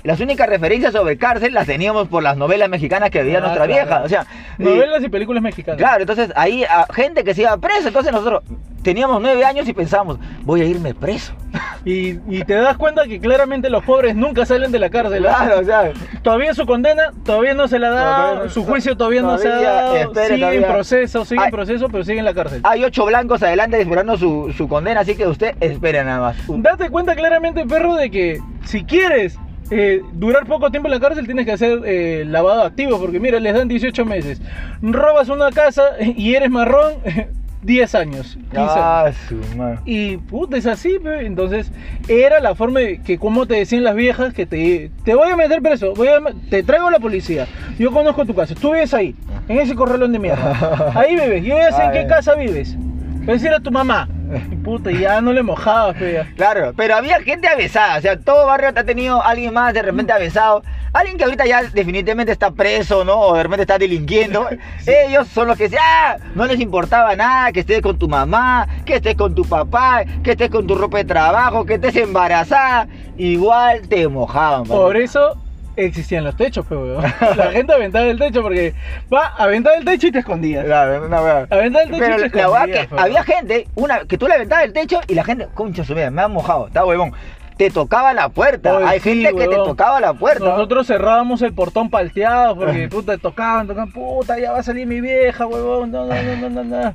las 0.09 0.19
únicas 0.21 0.49
referencias 0.49 0.91
sobre 0.91 1.17
cárcel 1.19 1.53
las 1.53 1.67
teníamos 1.67 2.07
por 2.07 2.23
las 2.23 2.35
novelas 2.35 2.67
mexicanas 2.67 3.11
que 3.11 3.21
veía 3.21 3.37
Ah, 3.37 3.41
nuestra 3.41 3.65
claro. 3.67 3.83
vieja. 3.85 4.01
O 4.03 4.09
sea, 4.09 4.25
Novelas 4.57 5.03
y 5.03 5.09
películas 5.09 5.43
mexicanas. 5.43 5.77
Claro, 5.77 6.01
entonces 6.01 6.33
ahí 6.35 6.63
a 6.63 6.87
gente 6.91 7.23
que 7.23 7.35
se 7.35 7.41
iba 7.43 7.55
preso, 7.57 7.89
entonces 7.89 8.11
nosotros 8.11 8.41
teníamos 8.81 9.21
nueve 9.21 9.45
años 9.45 9.67
y 9.69 9.73
pensábamos, 9.73 10.17
voy 10.41 10.61
a 10.61 10.65
irme 10.65 10.93
preso. 10.95 11.33
Y, 11.85 12.19
y 12.27 12.43
te 12.43 12.55
das 12.55 12.75
cuenta 12.75 13.05
que 13.05 13.21
claramente 13.21 13.69
los 13.69 13.85
pobres 13.85 14.13
nunca 14.13 14.45
salen 14.45 14.69
de 14.69 14.79
la 14.79 14.89
cárcel. 14.89 15.25
¿ah? 15.27 15.43
Claro, 15.45 15.61
o 15.61 15.63
sea, 15.63 15.91
Todavía 16.21 16.53
su 16.53 16.65
condena 16.65 17.13
todavía 17.23 17.53
no 17.53 17.69
se 17.69 17.79
la 17.79 17.89
da, 17.89 18.01
No, 18.03 18.15
todavía 18.17 18.43
no- 18.43 18.49
su 18.49 18.65
juicio 18.65 18.97
todavía, 18.97 19.21
no 19.21 19.37
se 19.37 19.47
ha 19.47 19.51
todavía, 19.51 19.71
dado, 19.71 19.95
espere, 19.95 20.25
sigue 20.27 20.39
todavía. 20.39 20.59
en 20.67 20.73
proceso, 20.73 21.23
sigue 21.25 21.43
en 21.45 21.51
proceso, 21.51 21.87
pero 21.89 22.03
sigue 22.03 22.19
en 22.19 22.25
la 22.25 22.33
cárcel. 22.33 22.59
hay 22.65 22.83
ocho 22.83 23.05
blancos 23.05 23.41
adelante 23.43 23.79
esperando 23.79 24.17
su, 24.17 24.53
su 24.57 24.67
condena, 24.67 24.99
así 24.99 25.15
que 25.15 25.25
usted 25.25 25.55
espere 25.61 26.03
nada 26.03 26.19
más. 26.19 26.35
Date 26.49 26.89
cuenta 26.89 27.15
claramente, 27.15 27.65
perro, 27.65 27.95
de 27.95 28.11
que 28.11 28.41
si 28.65 28.83
quieres 28.83 29.39
eh, 29.71 30.01
durar 30.13 30.45
poco 30.45 30.71
tiempo 30.71 30.87
en 30.87 30.93
la 30.93 30.99
cárcel, 30.99 31.25
tienes 31.25 31.45
que 31.45 31.51
hacer 31.51 31.81
eh, 31.85 32.23
lavado 32.25 32.63
activo, 32.63 32.99
porque 32.99 33.19
mira, 33.19 33.39
les 33.39 33.53
dan 33.53 33.67
18 33.67 34.05
meses. 34.05 34.41
Robas 34.81 35.29
una 35.29 35.51
casa 35.51 35.83
y 35.99 36.33
eres 36.33 36.49
marrón, 36.49 36.93
10 37.61 37.95
años, 37.95 38.37
15 38.51 38.57
años. 38.57 38.71
Ah, 38.75 39.11
su. 39.27 39.39
Y 39.85 40.17
puta, 40.17 40.57
es 40.57 40.65
así, 40.65 40.97
pe. 40.99 41.25
entonces 41.25 41.71
era 42.07 42.39
la 42.39 42.55
forma 42.55 42.79
de 42.79 43.01
que 43.01 43.17
como 43.17 43.45
te 43.45 43.55
decían 43.55 43.83
las 43.83 43.95
viejas 43.95 44.33
que 44.33 44.45
te, 44.45 44.91
te 45.03 45.13
voy 45.13 45.29
a 45.29 45.35
meter 45.35 45.61
preso, 45.61 45.93
voy 45.93 46.07
a, 46.07 46.19
te 46.49 46.63
traigo 46.63 46.87
a 46.87 46.91
la 46.91 46.99
policía, 46.99 47.47
yo 47.77 47.91
conozco 47.91 48.25
tu 48.25 48.33
casa, 48.33 48.55
tú 48.55 48.71
vives 48.71 48.93
ahí, 48.93 49.13
en 49.49 49.59
ese 49.59 49.75
corralón 49.75 50.13
de 50.13 50.19
mierda, 50.19 50.91
ahí 50.95 51.15
vives, 51.15 51.43
yo 51.43 51.57
ya 51.57 51.71
sé 51.73 51.83
en 51.83 51.91
qué 51.91 52.07
casa 52.07 52.35
vives, 52.35 52.77
es 53.21 53.27
decir 53.27 53.51
a 53.51 53.59
tu 53.59 53.71
mamá, 53.71 54.07
y 54.51 54.55
puta, 54.55 54.91
ya 54.91 55.21
no 55.21 55.33
le 55.33 55.43
mojabas, 55.43 55.95
pe, 55.97 56.13
ya. 56.13 56.27
Claro, 56.35 56.73
pero 56.75 56.95
había 56.95 57.21
gente 57.21 57.47
avesada, 57.47 57.97
o 57.97 58.01
sea, 58.01 58.19
todo 58.19 58.45
barrio 58.45 58.69
ha 58.69 58.83
tenido 58.83 59.21
alguien 59.23 59.53
más 59.53 59.73
de 59.73 59.81
repente 59.81 60.13
avesado. 60.13 60.63
Alguien 60.91 61.17
que 61.17 61.23
ahorita 61.23 61.45
ya 61.45 61.61
definitivamente 61.63 62.31
está 62.31 62.49
preso, 62.49 63.05
¿no? 63.05 63.19
O 63.19 63.35
de 63.35 63.43
repente 63.43 63.61
está 63.61 63.77
delinquiendo. 63.77 64.47
Ellos 64.87 65.27
son 65.27 65.47
los 65.47 65.55
que 65.55 65.65
decían, 65.65 65.83
ah, 65.85 66.17
no 66.33 66.45
les 66.47 66.59
importaba 66.59 67.15
nada, 67.15 67.51
que 67.51 67.59
estés 67.59 67.81
con 67.81 67.99
tu 67.99 68.09
mamá, 68.09 68.67
que 68.85 68.95
estés 68.95 69.15
con 69.15 69.35
tu 69.35 69.45
papá, 69.45 70.03
que 70.23 70.31
estés 70.31 70.49
con 70.49 70.65
tu 70.65 70.73
ropa 70.73 70.97
de 70.97 71.05
trabajo, 71.05 71.65
que 71.65 71.75
estés 71.75 71.95
embarazada. 71.95 72.87
Igual 73.17 73.87
te 73.87 74.07
mojaban. 74.07 74.63
Por 74.63 74.97
eso 74.97 75.37
existían 75.85 76.23
los 76.23 76.35
techos, 76.35 76.65
pe, 76.65 76.75
weón. 76.75 77.03
La 77.37 77.51
gente 77.51 77.73
aventaba 77.73 78.05
el 78.05 78.17
techo 78.17 78.41
porque 78.41 78.73
va, 79.13 79.27
aventaba 79.37 79.75
el 79.77 79.85
techo 79.85 80.07
y 80.07 80.11
te 80.11 80.19
escondías. 80.19 80.65
Claro, 80.65 81.07
wea. 81.07 81.47
Aventaba 81.49 81.83
el 81.83 81.89
techo 81.91 81.99
Pero 81.99 82.25
y 82.25 82.29
te 82.29 82.37
la 82.37 82.47
verdad 82.47 82.69
escondías. 82.69 82.87
que 82.87 82.95
pe, 82.95 83.01
había 83.01 83.23
gente, 83.23 83.67
una, 83.75 83.99
que 84.05 84.17
tú 84.17 84.27
le 84.27 84.35
aventabas 84.35 84.65
el 84.65 84.73
techo 84.73 85.01
y 85.07 85.13
la 85.13 85.23
gente, 85.23 85.47
concha 85.53 85.83
su 85.83 85.95
vida, 85.95 86.11
me 86.11 86.21
han 86.21 86.31
mojado, 86.31 86.67
está 86.67 86.85
huevón. 86.85 87.13
Te 87.59 87.69
tocaba 87.69 88.13
la 88.13 88.29
puerta. 88.29 88.77
Oye, 88.77 88.85
Hay 88.85 88.99
sí, 89.01 89.21
gente 89.21 89.35
que 89.35 89.47
te 89.49 89.55
tocaba 89.57 89.99
la 89.99 90.13
puerta. 90.13 90.45
Nosotros 90.45 90.87
cerrábamos 90.87 91.41
el 91.41 91.51
portón 91.53 91.89
palteado 91.89 92.55
porque 92.55 92.87
puta 92.87 93.17
tocaban, 93.17 93.67
tocaban, 93.67 93.91
puta, 93.91 94.39
ya 94.39 94.53
va 94.53 94.59
a 94.59 94.63
salir 94.63 94.87
mi 94.87 95.01
vieja, 95.01 95.45
huevón, 95.45 95.91
no, 95.91 96.05
no, 96.05 96.15
no, 96.15 96.35
no, 96.37 96.49
no, 96.49 96.63
no. 96.63 96.87
Eh, 96.87 96.93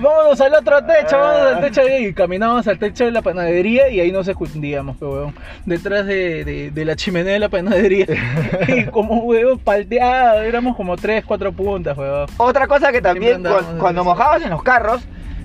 Vámonos 0.00 0.40
al 0.40 0.54
otro 0.54 0.82
techo, 0.86 1.18
vámonos 1.18 1.54
al 1.56 1.60
techo 1.60 1.82
y 1.86 2.14
caminábamos 2.14 2.66
al 2.66 2.78
techo 2.78 3.04
de 3.04 3.10
la 3.10 3.20
panadería 3.20 3.90
y 3.90 4.00
ahí 4.00 4.10
nos 4.10 4.26
escondíamos, 4.26 4.96
huevón, 5.02 5.34
detrás 5.66 6.06
de, 6.06 6.46
de- 6.46 6.70
de 6.70 6.84
la 6.86 6.96
chimenea 6.96 7.34
de 7.34 7.38
la 7.40 7.50
panadería. 7.50 8.06
y 8.68 8.84
como 8.86 9.16
huevón 9.24 9.58
palteado, 9.58 10.40
éramos 10.40 10.76
como 10.76 10.96
tres, 10.96 11.26
cuatro 11.26 11.52
puntas, 11.52 11.98
huevón. 11.98 12.26
Otra 12.38 12.66
cosa 12.66 12.90
que 12.90 13.02
también, 13.02 13.42
cu- 13.42 13.78
cuando 13.78 14.02
mojabas 14.02 14.40
en 14.42 14.48
los 14.48 14.62
carros, 14.62 15.02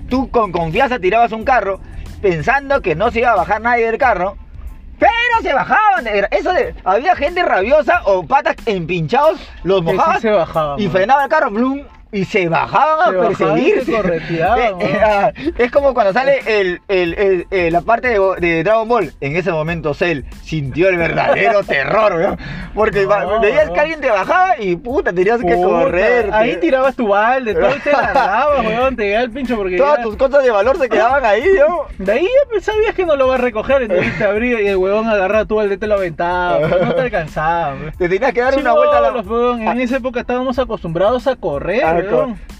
tú 0.08 0.30
con 0.30 0.50
confianza 0.50 0.98
tirabas 0.98 1.32
un 1.32 1.44
carro 1.44 1.78
pensando 2.22 2.80
que 2.80 2.94
no 2.94 3.10
se 3.10 3.18
iba 3.18 3.32
a 3.32 3.36
bajar 3.36 3.60
nadie 3.60 3.84
del 3.84 3.98
carro. 3.98 4.38
Pero 4.98 5.42
se 5.42 5.52
bajaban, 5.52 6.06
eso 6.30 6.52
de, 6.52 6.74
había 6.84 7.14
gente 7.16 7.42
rabiosa 7.42 8.02
o 8.04 8.22
patas 8.26 8.56
empinchados, 8.66 9.38
los 9.62 9.80
sí 9.80 9.84
mojaban 9.84 10.20
se 10.20 10.30
bajaban, 10.30 10.80
y 10.80 10.88
frenaba 10.88 11.24
el 11.24 11.28
carro, 11.28 11.50
blum, 11.50 11.82
y 12.12 12.24
se 12.24 12.48
bajaban 12.48 13.10
Se 13.12 13.16
a 13.18 13.22
bajaban 13.22 13.58
y 13.58 13.64
se 13.64 13.74
perseguirse. 13.74 13.92
correteaban, 13.92 14.58
Eh, 14.66 14.72
huevón. 14.74 14.98
ah, 15.04 15.32
es 15.58 15.70
como 15.70 15.92
cuando 15.94 16.12
sale 16.12 16.40
el, 16.46 16.80
el- 16.88 17.14
el- 17.14 17.46
el- 17.50 17.72
la 17.72 17.80
parte 17.82 18.08
de, 18.08 18.20
de 18.40 18.62
Dragon 18.64 18.88
Ball. 18.88 19.12
En 19.20 19.36
ese 19.36 19.50
momento 19.52 19.92
Cell 19.94 20.22
sintió 20.42 20.88
el 20.88 20.96
verdadero 20.96 21.62
terror, 21.66 22.14
weón. 22.14 22.38
Porque 22.74 23.04
No, 23.06 23.40
veías 23.40 23.66
no. 23.68 23.72
que 23.74 23.80
alguien 23.80 24.00
te 24.00 24.10
bajaba 24.10 24.58
y 24.60 24.76
puta, 24.76 25.12
tenías 25.12 25.40
que 25.40 25.54
correr. 25.54 26.30
Ahí 26.32 26.52
te- 26.54 26.58
tirabas 26.58 26.94
tu 26.96 27.08
balde, 27.08 27.54
todo 27.54 27.74
y 27.76 27.80
te 27.80 27.90
largabas, 27.92 28.60
huevón, 28.66 28.96
te 28.96 29.04
llegaba 29.04 29.24
el 29.24 29.30
pincho 29.30 29.56
porque 29.56 29.76
Todas 29.76 29.98
ya- 29.98 30.02
tus 30.02 30.16
cosas 30.16 30.42
de 30.44 30.50
valor 30.50 30.78
se 30.78 30.88
quedaban 30.88 31.24
ahí, 31.24 31.44
¿no? 31.58 31.86
De 32.04 32.12
ahí 32.12 32.24
ya 32.24 32.48
pues, 32.50 32.64
sabías 32.64 32.94
que 32.94 33.04
no 33.06 33.16
lo 33.16 33.28
va 33.28 33.34
a 33.34 33.38
recoger, 33.38 33.82
entonces 33.82 34.16
te 34.18 34.24
abría 34.24 34.60
y 34.60 34.66
el 34.68 34.76
huevón 34.76 35.08
agarraba 35.08 35.44
tu 35.44 35.56
balde 35.56 35.76
te 35.76 35.86
lo 35.86 35.94
aventaba, 35.94 36.58
no 36.60 36.94
te 36.94 37.00
alcanzaba. 37.00 37.74
pues. 37.82 37.96
Te 37.98 38.08
tenías 38.08 38.32
que 38.32 38.40
dar 38.40 38.56
una 38.56 38.72
vuelta 38.72 38.98
a 38.98 39.00
la. 39.00 39.12
Huevón, 39.16 39.62
En 39.62 39.80
esa 39.80 39.96
época 39.96 40.20
estábamos 40.20 40.58
acostumbrados 40.58 41.26
a 41.26 41.36
correr, 41.36 41.84
a- 41.84 41.95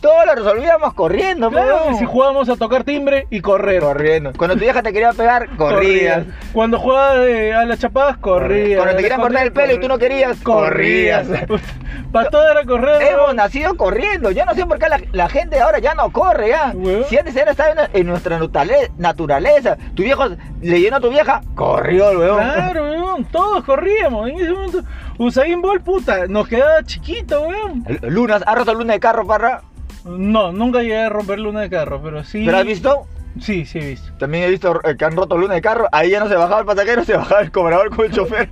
Todo 0.00 0.26
lo 0.26 0.34
resolvíamos 0.34 0.94
corriendo, 0.94 1.50
Claro, 1.50 1.86
y 1.92 1.96
si 1.96 2.04
jugábamos 2.04 2.48
a 2.48 2.56
tocar 2.56 2.84
timbre 2.84 3.26
y 3.30 3.40
correr. 3.40 3.80
Corriendo. 3.82 4.32
Cuando 4.36 4.54
tu 4.54 4.60
vieja 4.60 4.82
te 4.82 4.92
quería 4.92 5.12
pegar, 5.12 5.48
corrías. 5.56 6.24
Cuando 6.52 6.78
jugabas 6.78 7.26
eh, 7.26 7.54
a 7.54 7.64
las 7.64 7.78
chapadas, 7.78 8.16
corrías. 8.18 8.78
Cuando 8.78 8.96
te 8.96 9.02
querían 9.02 9.20
cortar 9.20 9.42
el 9.46 9.52
pelo 9.52 9.72
y 9.74 9.80
tú 9.80 9.88
no 9.88 9.98
querías, 9.98 10.38
corrías. 10.42 11.26
Para 12.12 12.30
todo 12.30 12.48
era 12.50 12.64
correr. 12.64 13.02
Hemos 13.02 13.34
nacido 13.34 13.76
corriendo. 13.76 14.30
Yo 14.30 14.44
no 14.44 14.54
sé 14.54 14.64
por 14.66 14.78
qué 14.78 14.88
la, 14.88 15.00
la 15.12 15.28
gente 15.28 15.58
ahora 15.60 15.78
ya 15.80 15.94
no 15.94 16.10
corre 16.12 16.50
ya. 16.50 16.72
Si 17.08 17.18
antes 17.18 17.34
era 17.34 17.50
estaba 17.50 17.88
en, 17.92 18.06
nuestra 18.06 18.38
naturale- 18.38 18.90
naturaleza. 18.98 19.76
Tu 19.94 20.02
viejo 20.04 20.24
le 20.62 20.80
llenó 20.80 20.96
a 20.96 21.00
tu 21.00 21.10
vieja, 21.10 21.40
corrió 21.54 22.10
el 22.10 22.18
weón. 22.18 22.36
Claro, 22.38 22.82
weón, 22.84 23.05
todos 23.24 23.64
corríamos. 23.64 24.28
En 24.28 24.36
ese 24.36 24.52
momento, 24.52 24.82
Usain 25.18 25.60
Bolt, 25.60 25.82
puta, 25.82 26.26
nos 26.26 26.48
quedaba 26.48 26.82
chiquito, 26.84 27.42
weón. 27.42 27.84
Lunas, 28.02 28.42
¿has 28.46 28.54
roto 28.56 28.74
luna 28.74 28.94
de 28.94 29.00
carro, 29.00 29.26
parra? 29.26 29.62
No, 30.04 30.52
nunca 30.52 30.82
llegué 30.82 30.98
a 30.98 31.08
romper 31.08 31.38
luna 31.38 31.62
de 31.62 31.70
carro, 31.70 32.00
pero 32.02 32.22
sí. 32.22 32.44
¿Pero 32.44 32.58
has 32.58 32.66
visto? 32.66 33.06
Sí, 33.40 33.66
sí 33.66 33.78
he 33.78 33.88
visto. 33.90 34.12
También 34.18 34.44
he 34.44 34.50
visto 34.50 34.80
eh, 34.84 34.96
que 34.96 35.04
han 35.04 35.16
roto 35.16 35.36
luna 35.36 35.54
de 35.54 35.60
carro. 35.60 35.88
Ahí 35.92 36.10
ya 36.10 36.20
no 36.20 36.28
se 36.28 36.36
bajaba 36.36 36.60
el 36.60 36.66
pasajero, 36.66 37.04
se 37.04 37.16
bajaba 37.16 37.42
el 37.42 37.50
cobrador 37.50 37.94
con 37.94 38.06
el 38.06 38.12
chofer 38.12 38.48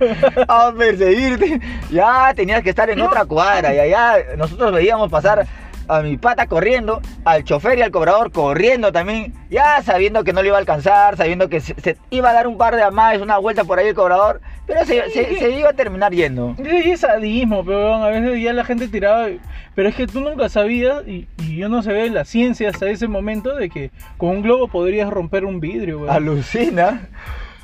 a 0.47 0.71
perseguirte. 0.77 1.59
Ya 1.89 2.33
tenías 2.35 2.61
que 2.61 2.69
estar 2.69 2.89
en 2.89 3.01
otra 3.01 3.25
cuadra. 3.25 3.73
Y 3.73 3.79
allá 3.79 4.35
nosotros 4.37 4.71
veíamos 4.73 5.09
pasar 5.09 5.47
a 5.87 6.01
mi 6.01 6.17
pata 6.17 6.47
corriendo, 6.47 7.01
al 7.23 7.43
chofer 7.43 7.77
y 7.79 7.81
al 7.81 7.91
cobrador 7.91 8.31
corriendo 8.31 8.91
también. 8.91 9.33
Ya 9.49 9.81
sabiendo 9.83 10.23
que 10.23 10.33
no 10.33 10.41
le 10.41 10.47
iba 10.49 10.57
a 10.57 10.59
alcanzar, 10.59 11.17
sabiendo 11.17 11.49
que 11.49 11.59
se, 11.61 11.73
se 11.81 11.97
iba 12.09 12.29
a 12.29 12.33
dar 12.33 12.47
un 12.47 12.57
par 12.57 12.75
de 12.75 12.83
amadas, 12.83 13.21
una 13.21 13.37
vuelta 13.37 13.63
por 13.63 13.79
ahí 13.79 13.87
el 13.87 13.95
cobrador. 13.95 14.41
Pero 14.67 14.83
se, 14.85 15.09
se- 15.11 15.35
se 15.37 15.51
iba 15.51 15.69
a 15.69 15.73
terminar 15.73 16.11
yendo. 16.11 16.55
Y 16.57 16.89
es 16.91 17.01
sadismo, 17.01 17.63
pero 17.63 17.93
a 17.93 18.09
veces 18.09 18.41
ya 18.41 18.51
la 18.51 18.65
gente 18.65 18.87
tiraba. 18.87 19.27
Pero 19.75 19.89
es 19.89 19.95
que 19.95 20.07
tú 20.07 20.21
nunca 20.21 20.49
sabías, 20.49 21.07
y, 21.07 21.27
y 21.37 21.57
yo 21.57 21.69
no 21.69 21.83
sabía 21.83 22.05
la 22.07 22.25
ciencia 22.25 22.69
hasta 22.69 22.89
ese 22.89 23.07
momento, 23.07 23.55
de 23.55 23.69
que 23.69 23.91
con 24.17 24.29
un 24.29 24.41
globo 24.41 24.67
podrías 24.67 25.09
romper 25.11 25.45
un 25.45 25.59
vidrio. 25.59 26.09
Alucina. 26.11 27.09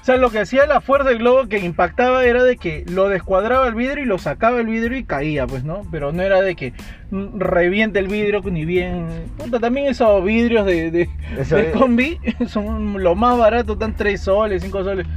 O 0.02 0.04
sea, 0.04 0.18
lo 0.18 0.32
que 0.32 0.40
hacía 0.40 0.66
la 0.66 0.82
fuerza 0.82 1.10
del 1.10 1.20
globo 1.20 1.48
que 1.48 1.60
impactaba 1.60 2.26
era 2.26 2.44
de 2.44 2.58
que 2.58 2.84
lo 2.90 3.08
descuadraba 3.08 3.68
el 3.68 3.76
vidrio 3.76 4.04
y 4.04 4.08
lo 4.08 4.18
sacaba 4.18 4.60
el 4.60 4.66
vidrio 4.66 4.98
y 4.98 5.04
caía, 5.04 5.46
pues, 5.46 5.64
¿no? 5.64 5.84
Pero 5.92 6.12
no 6.12 6.24
era 6.24 6.42
de 6.42 6.56
que 6.56 6.74
mm, 7.12 7.40
reviente 7.40 8.00
el 8.00 8.08
vidrio 8.08 8.42
ni 8.42 8.66
bien. 8.66 9.06
Puta, 9.38 9.60
también 9.60 9.86
esos 9.86 10.24
vidrios 10.24 10.66
de, 10.66 10.90
de, 10.90 11.10
de 11.38 11.72
combi 11.72 12.18
son 12.48 13.04
lo 13.04 13.14
más 13.14 13.38
barato, 13.38 13.74
están 13.74 13.96
3 13.96 14.20
soles, 14.20 14.64
5 14.64 14.84
soles. 14.84 15.08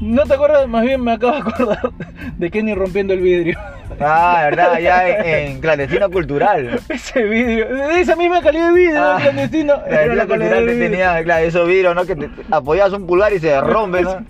¿No 0.00 0.24
te 0.24 0.34
acuerdas? 0.34 0.66
Más 0.68 0.82
bien 0.82 1.02
me 1.02 1.12
acabo 1.12 1.32
de 1.32 1.38
acordar 1.38 1.90
de 2.36 2.50
Kenny 2.50 2.74
rompiendo 2.74 3.14
el 3.14 3.20
vidrio. 3.20 3.58
Ah, 4.00 4.40
verdad, 4.44 4.78
ya 4.80 5.08
en, 5.08 5.24
en 5.52 5.60
clandestino 5.60 6.10
cultural. 6.10 6.80
Ese 6.88 7.22
vidrio, 7.22 7.68
de 7.68 8.00
esa 8.00 8.16
misma 8.16 8.42
calidad 8.42 8.68
de 8.68 8.74
vidrio, 8.74 9.00
Ah, 9.02 9.18
clandestino. 9.20 9.74
La 9.88 10.02
era 10.02 10.14
la 10.14 10.26
cultural 10.26 10.66
te 10.66 10.78
tenía, 10.78 11.22
claro, 11.22 11.44
esos 11.44 11.68
vidrios, 11.68 11.94
¿no? 11.94 12.04
Que 12.04 12.16
te, 12.16 12.28
te 12.28 12.42
apoyabas 12.50 12.92
un 12.92 13.06
pulgar 13.06 13.32
y 13.32 13.38
se 13.38 13.60
rompe, 13.60 14.02
¿no? 14.02 14.24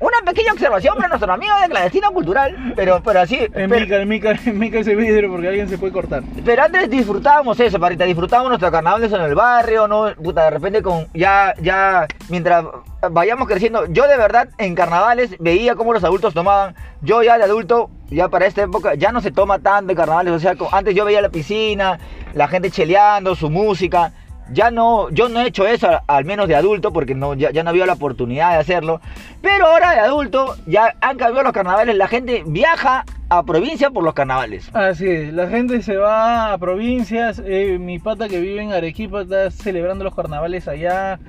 Una 0.00 0.16
pequeña 0.26 0.52
observación 0.52 0.96
para 0.96 1.08
nuestro 1.08 1.32
amigo 1.32 1.54
de 1.62 1.68
clandestino 1.68 2.10
cultural, 2.12 2.72
pero, 2.74 3.00
pero 3.04 3.20
así. 3.20 3.36
En 3.54 3.70
pero, 3.70 3.80
mica, 3.80 3.96
en 3.96 4.08
mica, 4.08 4.34
en 4.44 4.58
mica 4.58 4.78
ese 4.80 4.96
vidrio 4.96 5.30
porque 5.30 5.48
alguien 5.48 5.68
se 5.68 5.78
puede 5.78 5.92
cortar. 5.92 6.22
pero 6.44 6.64
antes 6.64 6.90
disfrutábamos 6.90 7.58
eso, 7.60 7.78
parita, 7.78 8.04
disfrutábamos 8.04 8.50
nuestros 8.50 8.72
carnavales 8.72 9.12
en 9.12 9.20
el 9.20 9.34
barrio, 9.34 9.86
¿no? 9.86 10.12
Puta, 10.16 10.44
de 10.44 10.50
repente 10.50 10.82
con 10.82 11.06
ya, 11.14 11.54
ya, 11.62 12.06
mientras 12.28 12.64
vayamos 13.10 13.48
creciendo, 13.48 13.86
yo 13.86 14.06
de 14.08 14.16
verdad 14.16 14.48
en 14.58 14.74
carnavales 14.74 15.36
veía 15.38 15.74
cómo 15.74 15.92
los 15.92 16.04
adultos 16.04 16.34
tomaban. 16.34 16.74
Yo 17.02 17.22
ya 17.22 17.38
de 17.38 17.44
adulto, 17.44 17.90
ya 18.10 18.28
para 18.28 18.46
esta 18.46 18.62
época, 18.62 18.94
ya 18.94 19.12
no 19.12 19.20
se 19.20 19.30
toma 19.30 19.58
tanto 19.60 19.92
en 19.92 19.96
carnavales. 19.96 20.32
O 20.34 20.38
sea, 20.38 20.54
antes 20.72 20.94
yo 20.94 21.04
veía 21.04 21.22
la 21.22 21.30
piscina, 21.30 21.98
la 22.34 22.48
gente 22.48 22.70
cheleando, 22.70 23.34
su 23.34 23.50
música. 23.50 24.12
Ya 24.52 24.72
no, 24.72 25.08
yo 25.10 25.28
no 25.28 25.40
he 25.40 25.46
hecho 25.46 25.64
eso, 25.64 25.88
al 26.08 26.24
menos 26.24 26.48
de 26.48 26.56
adulto, 26.56 26.92
porque 26.92 27.14
no, 27.14 27.34
ya, 27.34 27.52
ya 27.52 27.62
no 27.62 27.70
había 27.70 27.86
la 27.86 27.92
oportunidad 27.92 28.50
de 28.50 28.56
hacerlo. 28.56 29.00
Pero 29.40 29.66
ahora 29.66 29.92
de 29.92 30.00
adulto, 30.00 30.56
ya 30.66 30.96
han 31.00 31.18
cambiado 31.18 31.44
los 31.44 31.52
carnavales. 31.52 31.94
La 31.94 32.08
gente 32.08 32.42
viaja 32.44 33.04
a 33.28 33.44
provincia 33.44 33.90
por 33.90 34.02
los 34.02 34.12
carnavales. 34.12 34.68
Así 34.74 35.08
es, 35.08 35.32
la 35.32 35.48
gente 35.48 35.82
se 35.82 35.96
va 35.96 36.52
a 36.52 36.58
provincias. 36.58 37.40
eh, 37.44 37.78
mi 37.78 38.00
pata 38.00 38.28
que 38.28 38.40
vive 38.40 38.60
en 38.60 38.72
Arequipa 38.72 39.22
está 39.22 39.52
celebrando 39.52 40.02
los 40.02 40.16
carnavales 40.16 40.66
allá. 40.66 41.20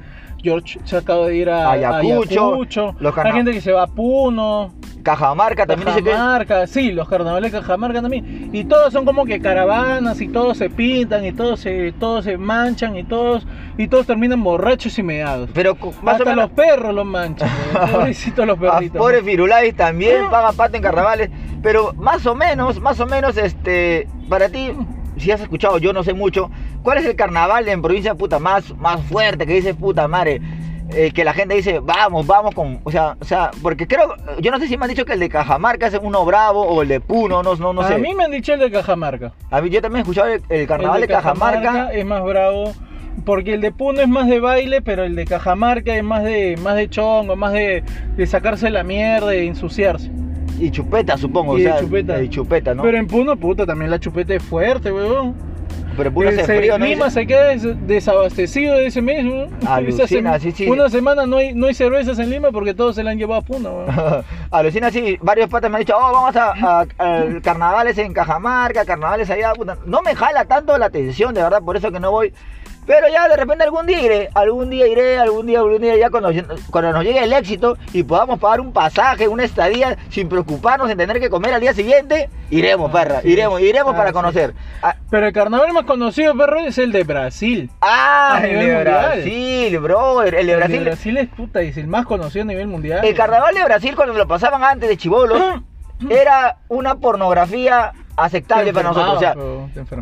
George 0.44 0.80
se 0.84 0.98
acaba 0.98 1.28
de 1.28 1.36
ir 1.38 1.50
a 1.50 1.72
Ayacucho, 1.72 2.50
Ayacucho. 2.50 2.96
los 3.00 3.18
Hay 3.18 3.32
gente 3.34 3.52
que 3.52 3.62
se 3.62 3.72
va 3.72 3.84
a 3.84 3.88
Puno, 3.88 4.74
Cajamarca 5.04 5.66
también 5.66 5.88
dice 5.88 6.04
que... 6.04 6.12
Cajamarca. 6.12 6.68
Sí, 6.68 6.92
los 6.92 7.08
carnavales 7.10 7.52
de 7.52 7.60
Cajamarca 7.60 8.02
también. 8.02 8.50
Y 8.54 8.66
todos 8.66 8.94
son 8.94 9.06
como 9.06 9.26
que 9.26 9.40
caravanas 9.42 10.22
y 10.22 10.28
todos 10.28 10.58
se 10.58 10.70
pintan 10.70 11.26
y 11.26 11.32
todos 11.32 11.60
se, 11.60 11.92
todos 11.94 12.26
se 12.26 12.38
manchan 12.38 12.96
y 12.96 13.04
todos, 13.04 13.48
y 13.78 13.88
todos 13.88 14.06
terminan 14.06 14.44
borrachos 14.44 14.98
y 15.00 15.04
meados. 15.04 15.50
Pero 15.54 15.76
más 16.04 16.14
Hasta 16.20 16.24
o 16.24 16.36
menos... 16.36 16.36
los 16.36 16.52
perros 16.52 16.94
los 16.94 17.06
manchan. 17.06 17.50
Pobrecitos 17.92 18.46
los 18.46 18.58
Ah, 18.62 18.74
perritos. 18.78 19.00
Pobre 19.00 19.24
Firulais 19.24 19.76
también 19.76 20.30
paga 20.30 20.52
pata 20.54 20.78
en 20.78 20.84
carnavales. 20.84 21.30
Pero 21.64 21.94
más 21.94 22.26
o 22.26 22.36
menos, 22.36 22.80
más 22.80 23.00
o 23.00 23.06
menos, 23.06 23.38
este, 23.38 24.08
para 24.30 24.50
ti, 24.50 24.72
si 25.18 25.32
has 25.32 25.42
escuchado, 25.42 25.78
yo 25.78 25.94
no 25.94 26.04
sé 26.04 26.14
mucho, 26.14 26.50
¿cuál 26.84 26.98
es 26.98 27.06
el 27.06 27.16
carnaval 27.16 27.68
en 27.68 27.82
provincia 27.82 28.16
puta 28.16 28.40
más, 28.40 28.76
más 28.78 29.02
fuerte 29.02 29.46
que 29.46 29.54
dices 29.54 29.76
puta 29.76 30.08
madre? 30.08 30.42
Eh, 30.94 31.12
que 31.14 31.24
la 31.24 31.32
gente 31.32 31.56
dice, 31.56 31.80
vamos, 31.80 32.28
vamos 32.28 32.54
con, 32.54 32.82
o 32.84 32.92
sea, 32.92 33.16
o 33.22 33.24
sea, 33.24 33.52
porque 33.62 33.88
creo, 33.88 34.14
yo 34.42 34.52
no 34.52 34.60
sé 34.60 34.68
si 34.68 34.76
me 34.76 34.84
han 34.84 34.90
dicho 34.90 35.06
que 35.06 35.14
el 35.14 35.22
de 35.22 35.30
Cajamarca 35.30 35.88
es 35.88 35.98
uno 36.02 36.26
bravo 36.26 36.64
o 36.64 36.82
el 36.82 36.90
de 36.90 37.00
Puno, 37.00 37.42
no, 37.44 37.56
no, 37.56 37.72
no 37.72 37.82
a 37.82 37.88
sé. 37.88 37.98
mí 37.98 38.14
me 38.14 38.26
han 38.26 38.32
dicho 38.32 38.54
el 38.54 38.60
de 38.60 38.70
Cajamarca. 38.70 39.32
A 39.50 39.62
mí 39.62 39.70
yo 39.70 39.82
también 39.82 40.00
he 40.00 40.02
escuchado 40.02 40.28
el, 40.28 40.42
el 40.50 40.68
carnaval 40.68 41.02
El 41.02 41.08
de, 41.08 41.14
Cajamarca. 41.14 41.94
es 41.94 42.06
más 42.06 42.22
bravo. 42.24 42.74
Porque 43.26 43.54
el 43.54 43.62
de 43.62 43.72
Puno 43.72 44.02
es 44.02 44.08
más 44.10 44.28
de 44.28 44.40
baile, 44.42 44.82
pero 44.82 45.04
el 45.04 45.16
de 45.16 45.26
Cajamarca 45.26 45.96
es 45.96 46.04
más 46.04 46.24
de 46.24 46.58
más 46.62 46.76
de 46.76 46.90
chongo, 46.90 47.36
más 47.38 47.54
de, 47.54 47.84
de 48.18 48.28
sacarse 48.28 48.70
la 48.70 48.84
mierda 48.84 49.34
e 49.34 49.46
ensuciarse. 49.48 50.12
Y 50.62 50.70
chupeta, 50.72 51.18
supongo, 51.18 51.58
Y 51.58 51.66
o 51.66 51.70
sea, 51.70 51.80
chupeta. 51.82 52.22
y 52.22 52.30
chupeta, 52.30 52.74
¿no? 52.76 52.84
Pero 52.84 52.98
en 52.98 53.08
Puno, 53.08 53.36
puta, 53.36 53.66
también 53.66 53.90
la 53.90 54.00
chupeta 54.00 54.34
es 54.36 54.44
fuerte, 54.44 54.92
weón. 54.92 55.34
Pero 55.98 56.12
Puno 56.14 56.30
hace 56.30 56.42
Ese- 56.42 56.58
frío, 56.60 56.78
¿no? 56.78 56.86
Lima 56.86 57.10
se 57.10 57.26
queda 57.28 57.48
des- 57.48 57.88
desabastecido 57.88 58.76
de 58.78 58.86
ese 58.88 59.02
mes, 59.02 59.26
weón. 59.26 59.50
Alucina, 59.68 60.08
sema- 60.08 60.40
sí, 60.40 60.52
sí. 60.52 60.70
Una 60.70 60.88
semana 60.90 61.26
no 61.26 61.38
hay, 61.38 61.54
no 61.54 61.68
hay 61.68 61.74
cervezas 61.74 62.18
en 62.20 62.30
Lima 62.30 62.52
porque 62.52 62.74
todos 62.74 62.96
se 62.96 63.04
la 63.04 63.12
han 63.12 63.18
llevado 63.18 63.42
a 63.42 63.44
Puno, 63.44 63.72
weón. 63.74 63.88
Alucina, 64.52 64.92
sí, 64.92 65.18
varios 65.22 65.50
patas 65.50 65.70
me 65.72 65.78
han 65.78 65.82
dicho, 65.82 65.96
oh, 65.98 66.14
vamos 66.14 66.36
a, 66.36 66.52
a- 66.54 66.86
a 67.00 67.24
carnavales 67.42 67.98
en 67.98 68.14
Cajamarca, 68.14 68.86
carnavales 68.86 69.30
allá, 69.32 69.54
puta. 69.54 69.78
No 69.86 70.02
me 70.02 70.16
jala 70.16 70.46
tanto 70.46 70.78
la 70.78 70.86
atención, 70.86 71.34
de 71.34 71.42
verdad, 71.42 71.62
por 71.64 71.76
eso 71.76 71.92
que 71.92 72.00
no 72.00 72.12
voy. 72.12 72.34
Pero 72.88 73.08
ya 73.10 73.28
de 73.30 73.38
repente 73.38 73.64
algún 73.64 73.86
día 73.86 74.02
iré, 74.02 74.30
algún 74.34 74.70
día 74.72 74.88
iré, 74.88 75.18
algún 75.20 75.46
día, 75.46 75.60
algún 75.60 75.82
día 75.82 75.96
ya 75.98 76.10
cuando, 76.10 76.32
cuando 76.72 76.92
nos 76.92 77.04
llegue 77.04 77.24
el 77.24 77.32
éxito 77.32 77.78
y 77.94 78.02
podamos 78.04 78.40
pagar 78.40 78.60
un 78.60 78.74
pasaje, 78.74 79.28
una 79.28 79.44
estadía 79.44 79.98
sin 80.10 80.28
preocuparnos 80.28 80.90
en 80.90 80.98
tener 80.98 81.20
que 81.20 81.30
comer 81.30 81.54
al 81.54 81.62
día 81.62 81.74
siguiente, 81.76 82.30
iremos, 82.50 82.90
Ah, 82.90 82.94
perra, 82.94 83.22
sí. 83.22 83.30
iremos, 83.30 83.62
iremos 83.62 83.94
Ah, 83.94 83.98
para 83.98 84.10
sí. 84.10 84.14
conocer. 84.14 84.54
Ah, 84.82 84.96
Pero 85.12 85.28
el 85.28 85.32
carnaval 85.34 85.72
más 85.74 85.86
conocido, 85.86 86.36
perro, 86.36 86.60
es 86.60 86.78
el 86.80 86.92
de 86.92 87.04
Brasil. 87.04 87.70
Ah, 87.82 88.38
A 88.38 88.44
el 88.46 88.50
nivel 88.50 88.68
de 88.68 88.74
mundial. 88.76 89.06
Brasil, 89.06 89.80
bro, 89.80 90.24
el 90.24 90.32
de 90.32 90.40
El 90.42 90.48
de 90.48 90.56
Brasil. 90.56 90.84
Brasil 90.84 91.18
es 91.18 91.30
puta, 91.30 91.62
es 91.62 91.78
el 91.78 91.88
más 91.88 92.06
conocido 92.08 92.44
a 92.44 92.48
nivel 92.48 92.68
mundial. 92.68 93.06
El 93.06 93.14
carnaval 93.16 93.54
de 93.54 93.64
Brasil 93.64 93.96
cuando 93.96 94.16
lo 94.16 94.28
pasaban 94.28 94.64
antes 94.64 94.90
de 94.90 94.98
chivolos 94.98 95.40
era 96.10 96.58
una 96.68 96.96
pornografía 96.96 97.94
aceptable 98.16 98.74
para 98.74 98.90
nosotros. 98.90 99.16
O 99.16 99.20
sea, 99.20 99.36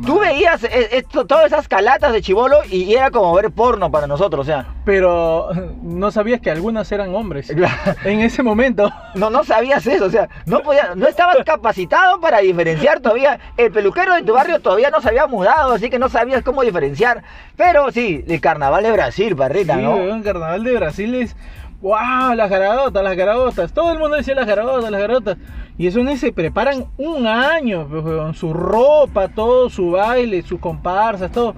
tú 0.06 0.20
veías 0.20 0.64
eh, 0.64 0.90
esto- 0.92 1.26
todas 1.26 1.46
esas 1.48 1.68
calatas 1.68 2.12
de 2.14 2.22
chivolo 2.22 2.58
y 2.70 2.94
era 2.94 3.12
como 3.12 3.34
ver 3.34 3.52
porno 3.52 3.90
para 3.92 4.08
nosotros. 4.08 4.42
O 4.42 4.46
sea, 4.46 4.66
Pero 4.86 5.50
no 5.82 6.12
sabías 6.12 6.42
que 6.42 6.50
algunas 6.52 6.92
eran 6.92 7.14
hombres. 7.16 7.50
En 8.04 8.20
ese 8.22 8.44
momento. 8.44 8.92
no, 9.16 9.30
no 9.30 9.44
sabías 9.44 9.86
eso. 9.88 10.06
O 10.06 10.10
sea, 10.10 10.28
no, 10.46 10.62
podía, 10.62 10.94
no 10.96 11.08
estabas 11.08 11.38
capacitado 11.46 12.20
para 12.20 12.40
diferenciar 12.40 13.00
todavía. 13.00 13.40
El 13.58 13.72
peluquero 13.72 14.14
de 14.16 14.24
tu 14.24 14.34
barrio 14.34 14.60
todavía 14.62 14.90
no 14.90 15.02
se 15.02 15.10
había 15.10 15.28
mudado, 15.28 15.74
así 15.74 15.90
que 15.90 16.00
no 16.00 16.10
sabías 16.10 16.44
cómo 16.44 16.62
diferenciar. 16.64 17.24
Pero 17.56 17.92
sí, 17.92 18.24
el 18.28 18.42
carnaval 18.42 18.84
de 18.84 18.92
Brasil, 18.92 19.36
barrita, 19.36 19.76
Sí, 19.76 19.82
¿no? 19.82 19.96
weón, 19.96 20.24
carnaval 20.24 20.64
de 20.64 20.76
Brasil 20.76 21.16
es. 21.16 21.36
¡Wow! 21.82 22.34
Las 22.36 22.50
garagotas, 22.50 23.04
las 23.04 23.16
garagotas. 23.16 23.72
Todo 23.74 23.92
el 23.94 24.00
mundo 24.00 24.18
decía 24.18 24.36
las 24.36 24.46
garagotas, 24.48 24.92
las 24.92 25.00
garagotas. 25.02 25.38
Y 25.78 25.88
eso 25.88 26.04
ni 26.04 26.18
se 26.18 26.34
preparan 26.34 26.86
un 26.98 27.26
año, 27.26 27.88
pues, 27.90 28.04
weón. 28.04 28.34
Su 28.34 28.54
ropa, 28.54 29.30
todo, 29.30 29.70
su 29.70 29.92
baile, 29.92 30.42
sus 30.42 30.60
comparsas, 30.60 31.32
todo. 31.32 31.56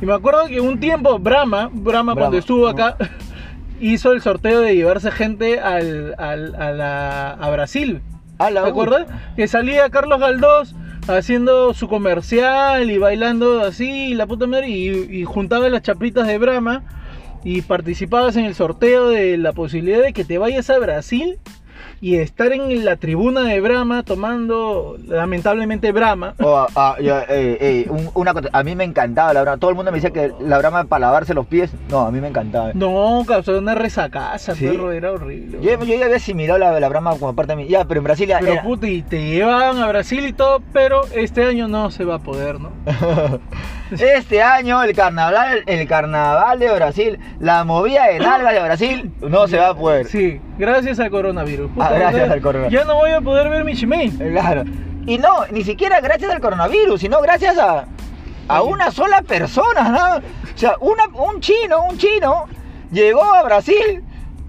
Y 0.00 0.06
me 0.06 0.12
acuerdo 0.14 0.46
que 0.46 0.60
un 0.60 0.78
tiempo 0.78 1.18
Brahma, 1.18 1.70
Brahma, 1.72 1.82
Brahma, 1.82 2.14
cuando 2.14 2.38
estuvo 2.38 2.68
acá, 2.68 2.96
hizo 3.80 4.12
el 4.12 4.20
sorteo 4.22 4.60
de 4.60 4.76
llevarse 4.76 5.10
gente 5.10 5.58
al, 5.58 6.14
al- 6.18 6.54
a, 6.54 6.70
la- 6.72 7.30
a 7.32 7.50
Brasil. 7.50 8.00
A 8.38 8.50
la 8.50 8.62
¿Te 8.64 8.68
acuerdas? 8.68 9.06
Que 9.36 9.48
salía 9.48 9.90
Carlos 9.90 10.20
Galdós 10.20 10.74
haciendo 11.08 11.74
su 11.74 11.88
comercial 11.88 12.90
y 12.90 12.98
bailando 12.98 13.60
así, 13.60 14.14
la 14.14 14.26
puta 14.26 14.46
madre, 14.46 14.68
y, 14.68 14.88
y 15.20 15.24
juntaba 15.24 15.68
las 15.68 15.82
chapitas 15.82 16.26
de 16.26 16.38
Brahma 16.38 16.82
y 17.44 17.62
participabas 17.62 18.36
en 18.36 18.44
el 18.46 18.54
sorteo 18.54 19.08
de 19.08 19.36
la 19.36 19.52
posibilidad 19.52 20.02
de 20.02 20.12
que 20.12 20.24
te 20.24 20.38
vayas 20.38 20.70
a 20.70 20.78
Brasil 20.78 21.38
y 22.00 22.16
estar 22.16 22.52
en 22.52 22.84
la 22.84 22.96
tribuna 22.96 23.42
de 23.42 23.60
Brahma 23.60 24.02
tomando, 24.02 24.96
lamentablemente, 25.06 25.90
Brahma. 25.92 26.34
Oh, 26.42 26.56
ah, 26.56 26.68
ah, 26.76 26.96
eh, 26.98 27.24
eh, 27.28 27.86
un- 27.88 28.10
una 28.14 28.34
a 28.52 28.62
mí 28.62 28.76
me 28.76 28.84
encantaba 28.84 29.32
la 29.32 29.40
brama. 29.42 29.58
Todo 29.58 29.70
el 29.70 29.76
mundo 29.76 29.90
me 29.90 29.98
decía 29.98 30.10
que 30.10 30.32
la 30.40 30.58
brama 30.58 30.84
para 30.84 31.06
lavarse 31.06 31.32
los 31.34 31.46
pies. 31.46 31.70
No, 31.90 32.00
a 32.00 32.10
mí 32.10 32.20
me 32.20 32.28
encantaba. 32.28 32.72
No, 32.74 33.22
causó 33.26 33.58
una 33.58 33.74
resacasa, 33.74 34.54
¿Sí? 34.54 34.66
perro, 34.66 34.92
era 34.92 35.12
horrible. 35.12 35.58
Yo, 35.62 35.82
yo 35.82 35.94
ya 35.96 36.04
había 36.04 36.16
asimilado 36.16 36.58
la, 36.58 36.78
la 36.78 36.88
brama 36.88 37.16
como 37.18 37.34
parte 37.34 37.52
de 37.56 37.62
mí. 37.62 37.68
Ya, 37.68 37.84
pero 37.86 37.98
en 38.00 38.04
Brasil 38.04 38.28
ya 38.28 38.38
Pero 38.40 38.52
era- 38.54 38.62
puta, 38.62 38.86
y 38.86 39.02
te 39.02 39.22
llevaban 39.30 39.78
a 39.78 39.86
Brasil 39.86 40.26
y 40.26 40.32
todo, 40.32 40.60
pero 40.72 41.02
este 41.14 41.44
año 41.44 41.68
no 41.68 41.90
se 41.90 42.04
va 42.04 42.16
a 42.16 42.18
poder, 42.20 42.60
¿no? 42.60 42.70
Este 43.90 44.42
año 44.42 44.82
el 44.82 44.94
carnaval, 44.94 45.62
el 45.66 45.86
carnaval 45.86 46.58
de 46.58 46.70
Brasil, 46.72 47.18
la 47.38 47.64
movida 47.64 48.06
de 48.06 48.18
nalgas 48.18 48.54
de 48.54 48.60
Brasil, 48.62 49.12
no 49.20 49.46
se 49.46 49.58
va 49.58 49.68
a 49.68 49.74
poder. 49.74 50.06
Sí, 50.06 50.40
gracias 50.58 50.98
al 51.00 51.10
coronavirus. 51.10 51.70
Ah, 51.78 51.90
gracias 51.94 52.30
al 52.30 52.40
coronavirus. 52.40 52.80
Ya 52.80 52.84
no 52.86 52.96
voy 52.96 53.10
a 53.10 53.20
poder 53.20 53.48
ver 53.50 53.64
mi 53.64 53.74
Shimei. 53.74 54.10
Claro. 54.10 54.64
Y 55.06 55.18
no, 55.18 55.46
ni 55.50 55.62
siquiera 55.64 56.00
gracias 56.00 56.30
al 56.32 56.40
coronavirus, 56.40 57.00
sino 57.00 57.20
gracias 57.20 57.58
a, 57.58 57.84
a 58.48 58.62
una 58.62 58.90
sola 58.90 59.20
persona, 59.22 59.88
¿no? 59.90 60.16
O 60.16 60.56
sea, 60.58 60.74
una- 60.80 61.08
un 61.14 61.40
chino, 61.40 61.84
un 61.90 61.98
chino, 61.98 62.46
llegó 62.90 63.22
a 63.22 63.42
Brasil 63.42 64.02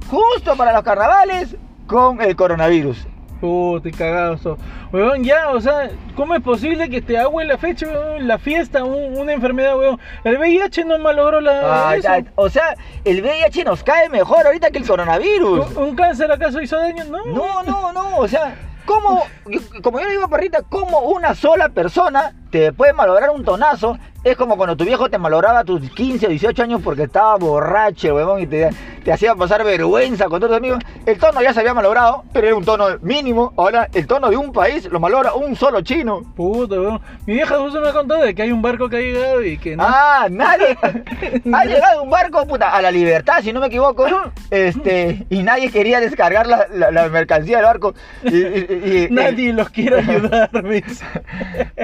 justo 0.10 0.56
para 0.56 0.72
los 0.74 0.84
carnavales 0.84 1.56
con 1.88 2.22
el 2.22 2.36
coronavirus. 2.36 3.06
Puta, 3.42 3.90
y 3.90 3.92
cagado. 3.92 4.58
Weón, 4.92 5.24
ya, 5.24 5.50
o 5.50 5.60
sea, 5.60 5.90
¿cómo 6.16 6.36
es 6.36 6.42
posible 6.42 6.90
que 6.90 7.02
te 7.02 7.18
agüe 7.18 7.44
la 7.46 7.58
fecha, 7.58 7.86
weón, 7.88 8.28
la 8.28 8.38
fiesta, 8.38 8.84
un- 8.84 9.18
una 9.18 9.34
enfermedad, 9.34 9.78
weón? 9.78 10.00
El 10.24 10.38
VIH 10.38 10.86
no 10.86 10.98
malogró 11.00 11.42
la. 11.42 11.90
Ah, 11.90 11.96
eso. 11.96 12.04
ya, 12.08 12.24
o 12.36 12.50
sea, 12.50 12.76
el 13.04 13.22
VIH 13.22 13.64
nos 13.66 13.84
cae 13.84 14.10
mejor 14.10 14.46
ahorita 14.46 14.72
que 14.72 14.78
el 14.80 14.88
coronavirus. 14.88 15.76
¿Un, 15.76 15.84
un 15.84 15.96
cáncer 15.96 16.32
acaso 16.32 16.62
hizo 16.62 16.78
daño? 16.78 17.04
No. 17.06 17.26
No, 17.26 17.64
no, 17.64 17.92
no, 17.94 18.18
o 18.18 18.28
sea, 18.28 18.56
¿cómo, 18.86 19.24
como 19.84 20.00
yo 20.00 20.06
le 20.06 20.12
digo 20.12 20.24
a 20.26 20.30
Parrita, 20.30 20.62
cómo 20.68 21.00
una 21.02 21.36
sola 21.36 21.70
persona 21.70 22.34
te 22.52 22.72
puede 22.72 22.94
malograr 22.94 23.30
un 23.32 23.44
tonazo? 23.44 23.98
Es 24.26 24.36
como 24.36 24.58
cuando 24.58 24.76
tu 24.76 24.84
viejo 24.86 25.08
te 25.08 25.20
malograba 25.20 25.64
tus 25.64 25.88
15 25.92 26.26
o 26.26 26.30
18 26.30 26.64
años 26.64 26.82
porque 26.84 27.04
estaba 27.04 27.36
borracho, 27.38 28.16
huevón, 28.16 28.42
y 28.42 28.48
te, 28.48 28.72
te 29.04 29.14
hacía 29.14 29.36
pasar 29.36 29.64
vergüenza 29.64 30.26
con 30.26 30.42
tus 30.42 30.52
amigos. 30.52 30.80
El 31.06 31.20
tono 31.20 31.44
ya 31.44 31.54
se 31.54 31.60
había 31.60 31.76
malogrado, 31.76 32.24
pero 32.34 32.48
era 32.48 32.56
un 32.56 32.66
tono 32.66 32.88
mínimo. 33.04 33.54
Ahora, 33.56 33.88
el 33.94 34.08
tono 34.08 34.32
de 34.32 34.36
un 34.38 34.52
país 34.52 34.86
lo 34.92 35.00
malogra 35.00 35.36
un 35.36 35.56
solo 35.56 35.82
chino. 35.82 36.24
Puta, 36.36 36.74
weón. 36.74 37.00
Mi 37.28 37.36
vieja 37.36 37.60
justo 37.60 37.80
me 37.80 37.90
ha 37.90 37.94
contado 37.94 38.22
de 38.24 38.34
que 38.34 38.42
hay 38.42 38.52
un 38.52 38.64
barco 38.64 38.90
que 38.90 38.98
ha 38.98 39.00
llegado 39.00 39.44
y 39.44 39.60
que 39.60 39.78
no. 39.78 39.84
Ah, 39.88 40.26
nadie. 40.32 40.76
ha 41.54 41.66
llegado 41.66 42.02
un 42.02 42.10
barco, 42.10 42.48
puta, 42.48 42.72
a 42.76 42.82
la 42.82 42.90
libertad, 42.90 43.42
si 43.44 43.54
no 43.54 43.60
me 43.60 43.68
equivoco. 43.68 44.08
Este, 44.50 45.28
y 45.30 45.44
nadie 45.44 45.70
quería 45.72 46.00
descargar 46.00 46.48
la, 46.48 46.66
la- 46.74 46.90
la 46.90 47.10
mercancía 47.10 47.58
del 47.58 47.66
barco. 47.68 47.94
Y, 48.24 48.38
y- 48.38 49.06
y- 49.08 49.08
Nadie 49.12 49.54
los 49.54 49.70
quiere 49.70 49.98
ayudar, 50.00 50.50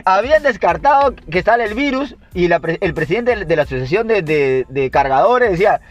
habían 0.05 0.41
descartado 0.43 1.13
que 1.29 1.43
sale 1.43 1.65
el 1.65 1.75
virus 1.75 2.15
y 2.33 2.47
la 2.47 2.61
el 2.81 2.93
presidente 2.93 3.45
de 3.45 3.55
la 3.55 3.63
asociación 3.63 4.07
de, 4.07 4.21
de- 4.21 4.65
de 4.69 4.89
cargadores 4.91 5.51
decía, 5.51 5.81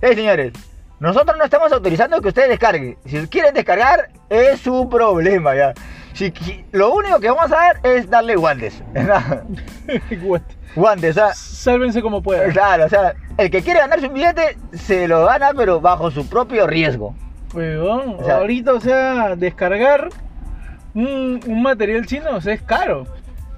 hey 0.00 0.12
señores, 0.14 0.52
nosotros 1.00 1.36
no 1.38 1.44
estamos 1.44 1.72
autorizando 1.72 2.20
que 2.20 2.28
ustedes 2.28 2.48
descarguen. 2.48 2.96
Si 3.06 3.18
quieren 3.28 3.54
descargar, 3.54 4.08
es 4.28 4.60
su 4.60 4.88
problema 4.88 5.54
ya. 5.54 5.72
Si, 6.14 6.32
lo 6.72 6.92
único 6.92 7.20
que 7.20 7.30
vamos 7.30 7.52
a 7.52 7.56
dar 7.56 7.80
es 7.84 8.10
darle 8.10 8.34
guantes. 8.36 8.82
Guantes, 10.74 11.10
o 11.16 11.20
sea, 11.20 11.34
Sálvense 11.34 12.02
como 12.02 12.22
puedan. 12.22 12.50
claro, 12.50 12.84
o 12.84 12.88
sea, 12.88 13.14
el 13.36 13.50
que 13.50 13.62
quiere 13.62 13.80
ganarse 13.80 14.06
un 14.06 14.14
billete 14.14 14.56
se 14.74 15.08
lo 15.08 15.24
gana, 15.24 15.50
pero 15.56 15.80
bajo 15.80 16.10
su 16.10 16.28
propio 16.28 16.66
riesgo. 16.66 17.14
Weón, 17.54 18.16
O 18.18 18.24
sea- 18.24 18.36
ahorita, 18.38 18.72
o 18.74 18.80
sea, 18.80 19.34
descargar 19.36 20.08
un, 20.94 21.40
un 21.46 21.62
material 21.62 22.04
chino 22.06 22.30
o 22.36 22.40
sea, 22.40 22.52
es 22.54 22.62
caro. 22.62 23.06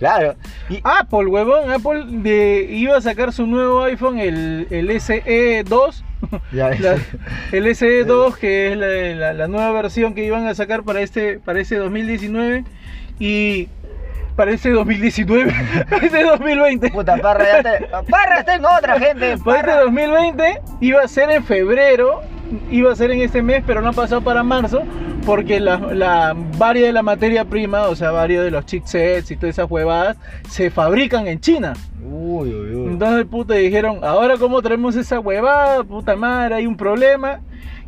Claro. 0.01 0.35
Y, 0.69 0.81
Apple, 0.83 1.27
huevón, 1.27 1.71
Apple 1.71 2.05
de, 2.09 2.67
iba 2.71 2.97
a 2.97 3.01
sacar 3.01 3.33
su 3.33 3.47
nuevo 3.47 3.85
iPhone, 3.85 4.19
el, 4.19 4.67
el 4.71 4.91
SE2. 4.91 6.03
Ya, 6.53 6.71
la- 6.71 6.97
el 7.53 7.65
SE2, 7.67 8.35
que 8.41 8.73
es 8.73 8.77
la, 8.77 8.87
la- 9.27 9.33
la 9.35 9.47
nueva 9.49 9.71
versión 9.73 10.15
que 10.15 10.25
iban 10.25 10.47
a 10.47 10.55
sacar 10.55 10.83
para 10.83 11.01
este, 11.01 11.39
para 11.39 11.61
este 11.61 11.77
2019. 11.77 12.65
Y 13.19 13.69
para 14.37 14.53
este 14.53 14.71
2019, 14.71 15.53
para 15.91 16.07
este 16.07 16.25
2020. 16.25 16.91
puta, 16.91 17.17
Parra, 17.19 17.45
ya 17.45 17.63
te- 17.63 17.87
Parra 18.11 18.39
está 18.41 18.55
en 18.55 18.65
otra, 18.65 18.99
gente. 18.99 19.37
Para 19.39 19.61
este 19.61 19.69
Parra. 19.71 19.81
2020 19.83 20.61
iba 20.81 21.03
a 21.03 21.09
ser 21.09 21.31
en 21.31 21.45
febrero, 21.45 22.23
iba 22.71 22.93
a 22.93 22.97
ser 22.97 23.11
en 23.11 23.21
este 23.21 23.43
mes, 23.43 23.63
pero 23.67 23.81
no 23.81 23.89
ha 23.91 23.93
pasado 23.93 24.21
para 24.23 24.43
marzo, 24.43 24.83
porque 25.27 25.61
la, 25.61 25.79
la 25.79 26.35
varias 26.59 26.87
de 26.87 26.93
la 26.93 27.03
materia 27.03 27.45
prima, 27.45 27.83
o 27.89 27.97
sea, 27.97 28.11
varios 28.11 28.45
de 28.45 28.51
los 28.51 28.67
chipsets 28.67 29.31
y 29.31 29.37
todas 29.37 29.51
esas 29.57 29.71
huevadas, 29.71 30.17
se 30.49 30.71
fabrican 30.71 31.27
en 31.27 31.41
China. 31.41 31.73
Uy, 32.03 32.49
uy, 32.53 32.75
uy. 32.75 32.87
Entonces, 32.93 33.27
puta, 33.27 33.55
dijeron, 33.55 34.01
ahora 34.03 34.37
cómo 34.39 34.61
traemos 34.63 34.97
esa 34.97 35.21
huevada, 35.21 35.85
puta 35.85 36.17
madre, 36.17 36.57
hay 36.57 36.67
un 36.67 36.77
problema. 36.77 37.41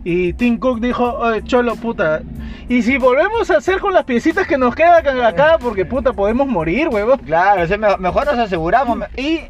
Y 0.04 0.32
Tim 0.32 0.58
Cook 0.58 0.80
dijo, 0.80 1.04
"Oye, 1.18 1.44
cholo, 1.44 1.76
puta, 1.76 2.22
y 2.68 2.82
si 2.82 2.98
volvemos 2.98 3.50
a 3.52 3.58
hacer 3.58 3.78
con 3.78 3.92
las 3.92 4.04
piecitas 4.04 4.48
que 4.48 4.58
nos 4.58 4.74
quedan 4.74 5.20
acá, 5.22 5.58
porque 5.60 5.84
puta, 5.84 6.12
podemos 6.12 6.48
morir, 6.48 6.88
huevón. 6.88 7.18
Claro, 7.18 7.62
o 7.62 7.66
sea, 7.68 7.78
me- 7.78 7.96
mejor 7.98 8.26
nos 8.26 8.38
aseguramos. 8.38 8.98
Y 9.16 9.40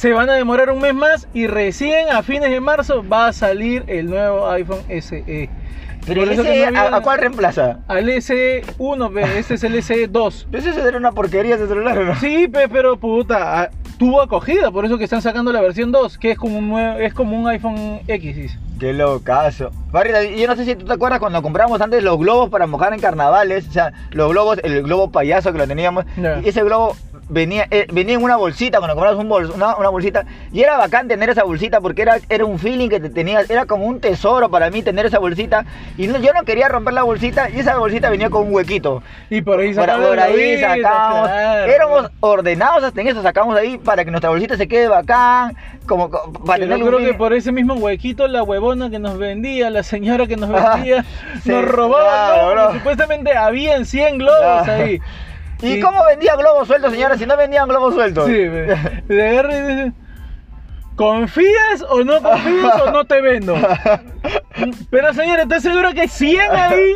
Se 0.00 0.14
van 0.14 0.30
a 0.30 0.32
demorar 0.32 0.70
un 0.70 0.80
mes 0.80 0.94
más 0.94 1.28
y 1.34 1.46
recién 1.46 2.08
a 2.08 2.22
fines 2.22 2.50
de 2.50 2.58
marzo 2.58 3.06
va 3.06 3.26
a 3.26 3.32
salir 3.34 3.84
el 3.86 4.08
nuevo 4.08 4.48
iPhone 4.48 4.80
SE. 4.88 5.50
Pero 6.06 6.24
no 6.24 6.42
¿a, 6.42 6.46
había- 6.46 6.96
a 6.96 7.02
cuál 7.02 7.18
reemplaza? 7.18 7.80
Al 7.86 8.08
SE1, 8.08 9.12
pe, 9.12 9.38
este 9.38 9.52
es 9.52 9.62
el 9.62 9.74
SE2. 9.74 10.46
Ese 10.54 10.88
era 10.88 10.96
una 10.96 11.12
porquería 11.12 11.56
ese 11.56 11.68
celular, 11.68 11.98
¿o 11.98 12.04
¿no? 12.06 12.14
Sí, 12.14 12.48
pe, 12.48 12.66
pero 12.70 12.96
puta, 12.96 13.68
tuvo 13.98 14.22
acogida, 14.22 14.70
por 14.70 14.86
eso 14.86 14.96
que 14.96 15.04
están 15.04 15.20
sacando 15.20 15.52
la 15.52 15.60
versión 15.60 15.92
2, 15.92 16.16
que 16.16 16.30
es 16.30 16.38
como 16.38 16.56
un, 16.56 16.70
nuevo, 16.70 16.98
es 16.98 17.12
como 17.12 17.38
un 17.38 17.46
iPhone 17.48 18.00
X. 18.08 18.56
Qué 18.78 18.94
locazo. 18.94 19.70
Barrita, 19.92 20.24
yo 20.24 20.46
no 20.46 20.56
sé 20.56 20.64
si 20.64 20.76
tú 20.76 20.86
te 20.86 20.94
acuerdas 20.94 21.20
cuando 21.20 21.42
compramos 21.42 21.78
antes 21.82 22.02
los 22.02 22.18
globos 22.18 22.48
para 22.48 22.66
mojar 22.66 22.94
en 22.94 23.00
carnavales. 23.00 23.68
O 23.68 23.72
sea, 23.72 23.92
los 24.12 24.30
globos, 24.30 24.58
el 24.64 24.82
globo 24.82 25.10
payaso 25.10 25.52
que 25.52 25.58
lo 25.58 25.68
teníamos. 25.68 26.06
Y 26.42 26.48
ese 26.48 26.62
globo 26.64 26.96
venía, 27.30 27.66
eh, 27.70 27.86
venía 27.92 28.14
en 28.16 28.22
una 28.22 28.36
bolsita, 28.36 28.78
cuando 28.78 28.94
comprabas 28.94 29.18
un 29.18 29.28
bol- 29.30 29.50
una, 29.54 29.76
una 29.76 29.88
bolsita, 29.88 30.24
y 30.52 30.60
era 30.62 30.76
bacán 30.76 31.08
tener 31.08 31.30
esa 31.30 31.44
bolsita 31.44 31.80
porque 31.80 32.02
era, 32.02 32.18
era 32.28 32.44
un 32.44 32.58
feeling 32.58 32.88
que 32.88 33.00
te 33.00 33.08
tenías, 33.08 33.48
era 33.48 33.64
como 33.66 33.86
un 33.86 34.00
tesoro 34.00 34.48
para 34.50 34.68
mí 34.70 34.82
tener 34.82 35.06
esa 35.06 35.18
bolsita, 35.18 35.64
y 35.96 36.06
no- 36.08 36.18
yo 36.18 36.32
no 36.32 36.42
quería 36.42 36.68
romper 36.68 36.94
la 36.94 37.04
bolsita, 37.04 37.48
y 37.48 37.60
esa 37.60 37.78
bolsita 37.78 38.10
venía 38.10 38.28
con 38.28 38.46
un 38.48 38.54
huequito. 38.54 39.02
Y 39.30 39.40
por 39.42 39.60
ahí 39.60 39.72
Por, 39.72 39.84
sacamos 39.86 40.06
por 40.08 40.16
la 40.16 40.24
ahí 40.24 40.36
vida, 40.56 40.74
sacamos, 40.76 41.28
claro. 41.28 41.72
éramos 41.72 42.10
ordenados 42.20 42.84
hasta 42.84 43.00
en 43.00 43.08
eso, 43.08 43.22
sacamos 43.22 43.56
ahí 43.56 43.78
para 43.78 44.04
que 44.04 44.10
nuestra 44.10 44.30
bolsita 44.30 44.56
se 44.56 44.66
quede 44.68 44.88
bacán, 44.88 45.54
como 45.86 46.10
co- 46.10 46.32
para 46.44 46.66
Yo 46.66 46.86
creo 46.86 46.98
que 46.98 47.14
por 47.14 47.32
ese 47.32 47.52
mismo 47.52 47.74
huequito 47.74 48.26
la 48.28 48.42
huevona 48.42 48.90
que 48.90 48.98
nos 48.98 49.16
vendía, 49.18 49.70
la 49.70 49.82
señora 49.82 50.26
que 50.26 50.36
nos 50.36 50.50
Ah, 50.54 50.74
vendía, 50.74 51.04
sí, 51.42 51.48
nos 51.50 51.64
robaba 51.64 52.34
claro, 52.34 52.50
globos, 52.52 52.74
supuestamente 52.74 53.36
habían 53.36 53.86
100 53.86 54.18
globos 54.18 54.40
Ah. 54.42 54.64
ahí. 54.74 55.00
¿Y 55.62 55.80
cómo 55.80 56.04
vendían 56.06 56.38
globos 56.38 56.66
sueltos, 56.66 56.92
señora? 56.92 57.16
Si 57.16 57.26
no 57.26 57.36
vendían 57.36 57.68
globos 57.68 57.94
sueltos. 57.94 58.26
Sí, 58.26 58.32
ve. 58.32 59.02
Le 59.08 59.28
agarra 59.28 59.56
y 59.56 59.62
dice, 59.62 59.92
¿confías 61.00 61.82
o 61.88 62.04
no 62.04 62.20
confías 62.22 62.82
o 62.82 62.90
no 62.90 63.04
te 63.06 63.22
vendo? 63.22 63.54
Pero 64.90 65.14
señora, 65.14 65.44
¿estás 65.44 65.62
seguro 65.62 65.94
que 65.94 66.02
hay 66.02 66.08
100 66.08 66.40
ahí? 66.52 66.94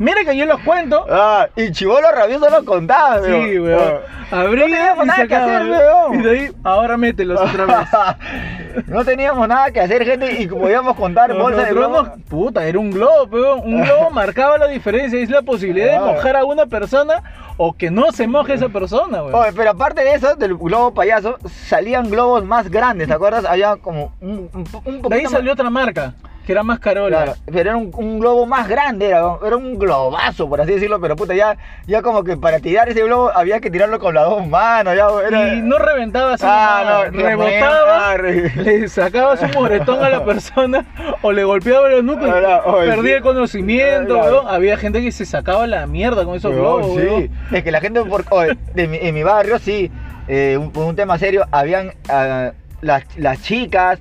Mira 0.00 0.24
que 0.24 0.36
yo 0.36 0.44
los 0.46 0.58
cuento. 0.62 1.06
Ah, 1.08 1.46
y 1.54 1.70
chivolo 1.70 2.10
rabioso 2.10 2.50
lo 2.50 2.64
contaba, 2.64 3.22
Sí, 3.22 3.30
weón. 3.30 3.62
weón. 3.62 3.94
Abrí 4.32 4.56
No 4.60 4.66
teníamos 4.66 5.04
y 5.04 5.08
nada 5.08 5.26
que 5.28 5.34
hacer, 5.36 5.62
weón. 5.70 6.14
Y 6.14 6.22
de 6.22 6.30
ahí, 6.30 6.52
ahora 6.64 6.96
mételos 6.96 7.40
otra 7.40 7.66
vez. 7.66 8.86
no 8.88 9.04
teníamos 9.04 9.46
nada 9.46 9.70
que 9.70 9.80
hacer, 9.80 10.04
gente, 10.04 10.32
y 10.40 10.48
podíamos 10.48 10.96
contar 10.96 11.32
bolsas 11.34 11.66
de 11.68 11.74
globos. 11.74 12.08
puta, 12.28 12.64
era 12.66 12.78
un 12.80 12.90
globo, 12.90 13.24
weón. 13.30 13.60
Un 13.64 13.82
globo 13.84 14.10
marcaba 14.12 14.58
la 14.58 14.66
diferencia. 14.66 15.20
Es 15.20 15.30
la 15.30 15.42
posibilidad 15.42 15.86
de 15.86 15.96
Ah. 15.96 16.00
mojar 16.14 16.36
a 16.36 16.44
una 16.44 16.66
persona 16.66 17.22
o 17.56 17.72
que 17.72 17.88
no 17.92 18.10
se 18.10 18.26
moje 18.26 18.54
esa 18.54 18.68
persona, 18.68 19.22
weón. 19.22 19.34
Oye, 19.36 19.52
pero 19.54 19.70
aparte 19.70 20.02
de 20.02 20.14
eso, 20.14 20.34
del 20.34 20.56
globo 20.56 20.92
payaso, 20.92 21.36
salían 21.68 22.10
globos 22.10 22.44
más 22.44 22.68
grandes, 22.68 23.06
¿te 23.06 23.14
acuerdas? 23.14 23.43
Había 23.44 23.76
como 23.76 24.12
un, 24.20 24.48
un, 24.52 24.64
po- 24.64 24.78
un 24.84 25.00
poquito 25.02 25.08
De 25.08 25.14
ahí 25.16 25.22
más- 25.24 25.32
salió 25.32 25.52
otra 25.52 25.70
marca, 25.70 26.14
que 26.46 26.52
era 26.52 26.62
más 26.62 26.78
carola. 26.78 27.24
Claro, 27.24 27.38
pero 27.46 27.58
era 27.60 27.76
un, 27.76 27.90
un 27.94 28.18
globo 28.20 28.44
más 28.44 28.68
grande, 28.68 29.06
era, 29.06 29.22
era 29.46 29.56
un 29.56 29.78
globazo, 29.78 30.46
por 30.48 30.60
así 30.60 30.72
decirlo, 30.72 31.00
pero 31.00 31.16
puta, 31.16 31.34
ya, 31.34 31.56
ya 31.86 32.02
como 32.02 32.22
que 32.22 32.36
para 32.36 32.60
tirar 32.60 32.88
ese 32.90 33.02
globo 33.02 33.30
había 33.34 33.60
que 33.60 33.70
tirarlo 33.70 33.98
con 33.98 34.14
las 34.14 34.24
dos 34.26 34.46
manos, 34.46 34.94
ya 34.94 35.06
era... 35.26 35.54
Y 35.54 35.62
no 35.62 35.78
reventaba 35.78 36.34
así, 36.34 36.44
Ah, 36.46 37.04
no, 37.10 37.18
rebotaba, 37.22 38.10
ah, 38.10 38.16
re- 38.18 38.52
le 38.56 38.88
sacaba 38.88 39.36
su 39.38 39.46
moretón 39.58 40.02
a 40.04 40.10
la 40.10 40.22
persona 40.24 40.84
o 41.22 41.32
le 41.32 41.44
golpeaba 41.44 41.88
los 41.88 42.04
núcleos 42.04 42.36
no, 42.66 42.74
perdía 42.76 43.16
el 43.16 43.22
conocimiento, 43.22 44.18
weón. 44.18 44.46
Había 44.48 44.76
gente 44.76 45.00
que 45.00 45.12
se 45.12 45.24
sacaba 45.24 45.66
la 45.66 45.86
mierda 45.86 46.24
con 46.26 46.36
esos 46.36 46.50
Weón, 46.52 46.82
globos, 46.82 47.00
sí. 47.00 47.06
weón. 47.06 47.30
Es 47.52 47.62
que 47.64 47.70
la 47.72 47.80
gente 47.80 48.02
por, 48.04 48.24
oye, 48.30 48.56
de 48.74 48.86
mi- 48.86 48.98
en 48.98 49.14
mi 49.14 49.22
barrio 49.22 49.58
sí, 49.58 49.90
eh, 50.28 50.58
un, 50.58 50.72
un 50.76 50.94
tema 50.96 51.16
serio, 51.18 51.46
habían 51.50 51.92
ah, 52.08 52.52
las, 52.84 53.04
las 53.16 53.42
chicas 53.42 53.98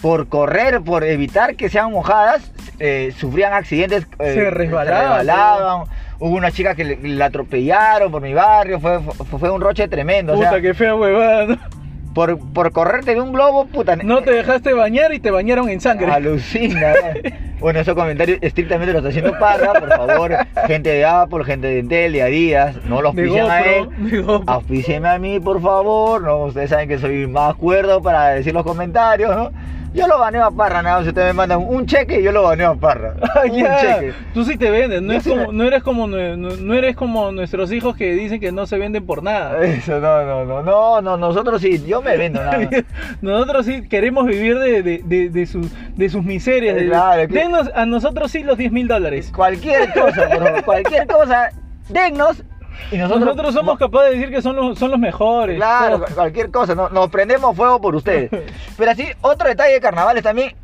por 0.00 0.28
correr, 0.28 0.80
por 0.82 1.04
evitar 1.04 1.54
que 1.56 1.68
sean 1.68 1.90
mojadas, 1.92 2.50
eh, 2.78 3.14
sufrían 3.16 3.52
accidentes, 3.52 4.06
eh, 4.18 4.32
Se 4.34 4.50
resbalaban, 4.50 5.18
resbalaban. 5.18 5.86
Hubo 6.18 6.34
una 6.36 6.50
chica 6.50 6.74
que 6.74 6.84
le- 6.84 6.98
la 7.08 7.26
atropellaron 7.26 8.10
por 8.10 8.20
mi 8.22 8.34
barrio, 8.34 8.80
fue, 8.80 9.00
fue, 9.00 9.38
fue 9.38 9.50
un 9.50 9.60
roche 9.60 9.86
tremendo. 9.88 10.32
o 10.32 10.36
Puta, 10.36 10.50
sea, 10.50 10.60
qué 10.60 10.74
fea 10.74 10.94
huevada. 10.94 11.58
Por, 12.16 12.38
por 12.38 12.72
correrte 12.72 13.14
de 13.14 13.20
un 13.20 13.30
globo, 13.30 13.66
puta. 13.66 13.94
No 13.94 14.22
te 14.22 14.30
dejaste 14.30 14.72
bañar 14.72 15.12
y 15.12 15.20
te 15.20 15.30
bañaron 15.30 15.68
en 15.68 15.82
sangre. 15.82 16.10
Alucina. 16.10 16.94
bueno, 17.60 17.80
esos 17.80 17.94
comentarios 17.94 18.38
estrictamente 18.40 18.94
los 18.94 19.00
está 19.04 19.10
haciendo 19.10 19.38
Parra, 19.38 19.74
por 19.74 19.88
favor. 19.90 20.34
Gente 20.66 20.88
de 20.88 21.04
Apple, 21.04 21.44
gente 21.44 21.66
de 21.66 21.80
Intel, 21.80 22.14
de 22.14 22.22
Adidas, 22.22 22.76
no 22.86 23.02
los 23.02 23.10
auspicien 23.10 23.50
a 23.50 23.60
él. 23.60 23.88
Auspícieme 24.46 25.10
a 25.10 25.18
mí, 25.18 25.40
por 25.40 25.60
favor. 25.60 26.22
No, 26.22 26.44
ustedes 26.44 26.70
saben 26.70 26.88
que 26.88 26.98
soy 26.98 27.26
más 27.26 27.54
cuerdo 27.56 28.00
para 28.00 28.30
decir 28.30 28.54
los 28.54 28.64
comentarios, 28.64 29.36
¿no? 29.36 29.50
Yo 29.96 30.06
lo 30.06 30.18
baneo 30.18 30.44
a 30.44 30.50
Parra, 30.50 30.82
nada. 30.82 31.02
Si 31.02 31.08
ustedes 31.08 31.28
me 31.28 31.32
mandan 31.32 31.64
un 31.66 31.86
cheque, 31.86 32.22
yo 32.22 32.30
lo 32.30 32.42
baneo 32.42 32.72
a 32.72 32.74
Parra. 32.76 33.14
Ah, 33.34 33.42
un 33.44 33.52
ya. 33.58 33.76
cheque. 33.80 34.12
Tú 34.34 34.44
sí 34.44 34.56
te 34.56 34.70
vendes, 34.70 35.00
no, 35.02 35.12
Yo 35.12 35.18
es 35.18 35.24
sí 35.24 35.30
como, 35.30 35.46
me- 35.48 35.52
no 35.52 35.64
eres 35.64 35.82
como 35.82 36.06
no, 36.06 36.74
eres 36.74 36.96
como 36.96 37.32
nuestros 37.32 37.72
hijos 37.72 37.96
que 37.96 38.12
dicen 38.12 38.38
que 38.40 38.52
no 38.52 38.66
se 38.66 38.78
venden 38.78 39.04
por 39.06 39.22
nada. 39.22 39.62
Eso, 39.64 39.98
no, 40.00 40.22
no, 40.24 40.44
no, 40.44 40.62
no, 40.62 41.00
no, 41.02 41.16
nosotros 41.16 41.60
sí, 41.62 41.82
yo 41.86 42.02
me 42.02 42.16
vendo 42.16 42.42
nada. 42.42 42.68
Nosotros 43.22 43.66
sí 43.66 43.88
queremos 43.88 44.26
vivir 44.26 44.58
de, 44.58 44.82
de, 44.82 45.02
de, 45.04 45.30
de 45.30 45.46
sus, 45.46 45.66
de 45.96 46.08
sus 46.08 46.22
miserias. 46.24 46.76
de- 46.76 46.86
Claro, 46.86 47.26
que- 47.28 47.34
Denos 47.34 47.70
a 47.74 47.86
nosotros 47.86 48.30
sí 48.30 48.42
los 48.42 48.58
10 48.58 48.72
mil 48.72 48.88
dólares. 48.88 49.32
Cualquier 49.34 49.92
cosa, 49.92 50.28
por 50.28 50.42
favor, 50.44 50.64
cualquier 50.64 51.06
cosa, 51.06 51.50
dennos 51.88 52.42
y 52.90 52.96
nosotros... 52.98 53.24
Nosotros, 53.24 53.54
somos 53.54 53.78
capaces 53.78 54.10
de 54.10 54.16
decir 54.18 54.34
que 54.34 54.42
son 54.42 54.56
los, 54.56 54.78
son 54.78 54.90
los 54.90 55.00
mejores. 55.00 55.56
Claro, 55.56 56.04
cualquier 56.14 56.50
cosa, 56.50 56.74
no- 56.74 56.88
nos 56.88 57.08
prendemos 57.10 57.56
fuego 57.56 57.80
por 57.80 57.94
ustedes. 57.96 58.30
Pero 58.76 58.90
así, 58.90 59.08
otro 59.22 59.48
detalle 59.48 59.74
de 59.74 59.80
carnavales 59.80 60.22
también, 60.22 60.54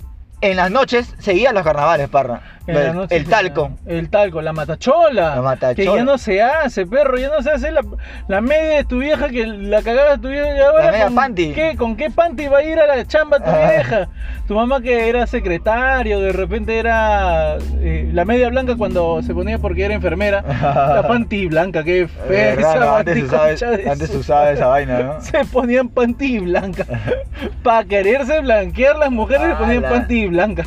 en 0.41 0.57
las 0.57 0.71
noches 0.71 1.15
seguían 1.19 1.55
los 1.55 1.65
carnavales, 1.65 2.09
parra. 2.09 2.43
En 2.67 2.75
la 2.77 2.81
el, 2.83 2.95
noche 2.95 3.17
el 3.17 3.25
se- 3.25 3.31
talco. 3.31 3.71
El 3.87 4.09
talco, 4.09 4.41
la 4.41 4.53
matachola. 4.53 5.37
La 5.37 5.43
matachola. 5.43 5.75
Que 5.75 5.85
ya 5.99 6.05
no 6.05 6.17
se 6.19 6.41
hace, 6.43 6.87
perro. 6.87 7.19
Ya 7.19 7.29
no 7.29 7.43
se 7.43 7.51
hace 7.51 7.71
la, 7.73 7.83
la 8.29 8.41
media 8.41 8.77
de 8.77 8.85
tu 8.85 8.99
vieja 8.99 9.29
que 9.31 9.47
la 9.47 9.83
cagaba 9.83 10.17
tu 10.19 10.29
vieja. 10.29 10.57
y 10.57 10.61
ahora 10.61 10.93
media 10.93 11.05
con 11.07 11.15
panty. 11.17 11.53
¿qué? 11.53 11.77
¿Con 11.77 11.97
qué 11.97 12.11
panty 12.11 12.47
va 12.47 12.59
a 12.59 12.63
ir 12.63 12.79
a 12.79 12.87
la 12.87 13.05
chamba 13.05 13.39
tu 13.41 13.51
Ah. 13.51 13.69
vieja? 13.75 14.09
Tu 14.47 14.55
mamá 14.55 14.81
que 14.81 15.09
era 15.09 15.27
secretario, 15.27 16.21
de 16.21 16.33
repente 16.33 16.79
era 16.79 17.57
eh, 17.81 18.09
la 18.13 18.25
media 18.25 18.49
blanca 18.49 18.77
cuando 18.77 19.23
se 19.23 19.35
ponía 19.35 19.59
porque 19.59 19.85
era 19.85 19.95
enfermera. 19.95 20.43
la 20.63 21.05
panty 21.09 21.47
blanca, 21.49 21.83
qué 21.83 22.07
fea 22.07 22.55
¿Verdad, 22.55 22.77
esa 22.77 22.85
no? 22.85 22.97
antes, 22.97 23.23
usaba, 23.25 23.47
antes 23.93 24.15
usaba 24.15 24.51
esa 24.53 24.67
vaina, 24.69 24.99
¿no? 25.01 25.21
se 25.21 25.45
ponían 25.47 25.89
panty 25.89 26.39
blanca. 26.39 26.87
Para 27.65 27.85
quererse 27.85 28.41
blanquear 28.41 28.97
las 28.97 29.11
mujeres 29.11 29.49
se 29.49 29.55
ponían 29.57 29.83
panty 29.83 30.27
blanca. 30.29 30.65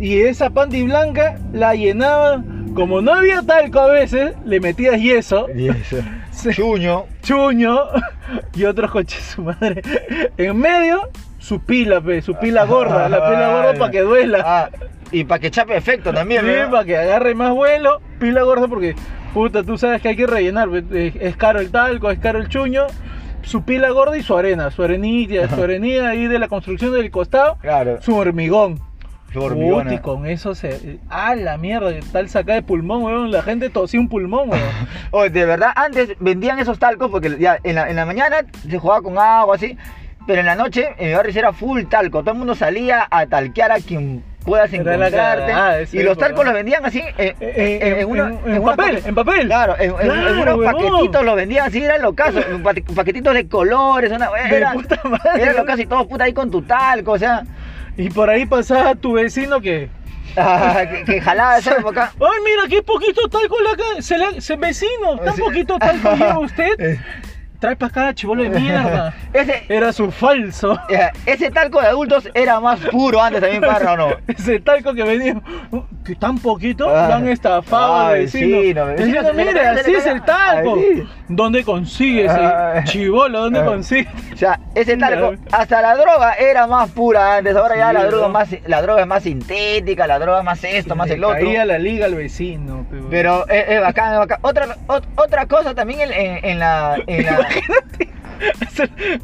Y 0.00 0.20
esa 0.20 0.50
panty 0.50 0.84
blanca 0.84 1.38
la 1.52 1.74
llenaban, 1.74 2.72
como 2.74 3.00
no 3.00 3.14
había 3.14 3.42
talco 3.42 3.80
a 3.80 3.88
veces, 3.90 4.34
le 4.44 4.60
metías 4.60 5.00
yeso, 5.00 5.46
se- 6.30 6.52
Chuño. 6.54 7.06
chuño 7.22 7.78
y 8.54 8.64
otros 8.64 8.90
coches 8.92 9.20
su 9.34 9.42
madre. 9.42 9.82
En 10.36 10.56
medio, 10.56 11.08
su 11.38 11.60
pila, 11.60 12.00
pe, 12.00 12.22
su 12.22 12.34
pila 12.34 12.64
gorda, 12.64 13.08
la 13.08 13.28
pila 13.28 13.48
gorda 13.52 13.74
para 13.74 13.90
que 13.90 14.00
duela. 14.02 14.42
Ah, 14.46 14.70
y 15.10 15.24
para 15.24 15.40
que 15.40 15.50
chape 15.50 15.76
efecto 15.76 16.12
también, 16.12 16.42
Sí, 16.44 16.52
para 16.70 16.84
que 16.84 16.96
agarre 16.96 17.34
más 17.34 17.52
vuelo, 17.52 18.00
pila 18.20 18.42
gorda 18.44 18.68
porque, 18.68 18.94
puta, 19.34 19.64
tú 19.64 19.76
sabes 19.78 20.00
que 20.00 20.10
hay 20.10 20.16
que 20.16 20.26
rellenar, 20.28 20.68
pe, 20.70 21.08
es- 21.08 21.16
es 21.16 21.36
caro 21.36 21.58
el 21.58 21.72
talco, 21.72 22.10
es 22.12 22.20
caro 22.20 22.38
el 22.38 22.48
chuño, 22.48 22.86
su 23.42 23.62
pila 23.62 23.90
gorda 23.90 24.16
y 24.16 24.22
su 24.22 24.36
arena, 24.36 24.70
su 24.70 24.82
arenilla, 24.84 25.48
su 25.48 25.60
arenilla 25.62 26.10
ahí 26.10 26.28
de 26.28 26.38
la 26.38 26.46
construcción 26.46 26.92
del 26.92 27.10
costado, 27.10 27.56
Claro, 27.60 28.00
su 28.02 28.14
hormigón. 28.14 28.78
Puta, 29.32 29.94
y 29.94 29.98
con 29.98 30.26
eso 30.26 30.54
se... 30.54 30.98
¡Ah, 31.10 31.34
la 31.34 31.58
mierda! 31.58 31.90
Tal 32.12 32.28
saca 32.28 32.54
de 32.54 32.62
pulmón, 32.62 33.02
weón. 33.02 33.30
La 33.30 33.42
gente 33.42 33.68
tosía 33.70 34.00
un 34.00 34.08
pulmón, 34.08 34.50
weón. 34.50 34.62
Oye, 35.10 35.30
de 35.30 35.44
verdad, 35.44 35.70
antes 35.76 36.10
vendían 36.18 36.58
esos 36.58 36.78
talcos 36.78 37.10
porque 37.10 37.36
ya 37.38 37.58
en 37.62 37.74
la, 37.74 37.90
en 37.90 37.96
la 37.96 38.06
mañana 38.06 38.38
se 38.68 38.78
jugaba 38.78 39.02
con 39.02 39.18
agua 39.18 39.56
así, 39.56 39.76
pero 40.26 40.40
en 40.40 40.46
la 40.46 40.54
noche 40.54 40.88
en 40.98 41.08
mi 41.08 41.14
barrio 41.14 41.32
era 41.38 41.52
full 41.52 41.82
talco. 41.84 42.20
Todo 42.20 42.32
el 42.32 42.38
mundo 42.38 42.54
salía 42.54 43.06
a 43.10 43.26
talquear 43.26 43.70
a 43.72 43.76
quien 43.80 44.22
puedas 44.44 44.72
Era 44.72 44.94
encontrarte. 44.94 45.82
esa 45.82 45.96
y 45.96 46.02
los 46.02 46.16
talcos 46.16 46.42
los 46.46 46.54
vendían 46.54 46.84
así 46.86 47.00
en, 47.18 47.36
Eh, 47.40 47.78
en- 47.82 47.98
en 48.00 48.08
una- 48.08 48.28
en- 48.46 48.54
en 48.54 48.62
papel, 48.64 48.96
paque- 48.96 49.08
en 49.08 49.14
papel. 49.14 49.46
Claro, 49.46 49.76
en, 49.78 49.92
Claro, 49.92 50.32
unos 50.42 50.56
huevón. 50.56 50.64
paquetitos 50.64 51.24
los 51.24 51.36
vendían 51.36 51.66
así, 51.66 51.84
era 51.84 51.98
lo 51.98 52.14
caso, 52.14 52.40
paquetitos 52.96 53.34
de 53.34 53.46
colores, 53.46 54.10
una, 54.10 54.30
De 54.30 54.56
era, 54.56 54.72
puta 54.72 55.00
madre. 55.04 55.42
era 55.42 55.52
lo 55.52 55.66
caso 55.66 55.82
y 55.82 55.86
todos 55.86 56.06
puta 56.06 56.24
ahí 56.24 56.32
con 56.32 56.50
tu 56.50 56.62
talco, 56.62 57.12
o 57.12 57.18
sea, 57.18 57.42
Y 57.98 58.08
por 58.10 58.30
ahí 58.30 58.46
pasaba 58.46 58.94
tu 58.94 59.14
vecino 59.14 59.60
que... 59.60 59.90
que, 60.34 61.04
que 61.04 61.20
jalaba 61.20 61.58
esa 61.58 61.72
época. 61.76 62.12
Ay, 62.20 62.38
mira, 62.44 62.68
qué 62.68 62.80
poquito 62.82 63.28
talco 63.28 63.56
la 63.60 64.00
se 64.00 64.16
le, 64.16 64.40
se 64.40 64.56
vecino, 64.56 65.18
tan 65.24 65.36
poquito 65.36 65.78
talco 65.78 66.12
lleva 66.14 66.38
usted. 66.38 66.98
Trae 67.58 67.74
para 67.74 67.88
acá, 67.88 68.14
chivolo 68.14 68.44
de 68.44 68.50
mierda. 68.50 69.12
Ese, 69.32 69.64
Era 69.68 69.92
su 69.92 70.10
falso. 70.12 70.78
ese 71.26 71.50
talco 71.50 71.80
de 71.80 71.88
adultos 71.88 72.28
era 72.34 72.60
más 72.60 72.78
puro 72.80 73.20
antes 73.20 73.40
también, 73.40 73.60
parra, 73.66 73.94
¿o 73.94 73.96
no? 73.96 74.08
Ese 74.28 74.60
talco 74.60 74.94
que 74.94 75.02
venía, 75.02 75.40
que 76.04 76.14
tan 76.14 76.38
poquito, 76.38 76.88
Ah. 76.88 77.06
lo 77.08 77.14
han 77.16 77.28
estafado 77.28 77.94
al 77.96 78.14
Ay, 78.14 78.20
vecino. 78.22 78.86
vecino, 78.86 79.32
mire, 79.34 79.60
así 79.66 79.92
es 79.92 80.06
el 80.06 80.22
talco. 80.22 80.76
Ay, 80.76 80.96
sí. 80.98 81.08
¿Dónde 81.28 81.64
consigues? 81.64 82.30
Ay. 82.30 82.84
Chivolo, 82.84 83.40
¿dónde 83.40 83.58
Ay. 83.60 83.66
consigues? 83.66 84.08
O 84.32 84.36
sea, 84.36 84.60
ese 84.76 84.96
talco, 84.96 85.34
hasta 85.50 85.82
la 85.82 85.96
droga 85.96 86.34
era 86.34 86.66
más 86.68 86.88
pura 86.90 87.38
antes, 87.38 87.56
ahora 87.56 87.76
ya 87.76 87.92
la 87.92 88.04
droga, 88.06 88.26
¿no? 88.28 88.32
más, 88.32 88.48
la 88.66 88.82
droga 88.82 89.00
es 89.02 89.06
más 89.08 89.24
sintética, 89.24 90.06
la 90.06 90.18
droga 90.20 90.38
es 90.38 90.44
más 90.44 90.62
esto, 90.62 90.94
más 90.94 91.10
el 91.10 91.24
otro. 91.24 91.38
Caía 91.40 91.64
la 91.64 91.78
liga 91.78 92.06
al 92.06 92.14
vecino. 92.14 92.86
Pero 93.10 93.46
es, 93.48 93.64
es 93.68 93.80
bacán, 93.80 94.12
es 94.12 94.18
bacán. 94.20 94.38
Otra, 94.42 94.66
ot- 94.86 95.04
otra 95.16 95.46
cosa 95.46 95.74
también 95.74 96.00
en, 96.00 96.12
en- 96.12 96.44
en 96.44 96.58
la... 96.60 96.96
En 97.06 97.26
la... 97.26 97.47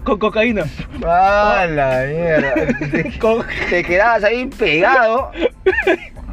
Con 0.03 0.19
cocaína. 0.19 0.65
¡Ah, 1.07 1.67
la 1.69 2.05
mierda! 2.07 2.55
Te, 3.71 3.85
quedabas 3.85 4.25
ahí 4.25 4.47
pegado. 4.47 5.31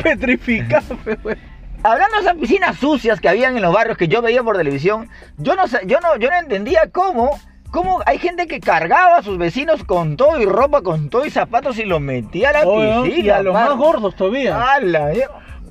petrificado, 0.01 0.97
weón. 1.23 1.37
Hablando 1.83 2.15
de 2.17 2.21
esas 2.21 2.35
piscinas 2.37 2.77
sucias 2.77 3.19
que 3.19 3.27
habían 3.29 3.55
en 3.55 3.61
los 3.63 3.73
barrios 3.73 3.97
que 3.97 4.07
yo 4.07 4.21
veía 4.21 4.43
por 4.43 4.55
televisión, 4.57 5.09
yo 5.37 5.55
no, 5.55 5.63
yo 5.85 5.99
no, 5.99 6.15
yo 6.17 6.29
no 6.29 6.37
entendía 6.37 6.89
cómo 6.91 7.39
¿Cómo 7.71 8.01
hay 8.05 8.17
gente 8.17 8.47
que 8.47 8.59
cargaba 8.59 9.15
a 9.19 9.23
sus 9.23 9.37
vecinos 9.37 9.85
con 9.85 10.17
todo 10.17 10.41
y 10.41 10.45
ropa, 10.45 10.81
con 10.81 11.09
todo 11.09 11.23
y 11.25 11.29
zapatos 11.29 11.77
y 11.77 11.85
los 11.85 12.01
metía 12.01 12.49
a 12.49 12.51
la 12.51 12.61
Oh, 12.65 13.03
piscina? 13.03 13.25
y 13.25 13.29
a 13.29 13.41
los 13.41 13.53
más 13.53 13.69
gordos 13.77 14.13
todavía. 14.17 14.73
¡Hala! 14.73 15.13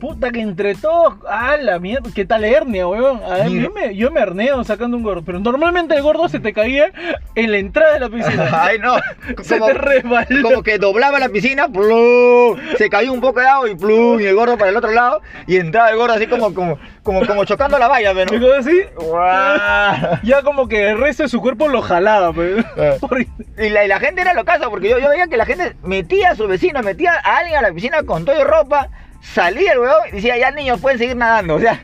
Eh! 0.00 0.06
Puta 0.10 0.30
que 0.30 0.40
entre 0.40 0.74
todos, 0.74 1.14
ah 1.28 1.56
la 1.60 1.78
mierda, 1.78 2.10
¿qué 2.14 2.24
tal 2.24 2.44
hernia, 2.44 2.86
weón? 2.86 3.20
A 3.24 3.44
Mira. 3.48 3.68
me, 3.74 3.94
yo 3.94 4.10
me 4.10 4.20
herneo 4.20 4.64
sacando 4.64 4.96
un 4.96 5.02
gordo, 5.02 5.22
pero 5.24 5.38
normalmente 5.40 5.94
el 5.94 6.02
gordo 6.02 6.28
se 6.28 6.40
te 6.40 6.52
caía 6.52 6.90
en 7.34 7.50
la 7.52 7.58
entrada 7.58 7.94
de 7.94 8.00
la 8.00 8.08
piscina. 8.08 8.48
Ay, 8.64 8.78
no. 8.78 8.94
se 9.42 9.58
Como, 9.58 9.66
te 9.72 9.74
resbaló. 9.74 10.42
como 10.42 10.62
que 10.62 10.78
doblaba 10.78 11.18
la 11.18 11.28
piscina, 11.28 11.68
¡plum! 11.68 12.58
se 12.78 12.88
cayó 12.88 13.12
un 13.12 13.20
poco 13.20 13.40
de 13.40 13.46
agua 13.46 13.68
y 13.70 13.74
plum, 13.74 14.20
y 14.20 14.24
el 14.24 14.34
gordo 14.34 14.56
para 14.58 14.70
el 14.70 14.76
otro 14.76 14.90
lado, 14.92 15.20
y 15.46 15.56
entraba 15.56 15.90
el 15.90 15.96
gordo 15.96 16.14
así 16.14 16.26
como, 16.26 16.54
como, 16.54 16.78
como, 17.02 17.26
como 17.26 17.44
chocando 17.44 17.78
la 17.78 17.88
valla, 17.88 18.12
pero. 18.14 18.34
Y 18.34 18.40
todo 18.40 18.54
así, 18.56 18.80
ya 20.22 20.42
como 20.42 20.68
que 20.68 20.90
el 20.90 20.98
resto 20.98 21.22
de 21.24 21.28
su 21.28 21.40
cuerpo 21.40 21.68
lo 21.68 21.82
jalaba, 21.82 22.32
pero. 22.32 22.60
Eh. 22.76 22.96
Por- 23.00 23.20
Y 23.20 23.68
la, 23.68 23.84
y 23.84 23.88
la 23.88 24.00
gente 24.00 24.22
era 24.22 24.34
locaza, 24.34 24.68
porque 24.70 24.88
yo, 24.88 24.98
yo 24.98 25.08
veía 25.08 25.26
que 25.26 25.36
la 25.36 25.46
gente 25.46 25.76
metía 25.82 26.30
a 26.30 26.34
su 26.36 26.46
vecino, 26.46 26.82
metía 26.82 27.12
a 27.22 27.38
alguien 27.38 27.58
a 27.58 27.62
la 27.62 27.72
piscina 27.72 28.02
con 28.04 28.24
todo 28.24 28.40
y 28.40 28.44
ropa, 28.44 28.88
salía 29.20 29.72
el 29.72 29.78
huevón 29.80 29.96
y 30.08 30.16
decía, 30.16 30.36
ya 30.38 30.50
niños 30.50 30.80
pueden 30.80 30.98
seguir 30.98 31.16
nadando. 31.16 31.54
O 31.56 31.60
sea, 31.60 31.82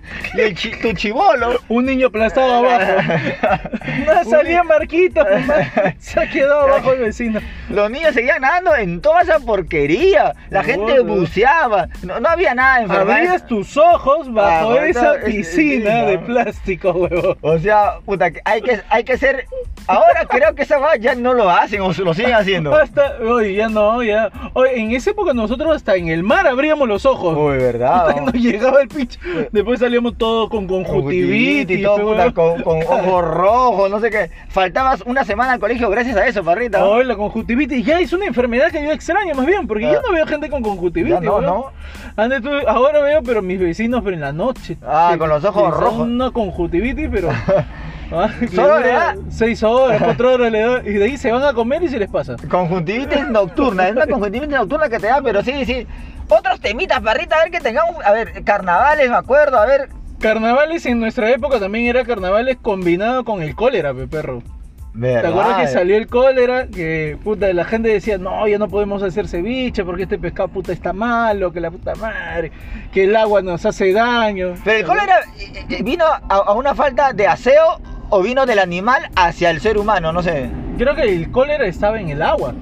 chi- 0.55 0.77
tu 0.81 0.93
chivolo. 0.93 1.61
Un 1.69 1.87
niño 1.87 2.09
aplastado 2.09 2.55
abajo. 2.67 2.93
No 4.07 4.25
salía 4.25 4.63
Marquito, 4.63 5.25
se 5.99 6.21
ha 6.21 6.29
quedado 6.29 6.61
abajo 6.63 6.93
el 6.93 7.01
vecino. 7.01 7.41
Los 7.71 7.91
niños 7.91 8.15
seguían 8.15 8.43
nadando 8.43 8.75
en 8.77 9.01
toda 9.01 9.23
esa 9.23 9.39
porquería. 9.41 10.33
La 10.51 10.63
gente 10.63 11.01
buceaba. 11.01 11.89
No, 12.03 12.21
no 12.21 12.29
había 12.29 12.55
nada 12.55 12.83
enfermedad. 12.83 13.17
Abrías 13.19 13.47
tus 13.47 13.77
ojos 13.77 14.33
bajo 14.33 14.73
Ah, 14.73 14.87
esa 14.87 15.17
es- 15.17 15.25
piscina 15.25 16.03
de 16.05 16.19
plástico, 16.19 16.91
huevón. 16.91 17.37
O 17.41 17.59
sea, 17.59 17.99
puta, 18.05 18.31
hay 18.45 18.61
que, 18.63 18.81
hay 18.91 19.05
que 19.05 19.17
ser. 19.19 19.47
Ahora 19.89 20.27
creo 20.29 20.55
que 20.55 20.63
esa 20.63 20.79
va 20.79 20.97
ya 20.97 21.15
no 21.15 21.33
lo 21.33 21.49
hacen 21.49 21.81
o 21.81 21.93
lo 21.93 22.13
siguen 22.15 22.35
haciendo. 22.35 22.75
Hasta, 22.75 23.17
oye, 23.23 23.55
ya 23.55 23.69
no, 23.69 24.03
ya. 24.03 24.31
Oye, 24.53 24.81
en 24.81 24.93
esa 24.93 25.11
época 25.11 25.33
nosotros 25.33 25.75
hasta 25.75 25.95
en 25.97 26.09
el 26.09 26.23
mar 26.23 26.47
abríamos 26.47 26.87
los 26.89 27.07
ojos. 27.07 27.26
Uy, 27.35 27.57
verdad. 27.59 28.17
Nos 28.25 28.35
llegaba 28.35 28.83
el 28.83 28.89
pinche. 28.89 29.19
Después 29.53 29.81
salíamos 29.81 30.17
todos 30.19 30.49
con 30.51 30.67
conjuntivitis. 30.67 31.83
todo, 31.83 31.99
puta, 31.99 32.33
con, 32.33 32.63
con 32.63 32.83
ojos 32.83 33.25
rojos, 33.25 33.91
no 33.91 34.01
sé 34.01 34.11
qué. 34.11 34.31
Faltabas 34.49 35.03
una 35.07 35.25
semana 35.25 35.53
al 35.53 35.59
colegio 35.61 35.89
gracias 35.91 36.17
a 36.17 36.27
eso, 36.27 36.45
parrita. 36.45 36.85
Oye, 36.85 37.05
la 37.05 37.17
conjuntivitis 37.17 37.85
ya 37.85 38.01
es 38.01 38.13
una 38.13 38.27
enfermedad 38.27 38.71
que 38.71 38.83
yo 38.83 38.91
extraño 38.93 39.35
más 39.35 39.47
bien, 39.47 39.67
porque 39.67 39.85
yo 39.85 39.99
Ah. 39.99 40.03
no 40.07 40.13
veo 40.13 40.27
gente 40.27 40.49
con 40.51 40.63
conjuntivitis. 40.63 41.21
Ya 41.21 41.27
no. 41.27 41.41
¿no? 41.41 41.67
Antes 42.17 42.43
tú- 42.43 42.51
ahora 42.69 43.01
veo, 43.01 43.23
pero 43.23 43.43
mis 43.43 43.59
vecinos, 43.61 44.03
pero 44.05 44.15
en 44.15 44.21
la 44.23 44.33
noche. 44.33 44.77
Ah, 44.87 45.15
con 45.19 45.29
los 45.29 45.45
ojos 45.45 45.75
rojos. 45.77 46.07
Una 46.09 46.31
conjuntivitis, 46.31 47.09
pero. 47.11 47.29
Ah, 48.13 48.29
Solo 48.55 48.79
le 48.79 48.87
da. 48.87 49.17
Seis 49.31 49.65
horas, 49.65 50.01
cuatro 50.01 50.35
horas 50.35 50.53
le 50.53 50.61
da, 50.61 50.81
y 50.85 50.93
de 50.93 51.05
ahí 51.07 51.17
se 51.17 51.33
van 51.33 51.43
a 51.43 51.53
comer 51.53 51.83
y 51.83 51.89
se 51.89 51.99
les 51.99 52.09
pasa. 52.09 52.37
Conjuntivitis 52.49 53.27
nocturna, 53.31 53.89
es 53.89 53.97
una 53.97 54.07
conjuntivitis 54.07 54.57
nocturna 54.57 54.89
que 54.89 55.01
te 55.01 55.09
da, 55.09 55.21
pero 55.21 55.43
sí, 55.43 55.65
sí. 55.65 55.85
Otros 56.29 56.61
temitas, 56.61 57.01
parrita, 57.01 57.37
a 57.37 57.43
ver 57.45 57.53
que 57.53 57.61
tengamos, 57.61 58.05
a 58.05 58.13
ver, 58.13 58.45
carnavales, 58.45 59.09
me 59.09 59.17
acuerdo, 59.17 59.59
a 59.59 59.67
ver. 59.67 59.89
Carnavales 60.19 60.87
en 60.87 60.99
nuestra 60.99 61.31
época 61.31 61.61
también 61.61 61.87
era 61.87 62.05
carnavales 62.05 62.57
combinado 62.61 63.25
con 63.25 63.43
el 63.43 63.55
cólera, 63.55 63.95
pe 63.95 64.09
perro. 64.09 64.43
¿Te 64.99 65.19
acuerdas 65.19 65.61
que 65.61 65.69
salió 65.69 65.97
el 65.97 66.07
cólera? 66.07 66.69
Que 66.69 67.19
puta, 67.23 67.53
la 67.53 67.67
gente 67.67 67.91
decía, 67.91 68.17
no, 68.17 68.49
ya 68.49 68.59
no 68.59 68.69
podemos 68.69 69.03
hacer 69.03 69.29
ceviche 69.29 69.85
porque 69.85 70.05
este 70.05 70.19
pescado 70.19 70.49
puta 70.49 70.73
está 70.73 70.95
malo, 70.95 71.53
que 71.53 71.61
la 71.61 71.71
puta 71.71 71.95
madre, 71.97 72.51
que 72.93 73.05
el 73.05 73.15
agua 73.15 73.43
nos 73.43 73.67
hace 73.67 73.93
daño. 73.93 74.55
Pero 74.65 74.79
el 74.79 74.87
cólera 74.87 75.21
eh, 75.39 75.67
eh, 75.69 75.83
vino 75.83 76.07
a 76.07 76.53
una 76.55 76.75
falta 76.75 77.13
de 77.13 77.27
aseo 77.27 77.79
o 78.09 78.23
vino 78.23 78.47
del 78.47 78.59
animal 78.59 79.11
hacia 79.17 79.51
el 79.51 79.61
ser 79.61 79.77
humano, 79.77 80.13
no 80.13 80.23
sé. 80.23 80.49
Creo 80.79 80.95
que 80.95 81.03
el 81.03 81.31
cólera 81.31 81.67
estaba 81.67 82.01
en 82.01 82.09
el 82.09 82.23
agua. 82.23 82.55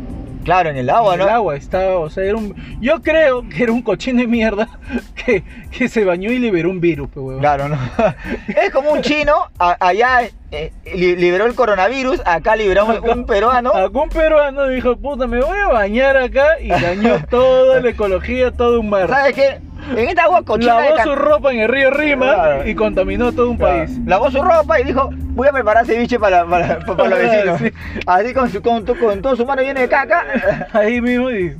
Claro, 0.44 0.70
en 0.70 0.76
el 0.76 0.90
agua, 0.90 1.14
En 1.14 1.20
¿no? 1.20 1.26
El 1.26 1.30
agua 1.32 1.56
estaba, 1.56 1.98
o 1.98 2.10
sea, 2.10 2.24
era 2.24 2.36
un. 2.36 2.54
Yo 2.80 3.02
creo 3.02 3.48
que 3.48 3.62
era 3.62 3.72
un 3.72 3.82
cochino 3.82 4.20
de 4.20 4.26
mierda 4.26 4.68
que, 5.24 5.42
que 5.70 5.88
se 5.88 6.04
bañó 6.04 6.30
y 6.30 6.38
liberó 6.38 6.70
un 6.70 6.80
virus, 6.80 7.08
pe 7.08 7.20
huevón. 7.20 7.40
Claro, 7.40 7.68
¿no? 7.68 7.78
Es 8.62 8.70
como 8.70 8.90
un 8.90 9.00
chino, 9.02 9.32
a- 9.58 9.76
allá 9.80 10.20
eh, 10.52 10.72
li- 10.94 11.16
liberó 11.16 11.46
el 11.46 11.54
coronavirus, 11.54 12.20
acá 12.24 12.54
liberamos 12.56 13.00
un 13.00 13.26
peruano. 13.26 13.70
Acá 13.74 13.98
un 13.98 14.08
peruano 14.08 14.68
dijo, 14.68 14.96
puta, 14.96 15.26
me 15.26 15.40
voy 15.40 15.58
a 15.58 15.72
bañar 15.72 16.16
acá 16.16 16.60
y 16.60 16.68
dañó 16.68 17.24
toda 17.30 17.80
la 17.80 17.90
ecología, 17.90 18.50
todo 18.52 18.80
un 18.80 18.90
mar. 18.90 19.08
¿Sabes 19.08 19.34
qué? 19.34 19.58
En 19.90 20.08
esta 20.08 20.24
agua 20.24 20.42
cochina 20.44 20.76
de 20.76 20.82
Lavó 20.84 20.96
Can- 20.96 21.04
su 21.04 21.14
ropa 21.14 21.52
en 21.52 21.60
el 21.60 21.68
río 21.68 21.90
Rima 21.90 22.34
Claro. 22.34 22.68
y 22.68 22.74
contaminó 22.74 23.32
todo 23.32 23.50
un 23.50 23.56
Claro. 23.56 23.78
país. 23.84 23.98
Lavó 24.06 24.30
su 24.30 24.42
ropa 24.42 24.80
y 24.80 24.84
dijo, 24.84 25.10
voy 25.12 25.48
a 25.48 25.52
preparar 25.52 25.84
ceviche 25.86 26.18
para, 26.18 26.44
para, 26.46 26.78
para, 26.80 26.96
para 26.96 27.08
los 27.10 27.18
vecinos. 27.18 27.58
Sí. 27.60 27.72
Así 28.06 28.34
con, 28.34 28.50
su, 28.50 28.62
con, 28.62 28.84
con 28.84 29.22
todo 29.22 29.36
su 29.36 29.44
mano 29.46 29.62
llena 29.62 29.80
de 29.80 29.88
caca. 29.88 30.68
Ahí 30.72 31.00
mismo 31.00 31.30
y. 31.30 31.56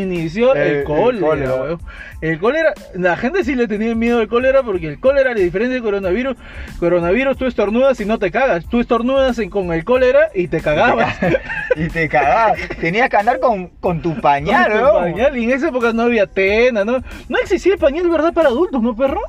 inició 0.00 0.54
El- 0.54 0.62
el, 0.62 0.76
el 0.78 0.84
cólera. 0.84 1.54
weón. 1.54 1.80
El 2.20 2.38
cólera, 2.38 2.72
la 2.94 3.16
gente 3.16 3.42
sí 3.44 3.54
le 3.56 3.66
tenía 3.66 3.94
miedo 3.96 4.20
al 4.20 4.28
cólera 4.28 4.62
porque 4.62 4.86
el 4.88 5.00
cólera, 5.00 5.32
a 5.32 5.34
diferencia 5.34 5.74
del 5.74 5.82
coronavirus, 5.82 6.36
coronavirus 6.78 7.36
tú 7.36 7.46
estornudas 7.46 7.98
y 8.00 8.04
no 8.04 8.18
te 8.18 8.30
cagas. 8.30 8.64
Tú 8.66 8.80
estornudas 8.80 9.40
con 9.50 9.72
el 9.72 9.84
cólera 9.84 10.28
y 10.34 10.46
te 10.48 10.60
cagabas. 10.60 11.16
y 11.76 11.88
te 11.88 12.08
cagabas. 12.08 12.58
Tenías 12.80 13.08
que 13.10 13.16
andar 13.16 13.40
con, 13.40 13.68
con 13.80 14.00
tu 14.02 14.20
pañal, 14.20 14.70
Con 14.80 15.02
pañal, 15.02 15.36
Y 15.36 15.44
en 15.44 15.50
esa 15.50 15.68
época 15.68 15.92
no 15.92 16.02
había 16.02 16.26
tena, 16.26 16.84
¿no? 16.84 17.02
No 17.28 17.38
existía 17.42 17.72
el 17.74 17.78
pañal, 17.80 18.08
¿verdad? 18.08 18.32
Para 18.32 18.48
adultos, 18.48 18.80
¿no, 18.82 18.94
perro? 18.96 19.20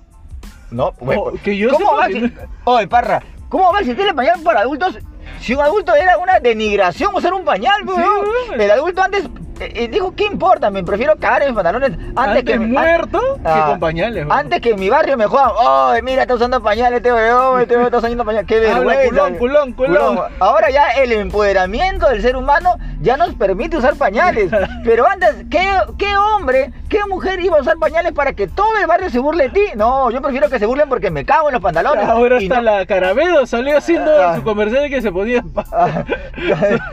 No, 0.70 0.94
Oh, 1.00 1.32
que 1.44 1.56
yo 1.58 1.70
¿Cómo 1.70 1.96
va 1.96 2.08
que 2.08 2.32
Oye, 2.64 2.88
parra, 2.88 3.22
¿cómo 3.50 3.72
va 3.72 3.78
a 3.78 3.82
existir 3.82 4.08
el 4.08 4.16
pañal 4.16 4.40
para 4.44 4.62
adultos 4.62 4.98
si 5.40 5.54
un 5.54 5.62
adulto 5.62 5.94
era 5.96 6.18
una 6.18 6.40
denigración 6.40 7.14
usar 7.14 7.34
un 7.34 7.44
pañal, 7.46 7.76
Sí. 7.86 8.54
El 8.60 8.72
adulto 8.72 9.02
antes 9.04 9.24
eh, 9.66 9.72
eh, 9.76 9.88
dijo, 9.88 10.14
¿qué 10.16 10.26
importa? 10.26 10.70
Me 10.70 10.84
prefiero 10.84 11.16
cagar 11.18 11.42
en 11.44 11.48
mis 11.50 11.56
pantalones 11.56 11.92
antes, 11.92 12.14
Antes, 12.18 12.44
que 12.44 12.60
muerto 12.60 13.20
que 13.44 13.62
con 13.66 13.80
pañales. 13.80 14.28
Antes 14.30 14.62
que 14.62 14.72
en 14.72 14.80
mi 14.80 14.90
barrio 14.90 15.18
me 15.18 15.26
jodan, 15.26 15.52
oh, 15.58 15.94
mira, 16.04 16.24
está 16.24 16.36
usando 16.36 16.62
pañales 16.62 16.98
este 16.98 17.12
weón, 17.14 17.62
este 17.62 17.76
weón 17.76 17.86
está 17.88 17.98
usando 18.00 18.26
pañales, 18.26 18.48
qué 18.48 18.60
vergüenza. 18.60 19.08
culón, 19.10 19.34
culón, 19.36 19.74
culón. 19.74 20.20
Ahora 20.40 20.70
ya 20.70 20.90
el 20.92 21.12
empoderamiento 21.12 22.08
del 22.10 22.22
ser 22.22 22.36
humano 22.36 22.76
ya 23.02 23.18
nos 23.18 23.34
permite 23.36 23.78
usar 23.78 23.96
pañales. 23.96 24.50
Pero 24.84 25.08
antes, 25.08 25.36
¿qué, 25.50 25.68
qué 25.98 26.16
hombre, 26.18 26.72
qué 26.90 27.00
mujer 27.10 27.40
iba 27.42 27.58
a 27.58 27.62
usar 27.62 27.78
pañales 27.78 28.12
para 28.14 28.34
que 28.34 28.48
todo 28.48 28.78
el 28.80 28.88
barrio 28.88 29.10
se 29.10 29.20
burle 29.20 29.46
de 29.46 29.50
ti? 29.50 29.66
No, 29.76 30.10
yo 30.12 30.22
prefiero 30.22 30.50
que 30.50 30.60
se 30.60 30.66
burlen 30.66 30.90
porque 30.90 31.10
me 31.12 31.26
cago 31.26 31.50
en 31.50 31.54
los 31.54 31.62
pantalones. 31.62 32.06
Ahora 32.08 32.42
Y 32.42 32.46
hasta 32.46 32.56
no- 32.58 32.62
la 32.64 32.86
Carabedo 32.86 33.46
salió 33.46 33.78
haciendo 33.78 34.12
Ah. 34.22 34.36
su 34.36 34.44
comercial 34.44 34.90
que 34.90 35.02
se 35.02 35.12
ponía. 35.12 35.44
Ah, 35.72 36.04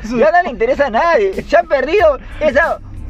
ya 0.04 0.30
no 0.32 0.42
le 0.44 0.50
interesa 0.50 0.86
a 0.86 0.90
nadie. 0.90 1.42
Se 1.42 1.56
ha 1.56 1.62
perdido 1.62 2.18
esa 2.40 2.59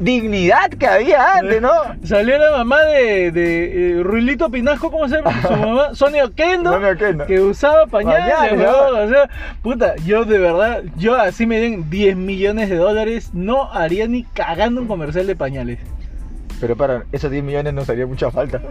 dignidad 0.01 0.69
que 0.69 0.87
había 0.87 1.35
antes, 1.35 1.61
¿no? 1.61 1.71
Salió 2.03 2.37
la 2.37 2.51
mamá 2.51 2.81
de, 2.81 3.31
de 3.31 3.99
eh, 3.99 4.03
Ruilito 4.03 4.49
Pinasco, 4.49 4.91
¿cómo 4.91 5.07
se 5.07 5.17
llama? 5.17 5.41
Su 5.41 5.51
mamá, 5.51 5.89
Sonia 5.93 6.25
Oquendo, 6.25 6.79
que 7.27 7.39
usaba 7.39 7.85
pañales, 7.85 8.33
Pañales, 8.33 8.59
weón, 8.59 8.99
o 8.99 9.09
sea, 9.09 9.29
puta, 9.61 9.95
yo 10.05 10.25
de 10.25 10.39
verdad, 10.39 10.81
yo 10.97 11.15
así 11.15 11.45
me 11.45 11.59
den 11.59 11.89
10 11.89 12.15
millones 12.17 12.69
de 12.69 12.77
dólares, 12.77 13.31
no 13.33 13.71
haría 13.71 14.07
ni 14.07 14.23
cagando 14.23 14.81
un 14.81 14.87
comercial 14.87 15.27
de 15.27 15.35
pañales. 15.35 15.79
Pero 16.61 16.75
para, 16.75 17.05
esos 17.11 17.31
10 17.31 17.43
millones 17.43 17.73
nos 17.73 17.89
haría 17.89 18.05
mucha 18.05 18.29
falta. 18.29 18.61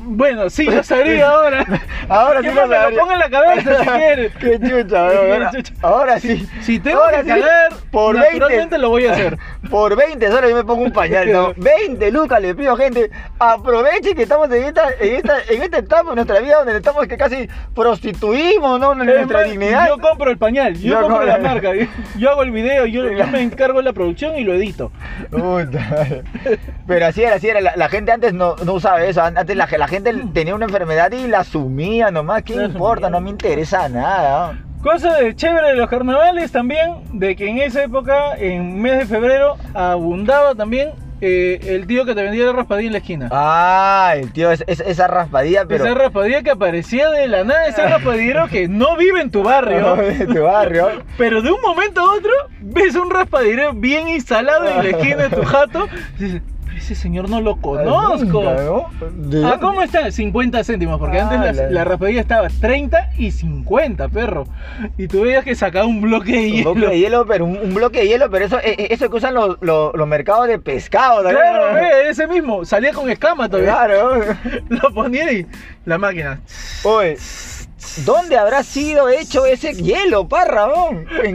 Bueno, 0.00 0.50
sí, 0.50 0.64
lo 0.64 0.82
sabría 0.82 1.28
ahora. 1.30 1.64
Ahora 2.08 2.40
sí 2.42 2.48
la 2.48 3.30
cabeza 3.30 3.84
si. 3.84 4.38
Qué 4.40 4.58
chucha, 4.58 5.06
ahora, 5.06 5.52
ahora 5.82 6.20
sí. 6.20 6.48
Si 6.62 6.80
tengo 6.80 7.00
Ahora 7.00 7.22
que 7.22 7.34
sí, 7.34 7.40
cagar, 7.40 7.72
por 7.92 8.16
naturalmente 8.16 8.56
20, 8.56 8.78
lo 8.78 8.90
voy 8.90 9.06
a 9.06 9.12
hacer. 9.12 9.38
Por 9.70 9.96
20 9.96 10.28
soles 10.32 10.50
yo 10.50 10.56
me 10.56 10.64
pongo 10.64 10.82
un 10.82 10.92
pañal, 10.92 11.30
¿no? 11.32 11.52
20 11.56 12.10
lucas 12.10 12.42
le 12.42 12.56
pido 12.56 12.76
gente. 12.76 13.08
Aprovechen 13.38 14.16
que 14.16 14.22
estamos 14.22 14.50
en 14.50 14.64
esta, 14.64 14.88
en 14.98 15.14
esta, 15.14 15.36
en 15.48 15.62
esta 15.62 15.78
etapa 15.78 16.10
de 16.10 16.16
nuestra 16.16 16.40
vida 16.40 16.56
donde 16.56 16.76
estamos 16.76 17.06
que 17.06 17.16
casi 17.16 17.48
prostituimos, 17.72 18.80
¿no? 18.80 18.92
Es 18.92 18.98
Nuestra 18.98 19.44
dignidad. 19.44 19.86
Yo 19.86 19.98
compro 19.98 20.32
el 20.32 20.38
pañal, 20.38 20.74
yo, 20.74 20.90
Yo 20.90 21.02
compro 21.02 21.24
la 21.24 21.38
marca, 21.38 21.72
yo, 21.72 21.86
yo 22.18 22.30
hago 22.30 22.42
el 22.42 22.50
video, 22.50 22.86
yo, 22.86 23.08
yo 23.12 23.26
me 23.28 23.42
encargo 23.42 23.78
de 23.78 23.84
la 23.84 23.92
producción 23.92 24.36
y 24.36 24.42
lo 24.42 24.54
edito. 24.54 24.90
Puta. 25.30 26.22
Pero 26.86 27.06
así 27.06 27.24
era, 27.28 27.36
así 27.36 27.48
era. 27.48 27.60
La, 27.60 27.76
la 27.76 27.88
gente 27.88 28.10
antes 28.12 28.34
no, 28.34 28.56
no 28.64 28.72
usaba 28.74 29.02
eso. 29.04 29.22
Antes 29.22 29.56
la, 29.56 29.66
la 29.78 29.88
gente 29.88 30.12
tenía 30.34 30.54
una 30.54 30.64
enfermedad 30.66 31.12
y 31.12 31.26
la 31.28 31.40
asumía 31.40 32.10
nomás. 32.10 32.42
¿Qué 32.42 32.54
importa? 32.54 33.08
No 33.08 33.20
me 33.20 33.30
interesa 33.30 33.88
nada. 33.88 34.52
¿no? 34.54 34.68
Cosa 34.82 35.14
de 35.16 35.34
chévere 35.34 35.68
de 35.68 35.74
los 35.76 35.88
carnavales 35.88 36.52
también, 36.52 36.94
de 37.12 37.34
que 37.34 37.48
en 37.48 37.58
esa 37.58 37.82
época, 37.82 38.34
en 38.36 38.80
mes 38.80 38.98
de 38.98 39.06
febrero, 39.06 39.56
abundaba 39.74 40.54
también 40.54 40.90
eh, 41.20 41.58
el 41.64 41.88
tío 41.88 42.04
que 42.04 42.14
te 42.14 42.22
vendía 42.22 42.44
la 42.46 42.52
raspadilla 42.52 42.86
en 42.86 42.92
la 42.92 42.98
esquina. 42.98 43.28
Ah, 43.32 44.12
el 44.16 44.32
tío, 44.32 44.52
es, 44.52 44.62
es- 44.68 44.78
esa 44.78 45.08
raspadilla, 45.08 45.64
pero. 45.66 45.84
Esa 45.84 45.94
raspadilla 45.94 46.42
que 46.44 46.50
aparecía 46.52 47.10
de 47.10 47.26
la 47.26 47.42
nada, 47.42 47.66
ese 47.66 47.82
raspadillero 47.88 48.46
que 48.46 48.68
no 48.68 48.96
vive 48.96 49.20
en 49.20 49.32
tu 49.32 49.42
barrio. 49.42 49.96
de 49.96 50.26
tu 50.26 50.42
barrio. 50.44 50.90
Pero 51.18 51.42
de 51.42 51.50
un 51.50 51.60
momento 51.60 52.00
a 52.00 52.14
otro 52.14 52.30
ves 52.60 52.94
un 52.94 53.10
raspadillero 53.10 53.72
bien 53.72 54.08
instalado 54.08 54.64
en 54.68 54.76
la 54.76 54.90
esquina 54.90 55.24
de 55.28 55.30
tu 55.36 55.42
jato. 55.42 55.88
y 56.20 56.22
dices, 56.22 56.42
ese 56.78 56.94
señor 56.94 57.28
no 57.28 57.40
lo 57.40 57.56
conozco. 57.56 58.42
Nunca, 58.42 58.62
¿no? 58.64 58.86
¿De 59.12 59.44
Ah? 59.44 59.58
¿cómo 59.60 59.82
está? 59.82 60.10
50 60.10 60.64
céntimos, 60.64 60.98
porque 60.98 61.18
Ah, 61.20 61.28
antes 61.30 61.56
la, 61.56 61.70
la- 61.70 61.84
raspadilla 61.84 62.20
estaba 62.20 62.48
30 62.48 63.10
y 63.18 63.30
50, 63.30 64.08
perro. 64.08 64.44
Y 64.96 65.06
tú 65.08 65.22
veías 65.22 65.44
que 65.44 65.54
sacaba 65.54 65.86
un 65.86 66.00
bloque 66.00 66.32
de 66.32 66.38
Un 66.38 66.52
hielo. 66.52 66.74
bloque 66.74 66.92
de 66.94 66.98
hielo, 67.00 67.26
pero 67.26 67.44
un, 67.44 67.58
un 67.58 67.74
bloque 67.74 68.00
de 68.00 68.08
hielo, 68.08 68.30
pero 68.30 68.44
eso, 68.46 68.58
eh, 68.58 68.74
eh, 68.78 68.88
eso 68.90 69.10
que 69.10 69.16
usan 69.16 69.34
los, 69.34 69.58
los, 69.60 69.92
los 69.94 70.08
mercados 70.08 70.48
de 70.48 70.58
pescado. 70.58 71.22
Claro, 71.22 71.74
ve, 71.74 72.08
ese 72.10 72.26
mismo, 72.26 72.64
salía 72.64 72.92
con 72.92 73.10
escama 73.10 73.48
todavía. 73.48 73.72
Claro. 73.74 74.20
Lo 74.68 74.92
ponía 74.94 75.30
y 75.32 75.46
la 75.84 75.98
máquina. 75.98 76.40
Oye, 76.84 77.16
¿dónde 78.04 78.36
habrá 78.36 78.62
sido 78.62 79.08
hecho 79.08 79.46
ese 79.46 79.72
hielo, 79.74 80.26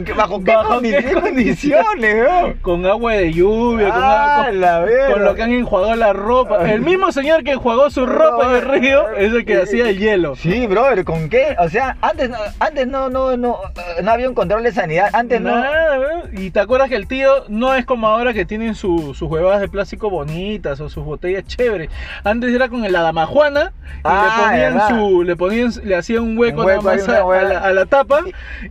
qué- 0.04 0.12
¿Bajo 0.12 0.42
qué, 0.44 0.54
¿Bajo 0.54 0.80
condi- 0.80 1.02
qué 1.02 1.12
condiciones, 1.20 2.16
no? 2.28 2.54
Con 2.62 2.84
agua 2.86 3.14
de 3.14 3.32
lluvia, 3.32 3.88
con, 3.90 4.02
Ah, 4.02 4.34
agua- 4.46 4.46
con- 4.46 4.60
verga. 4.86 5.12
con 5.12 5.24
lo 5.24 5.34
que 5.34 5.42
han 5.42 5.52
enjuagado 5.52 5.94
la 5.96 6.12
ropa. 6.12 6.70
El 6.70 6.80
mismo 6.82 7.12
señor 7.12 7.44
que 7.44 7.52
enjuagó 7.52 7.90
su 7.90 8.06
ropa 8.06 8.46
en 8.50 8.56
el 8.56 8.62
río 8.80 9.10
es 9.16 9.32
el 9.32 9.44
que 9.44 9.60
hacía 9.62 9.88
el 9.88 9.98
hielo. 9.98 10.36
Sí, 10.36 10.66
brother, 10.66 11.04
¿con 11.04 11.28
qué? 11.28 11.56
O 11.58 11.68
sea, 11.68 11.96
antes 12.00 12.30
no, 12.30 12.36
antes 12.60 12.86
no, 12.86 13.08
no, 13.10 13.36
no, 13.36 13.58
eh, 13.98 14.02
no 14.02 14.10
había 14.10 14.28
un 14.28 14.34
control 14.34 14.62
de 14.62 14.72
sanidad, 14.72 15.10
antes 15.12 15.40
no. 15.40 15.50
Nada, 15.54 15.98
weón. 15.98 16.30
Y 16.32 16.50
te 16.50 16.60
acuerdas 16.60 16.88
que 16.88 16.96
el 16.96 17.06
tío 17.06 17.44
no 17.48 17.74
es 17.74 17.84
como 17.86 18.08
ahora 18.08 18.32
que 18.32 18.44
tienen 18.44 18.74
su- 18.74 19.14
sus 19.14 19.30
huevadas 19.30 19.60
de 19.60 19.68
plástico 19.68 20.10
bonitas 20.10 20.80
o 20.80 20.88
sus 20.88 21.04
botellas 21.04 21.44
chéveres. 21.46 21.90
Antes 22.24 22.52
era 22.54 22.68
con 22.68 22.84
el 22.84 22.94
Adamajuana 22.94 23.72
y 23.96 24.00
Ah, 24.04 24.24
le 24.38 24.44
ponían 24.44 24.74
verdad. 24.74 24.88
su, 24.88 25.22
le 25.22 25.36
ponían, 25.36 25.70
le 25.84 25.96
hacían 25.96 26.22
un 26.22 26.33
hueco, 26.38 26.60
Un 26.60 26.66
hueco 26.66 26.82
nada 26.82 26.92
ahí, 26.92 26.98
más 26.98 27.08
una 27.08 27.38
a, 27.38 27.42
la, 27.44 27.58
a 27.60 27.72
la 27.72 27.86
tapa 27.86 28.20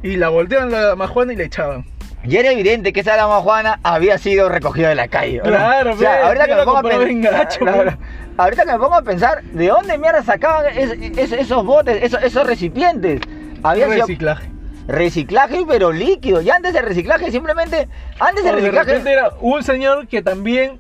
y 0.01 0.15
la 0.17 0.29
volteaban 0.29 0.71
la 0.71 0.77
Adamajuana 0.79 1.33
y 1.33 1.35
le 1.35 1.45
echaban. 1.45 1.85
Y 2.25 2.37
era 2.37 2.51
evidente 2.51 2.93
que 2.93 3.01
esa 3.01 3.17
dama 3.17 3.41
Juana 3.41 3.79
había 3.83 4.17
sido 4.17 4.47
recogida 4.47 4.87
de 4.87 4.95
la 4.95 5.09
calle. 5.09 5.41
Claro, 5.41 5.93
o 5.93 5.97
sea, 5.97 6.27
ahorita 6.27 6.45
que 6.45 6.51
la 6.51 6.57
me 6.57 6.63
pongo 6.63 6.77
a 6.77 6.81
pensar. 6.83 7.33
gacho, 7.33 7.59
Claro, 7.59 7.91
pe. 7.91 7.97
ahorita 8.37 8.63
que 8.65 8.71
me 8.71 8.77
pongo 8.79 8.95
a 8.95 9.01
pensar, 9.01 9.43
¿de 9.43 9.67
dónde 9.67 9.97
mierda 9.97 10.23
sacaban 10.23 10.67
es- 10.73 10.91
es- 11.17 11.31
esos 11.33 11.65
botes, 11.65 12.01
esos, 12.01 12.23
esos 12.23 12.47
recipientes? 12.47 13.19
Había 13.61 13.87
sido 13.89 14.05
Reciclaje. 14.07 14.49
reciclaje, 14.87 15.65
pero 15.67 15.91
líquido. 15.91 16.41
Y 16.41 16.49
antes 16.49 16.71
del 16.73 16.85
reciclaje, 16.85 17.29
simplemente. 17.31 17.89
Antes 18.19 18.43
del 18.45 18.55
de 18.55 18.71
reciclaje. 18.71 19.11
era 19.11 19.31
un 19.41 19.61
señor 19.63 20.07
que 20.07 20.21
también 20.21 20.79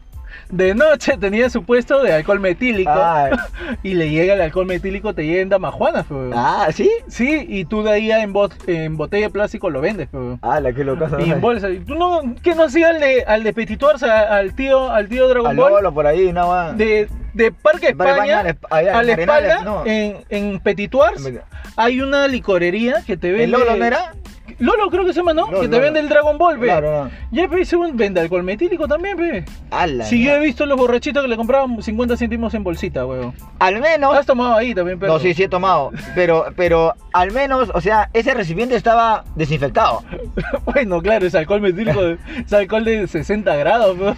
de 0.49 0.75
noche 0.75 1.17
tenía 1.17 1.49
su 1.49 1.63
puesto 1.63 2.01
de 2.03 2.13
alcohol 2.13 2.39
metílico 2.39 2.91
Ay. 2.93 3.31
y 3.83 3.93
le 3.95 4.09
llega 4.09 4.33
el 4.33 4.41
alcohol 4.41 4.65
metílico, 4.65 5.13
te 5.13 5.25
llega 5.25 5.41
en 5.41 5.49
Damajuana, 5.49 6.03
fe, 6.03 6.13
weón. 6.13 6.31
Ah, 6.35 6.67
¿sí? 6.73 6.89
Sí, 7.07 7.45
y 7.47 7.65
tú 7.65 7.83
de 7.83 7.91
ahí 7.91 8.11
en, 8.11 8.33
bot- 8.33 8.53
en 8.67 8.97
botella 8.97 9.27
de 9.27 9.31
plástico 9.31 9.69
lo 9.69 9.81
vendes, 9.81 10.09
fe, 10.09 10.17
weón. 10.17 10.39
Ah, 10.41 10.59
la 10.59 10.73
que 10.73 10.83
lo 10.83 10.97
casa. 10.97 11.17
Y 11.21 11.31
en 11.31 11.41
bolsa. 11.41 11.69
¿Y 11.69 11.79
¿Tú 11.79 11.95
no, 11.95 12.21
qué 12.43 12.55
no 12.55 12.63
hacías 12.63 12.91
al 12.91 12.99
de, 12.99 13.23
al 13.25 13.43
de 13.43 13.53
Petit 13.53 13.79
Tours, 13.79 14.03
a- 14.03 14.37
al 14.37 14.55
tío, 14.55 14.89
al 14.91 15.07
tío 15.07 15.27
Dragon 15.27 15.51
Al 15.51 15.57
Ball? 15.57 15.71
Lolo 15.73 15.93
por 15.93 16.07
ahí, 16.07 16.31
nada 16.31 16.47
más. 16.47 16.77
De, 16.77 17.07
de 17.33 17.51
Parque 17.51 17.87
España, 17.89 18.11
España, 18.41 18.57
allá, 18.69 18.99
a 18.99 19.03
la 19.03 19.11
espalda, 19.13 19.61
no. 19.63 19.83
en, 19.85 20.17
en 20.29 20.59
Petit 20.59 20.91
Tours, 20.91 21.27
hay 21.75 22.01
una 22.01 22.27
licorería 22.27 23.01
que 23.05 23.17
te 23.17 23.29
vende... 23.31 23.45
¿El 23.45 23.51
Lolo 23.51 23.75
no 23.75 23.85
era? 23.85 24.13
Lolo 24.59 24.89
creo 24.89 25.05
que 25.05 25.13
se 25.13 25.19
llama, 25.19 25.33
¿no? 25.33 25.45
Lolo, 25.47 25.61
que 25.61 25.67
te 25.67 25.71
Lolo. 25.73 25.83
vende 25.83 25.99
el 25.99 26.09
Dragon 26.09 26.37
Ball, 26.37 26.57
ve. 26.57 26.67
Claro, 26.67 27.05
no. 27.05 27.11
Ya, 27.31 27.47
pe, 27.47 27.65
según 27.65 27.95
vende 27.97 28.19
alcohol 28.21 28.43
metílico 28.43 28.87
también, 28.87 29.17
pe. 29.17 29.45
Ala, 29.71 30.05
Sí, 30.05 30.23
yo 30.23 30.33
he 30.35 30.39
visto 30.39 30.65
los 30.65 30.77
borrachitos 30.77 31.21
que 31.23 31.27
le 31.27 31.35
compraban 31.37 31.81
50 31.81 32.17
céntimos 32.17 32.53
en 32.53 32.63
bolsita, 32.63 33.05
weón. 33.05 33.33
Al 33.59 33.79
menos. 33.79 34.15
Has 34.15 34.25
tomado 34.25 34.55
ahí 34.55 34.73
también, 34.75 34.99
pero. 34.99 35.13
No, 35.13 35.19
sí, 35.19 35.33
sí 35.33 35.43
he 35.43 35.49
tomado. 35.49 35.91
Pero, 36.15 36.45
pero 36.55 36.93
al 37.13 37.31
menos, 37.31 37.71
o 37.73 37.81
sea, 37.81 38.09
ese 38.13 38.33
recipiente 38.33 38.75
estaba 38.75 39.23
desinfectado. 39.35 40.03
bueno, 40.65 41.01
claro, 41.01 41.25
es 41.25 41.35
alcohol 41.35 41.61
metílico, 41.61 41.99
es 42.45 42.53
alcohol 42.53 42.83
de 42.85 43.07
60 43.07 43.55
grados, 43.55 43.97
weón. 43.97 44.15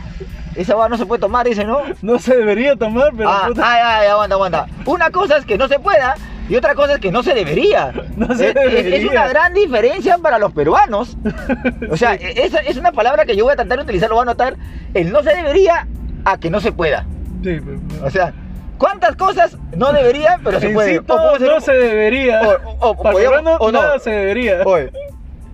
Esa 0.56 0.72
agua 0.72 0.88
no 0.88 0.98
se 0.98 1.06
puede 1.06 1.20
tomar, 1.20 1.46
dice, 1.46 1.66
¿no? 1.66 1.80
No 2.02 2.18
se 2.18 2.38
debería 2.38 2.78
tomar, 2.78 3.12
pero 3.16 3.30
Ah, 3.30 3.44
puta, 3.48 3.62
ay, 3.74 3.82
ay, 3.84 4.08
aguanta, 4.08 4.36
aguanta. 4.36 4.66
Una 4.86 5.12
cosa 5.12 5.36
es 5.38 5.46
que 5.46 5.58
no 5.58 5.68
se 5.68 5.80
pueda 5.80 6.16
y 6.50 6.56
otra 6.56 6.76
cosa 6.76 6.94
es 6.96 7.00
que 7.00 7.12
no 7.12 7.24
se 7.24 7.34
debería. 7.34 7.92
No 8.18 8.34
se 8.36 8.50
es, 8.96 9.06
una 9.10 9.28
gran 9.28 9.54
diferencia 9.54 10.18
para 10.20 10.40
los 10.40 10.54
peruanos. 10.54 11.18
O 11.90 11.98
sea, 11.98 12.14
es, 12.16 12.54
es 12.54 12.78
una 12.78 12.92
palabra 12.92 13.26
que 13.26 13.36
yo 13.36 13.44
voy 13.46 13.54
a 13.54 13.56
tratar 13.56 13.78
de 13.78 13.84
utilizar, 13.84 14.10
lo 14.10 14.16
voy 14.16 14.22
a 14.22 14.24
anotar. 14.24 14.56
El 14.94 15.12
no 15.12 15.22
se 15.24 15.36
debería 15.36 15.88
a 16.24 16.40
que 16.40 16.50
no 16.50 16.60
se 16.62 16.72
pueda. 16.72 17.06
Sí, 17.44 17.60
pe- 17.60 18.04
O 18.06 18.10
sea, 18.10 18.34
¿cuántas 18.78 19.16
cosas 19.16 19.58
no 19.76 19.92
deberían, 19.94 20.42
pero 20.44 20.60
se 20.60 20.68
en 20.68 20.74
puede? 20.74 20.92
sí 20.94 20.98
O 20.98 21.04
todo 21.04 21.18
podemos 21.18 21.36
hacer 21.36 21.50
no 21.50 21.56
un- 21.56 21.62
se 21.62 21.72
debería. 21.74 22.42
o- 22.80 22.96
podríamos- 22.96 23.58
o 23.60 23.72
no. 23.72 23.82
nada 23.82 24.00
se 24.00 24.10
debería. 24.12 24.64
Oye, 24.66 24.92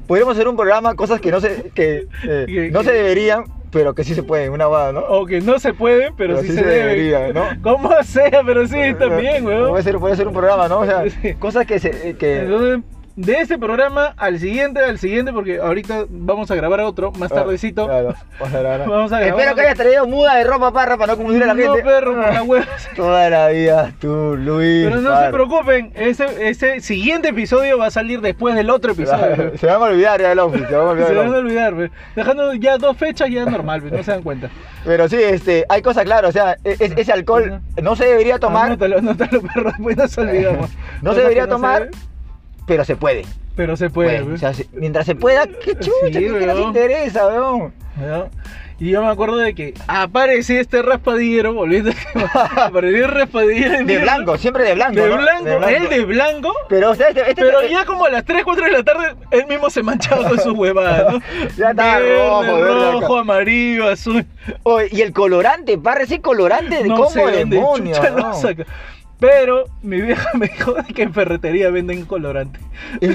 podríamos 0.08 0.36
hacer 0.36 0.48
un 0.48 0.56
programa, 0.56 0.94
cosas 0.96 1.20
que 1.22 1.32
no 1.32 1.40
se, 1.42 1.72
que, 1.76 2.08
eh, 2.28 2.70
no 2.74 2.84
se 2.84 2.92
deberían, 2.92 3.44
pero 3.72 3.96
que 3.96 4.04
sí 4.04 4.14
se 4.14 4.24
pueden, 4.24 4.52
una 4.52 4.66
guada, 4.66 4.92
¿no? 4.92 5.00
O 5.02 5.26
que 5.26 5.42
no 5.42 5.58
se 5.60 5.74
puede, 5.74 6.12
pero, 6.16 6.42
sí, 6.42 6.50
se, 6.50 6.56
debe. 6.64 6.76
debería, 6.76 7.34
¿no? 7.34 7.44
¿Cómo 7.64 7.92
sea? 8.04 8.42
Pero 8.46 8.68
sí, 8.68 8.94
también, 9.00 9.44
Puede 9.44 9.62
weón. 9.64 9.84
ser, 9.84 9.98
puede 9.98 10.16
ser 10.16 10.28
un 10.28 10.34
programa, 10.34 10.68
¿no? 10.68 10.80
O 10.80 10.86
sea, 10.86 11.04
Sí. 11.22 11.34
cosas 11.36 11.66
que 11.66 11.80
se... 11.80 12.10
eh, 12.10 12.16
Que, 12.18 12.42
Entonces, 12.42 12.80
de 13.16 13.34
este 13.34 13.58
programa 13.58 14.14
al 14.18 14.40
siguiente, 14.40 14.80
al 14.80 14.98
siguiente, 15.00 15.34
porque 15.34 15.60
ahorita 15.60 16.06
vamos 16.10 16.50
a 16.52 16.56
grabar 16.56 16.80
otro 16.82 17.12
más 17.12 17.30
tardecito. 17.30 17.86
Claro, 17.88 18.14
vamos 18.40 18.56
a 18.56 18.60
grabar. 18.60 18.80
Vamos 18.90 19.12
a 19.12 19.20
grabar 19.20 19.40
Espero 19.40 19.56
que 19.56 19.62
hayas 19.62 19.78
traído 19.78 20.08
muda 20.08 20.36
de 20.36 20.44
ropa, 20.44 20.72
parra, 20.72 20.98
para 20.98 21.14
no 21.14 21.18
confundir 21.18 21.44
a 21.44 21.48
la 21.48 21.54
No, 21.54 21.62
gente. 21.74 21.84
perro, 21.84 22.16
por 22.16 22.34
la 22.34 22.44
hueva. 22.44 22.66
Toda 22.96 23.30
la 23.30 23.48
vida, 23.50 23.92
tú, 24.00 24.36
Luis. 24.38 24.86
Pero 24.88 25.02
no 25.02 25.22
se 25.22 25.30
preocupen, 25.32 25.92
ese, 25.96 26.50
ese 26.50 26.80
siguiente 26.82 27.30
episodio 27.30 27.78
va 27.78 27.88
a 27.88 27.92
salir 27.92 28.22
después 28.22 28.56
del 28.56 28.70
otro 28.70 28.92
episodio. 28.94 29.52
Se 29.58 29.66
van 29.68 29.76
a 29.82 29.86
olvidar 29.86 30.22
ya 30.22 30.30
del 30.30 30.40
outfit, 30.40 30.68
se 30.68 30.76
van 30.76 30.88
a 30.88 30.90
olvidar 30.92 31.08
Se 31.10 31.16
van 31.16 31.34
a 31.34 31.38
olvidar, 31.38 31.92
dejando 32.16 32.54
ya 32.56 32.78
dos 32.78 32.98
fechas 32.98 33.30
ya 33.30 33.46
normal, 33.46 33.84
no 33.92 34.04
se 34.04 34.12
dan 34.12 34.24
cuenta. 34.24 34.50
Pero 34.86 35.08
sí, 35.10 35.18
este, 35.22 35.66
hay 35.70 35.82
cosas 35.82 36.04
claras, 36.06 36.30
o 36.30 36.34
sea, 36.34 36.56
e- 36.64 36.76
es- 36.80 36.94
ese 36.98 37.12
alcohol 37.12 37.62
no 37.82 37.96
se 37.96 38.06
debería 38.06 38.40
tomar, 38.40 38.68
Anótalo, 38.68 38.98
anótalo, 39.00 39.42
perro, 39.42 39.70
después 39.72 39.98
nos 39.98 40.18
olvidamos. 40.18 40.70
no 41.02 41.14
se 41.14 41.20
debería 41.22 41.44
no 41.44 41.50
tomar, 41.50 41.90
pero 42.68 42.86
se 42.86 42.96
puede. 42.96 43.24
pero 43.56 43.76
se 43.76 43.90
puede, 43.90 44.12
Bueno, 44.22 44.28
pe. 44.28 44.34
o 44.34 44.38
sea, 44.38 44.54
si- 44.54 44.68
mientras 44.74 45.06
se 45.06 45.16
pueda, 45.16 45.46
qué 45.48 45.74
chucha, 45.76 45.92
Sí, 46.08 46.12
¿qué, 46.14 46.30
nos 46.46 46.60
interesa, 46.60 47.28
weón? 47.28 47.74
Y 48.80 48.90
yo 48.90 49.04
me 49.04 49.10
acuerdo 49.12 49.38
de 49.38 49.54
que 49.54 49.76
apareció 49.86 50.60
este 50.60 50.82
raspadillero, 50.82 51.54
volviendo 51.54 51.92
tema, 51.92 52.32
apareció 52.66 53.06
el 53.06 53.12
raspadillero 53.12 53.78
De 53.78 53.84
mierda, 53.84 54.02
blanco, 54.16 54.38
siempre 54.40 54.64
de 54.64 54.74
blanco. 54.74 54.96
De 55.02 55.08
¿no? 55.10 55.18
blanco, 55.18 55.68
él 55.68 55.88
de 55.90 56.06
blanco. 56.06 56.52
Pero, 56.68 56.90
o 56.90 56.96
sea, 56.96 57.10
este, 57.10 57.22
este- 57.22 57.36
Pero 57.44 57.62
este- 57.62 57.74
ya 57.74 57.86
como 57.86 58.06
a 58.06 58.10
las 58.10 58.26
3, 58.26 58.44
4 58.44 58.66
de 58.66 58.72
la 58.72 58.84
tarde, 58.84 59.14
él 59.30 59.46
mismo 59.48 59.70
se 59.70 59.84
manchaba 59.84 60.28
con 60.30 60.40
sus 60.40 60.54
huevadas, 60.54 61.14
¿no? 61.14 61.20
Ya 61.58 61.74
Verde, 61.74 62.92
rojo, 62.94 63.18
amarillo, 63.20 63.88
azul. 63.88 64.26
Y 64.92 65.02
el 65.02 65.14
colorante, 65.14 65.78
parra, 65.78 66.02
ese 66.04 66.20
colorante 66.22 66.82
de 66.82 66.90
No 66.90 66.96
cómo 66.96 67.10
sé 67.12 67.22
dónde 67.22 67.62
chucha 67.94 68.10
¿no? 68.10 68.34
saca. 68.34 68.66
Pero 69.22 69.66
mi 69.84 70.02
vieja 70.02 70.30
me 70.34 70.48
dijo 70.48 70.76
que 70.96 71.04
en 71.04 71.14
ferretería 71.14 71.70
venden 71.70 72.06
colorante. 72.06 72.60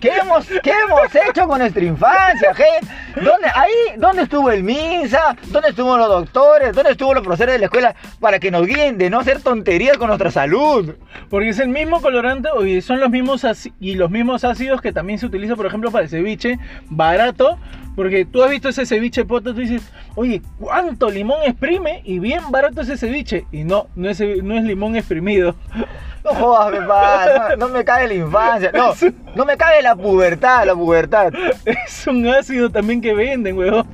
¿Qué 0.00 0.10
hemos, 0.10 0.46
¿Qué 0.46 0.70
hemos 0.70 1.12
hecho 1.12 1.48
con 1.48 1.58
nuestra 1.58 1.82
infancia, 1.82 2.54
gente? 2.54 2.86
¿Dónde, 3.16 3.48
ahí, 3.52 3.72
¿Dónde 3.96 4.22
estuvo 4.22 4.48
el 4.48 4.62
MINSA? 4.62 5.36
¿Dónde 5.48 5.70
estuvieron 5.70 5.98
los 5.98 6.08
doctores? 6.08 6.72
¿Dónde 6.72 6.92
estuvo 6.92 7.14
los 7.14 7.24
profesores 7.24 7.54
de 7.54 7.58
la 7.58 7.64
escuela 7.64 7.96
para 8.20 8.38
que 8.38 8.52
nos 8.52 8.64
guíen 8.64 8.96
de 8.96 9.10
no 9.10 9.18
hacer 9.18 9.42
tonterías 9.42 9.98
con 9.98 10.06
nuestra 10.06 10.30
salud? 10.30 10.94
Porque 11.28 11.48
es 11.48 11.58
el 11.58 11.70
mismo 11.70 12.00
colorante 12.00 12.48
y 12.64 12.80
son 12.80 13.00
los 13.00 13.10
mismos 13.10 13.44
y 13.80 13.96
los 13.96 14.08
mismos 14.08 14.44
ácidos 14.44 14.80
que 14.80 14.92
también 14.92 15.18
se 15.18 15.26
utiliza, 15.26 15.56
por 15.56 15.66
ejemplo, 15.66 15.90
para 15.90 16.04
el 16.04 16.10
ceviche 16.10 16.60
barato. 16.90 17.58
Porque 17.98 18.24
tú 18.24 18.44
has 18.44 18.50
visto 18.52 18.68
ese 18.68 18.86
ceviche 18.86 19.24
poto, 19.24 19.52
tú 19.52 19.58
dices, 19.58 19.82
oye, 20.14 20.40
¿cuánto 20.60 21.10
limón 21.10 21.42
exprime? 21.44 22.00
Y 22.04 22.20
bien 22.20 22.42
barato 22.48 22.82
ese 22.82 22.96
ceviche. 22.96 23.44
Y 23.50 23.64
no, 23.64 23.88
no 23.96 24.08
es, 24.08 24.20
no 24.20 24.56
es 24.56 24.62
limón 24.62 24.94
exprimido. 24.94 25.56
No 26.24 26.34
jodas, 26.34 26.86
pa, 26.86 27.56
no, 27.56 27.66
no 27.66 27.68
me 27.68 27.84
cae 27.84 28.06
la 28.06 28.14
infancia. 28.14 28.70
No, 28.72 28.92
no 29.34 29.44
me 29.44 29.56
cae 29.56 29.82
la 29.82 29.96
pubertad, 29.96 30.66
la 30.66 30.74
pubertad. 30.74 31.32
Es 31.64 32.06
un 32.06 32.26
ácido 32.26 32.70
también 32.70 33.00
que 33.00 33.14
venden, 33.14 33.56
weón. 33.56 33.86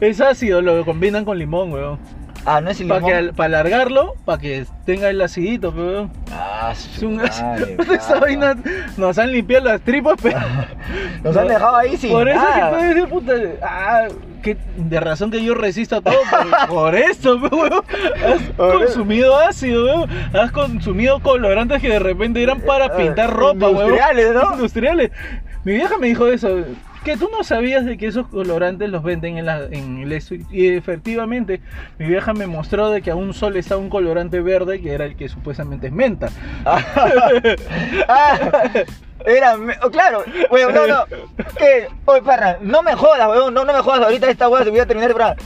Es 0.00 0.20
ácido, 0.20 0.62
lo 0.62 0.84
combinan 0.84 1.24
con 1.24 1.38
limón, 1.38 1.72
weón. 1.72 1.98
Ah, 2.46 2.60
no 2.60 2.70
es 2.70 2.80
el 2.80 2.88
Para 2.88 3.56
alargarlo, 3.58 4.14
para 4.24 4.40
que 4.40 4.64
tenga 4.86 5.10
el 5.10 5.20
acidito, 5.20 5.70
weón. 5.70 6.10
Ah, 6.32 6.70
Es 6.72 6.78
su 6.78 7.08
un 7.08 7.16
madre, 7.16 7.76
Esa 7.94 8.18
vaina 8.18 8.56
nos 8.96 9.18
han 9.18 9.30
limpiado 9.32 9.66
las 9.66 9.80
tripas, 9.82 10.14
pero. 10.22 10.38
Nos 11.22 11.36
han 11.36 11.48
dejado 11.48 11.76
ahí 11.76 11.96
sin 11.98 12.10
Por 12.12 12.28
eso 12.28 12.40
nada. 12.40 12.78
que 12.78 12.94
dices, 12.94 13.10
puta. 13.10 13.32
Ah, 13.62 14.08
que 14.42 14.56
de 14.76 15.00
razón 15.00 15.30
que 15.30 15.44
yo 15.44 15.54
resisto 15.54 15.96
a 15.96 16.00
todo. 16.00 16.14
Por, 16.30 16.68
por 16.68 16.94
eso, 16.94 17.38
pe, 17.40 17.54
weón. 17.54 17.72
Has 17.74 18.42
Por 18.56 18.68
eso. 18.76 18.78
consumido 18.86 19.36
ácido, 19.38 19.84
weón. 19.84 20.10
Has 20.34 20.50
consumido 20.50 21.20
colorantes 21.20 21.80
que 21.82 21.88
de 21.90 21.98
repente 21.98 22.42
eran 22.42 22.60
para 22.62 22.86
Eh, 22.86 22.90
pintar 22.96 23.30
ropa, 23.30 23.66
weón. 23.68 23.74
industriales, 23.90 24.32
¿no? 24.34 24.52
Industriales. 24.54 25.10
Mi 25.64 25.72
vieja 25.72 25.98
me 25.98 26.06
dijo 26.06 26.26
eso. 26.26 26.48
Que 27.04 27.16
tú 27.16 27.28
no 27.30 27.44
sabías 27.44 27.84
de 27.84 27.96
que 27.96 28.06
esos 28.06 28.28
colorantes 28.28 28.90
los 28.90 29.02
venden 29.02 29.38
en, 29.38 29.46
la, 29.46 29.64
en 29.64 29.98
el 30.02 30.12
eso. 30.12 30.34
Y 30.50 30.68
efectivamente, 30.68 31.60
mi 31.98 32.06
vieja 32.06 32.32
me 32.32 32.46
mostró 32.46 32.90
de 32.90 33.02
que 33.02 33.10
aún 33.10 33.32
solo 33.34 33.58
estaba 33.58 33.80
un 33.80 33.90
colorante 33.90 34.40
verde 34.40 34.80
que 34.80 34.92
era 34.92 35.06
el 35.06 35.16
que 35.16 35.28
supuestamente 35.28 35.88
es 35.88 35.92
menta. 35.92 36.28
Ah, 38.08 38.38
era, 39.24 39.56
oh, 39.82 39.90
claro, 39.90 40.24
weón, 40.50 40.74
no, 40.74 40.86
no. 40.86 41.04
¿Qué? 41.56 41.88
Oye, 42.06 42.22
parra, 42.22 42.58
no 42.60 42.82
me 42.82 42.94
jodas, 42.94 43.28
weón, 43.28 43.52
no, 43.54 43.64
no 43.64 43.72
me 43.72 43.80
jodas. 43.80 44.02
Ahorita 44.02 44.28
esta 44.30 44.48
weón 44.48 44.64
se 44.64 44.70
voy 44.70 44.80
a 44.80 44.86
terminar 44.86 45.10
programa. 45.10 45.36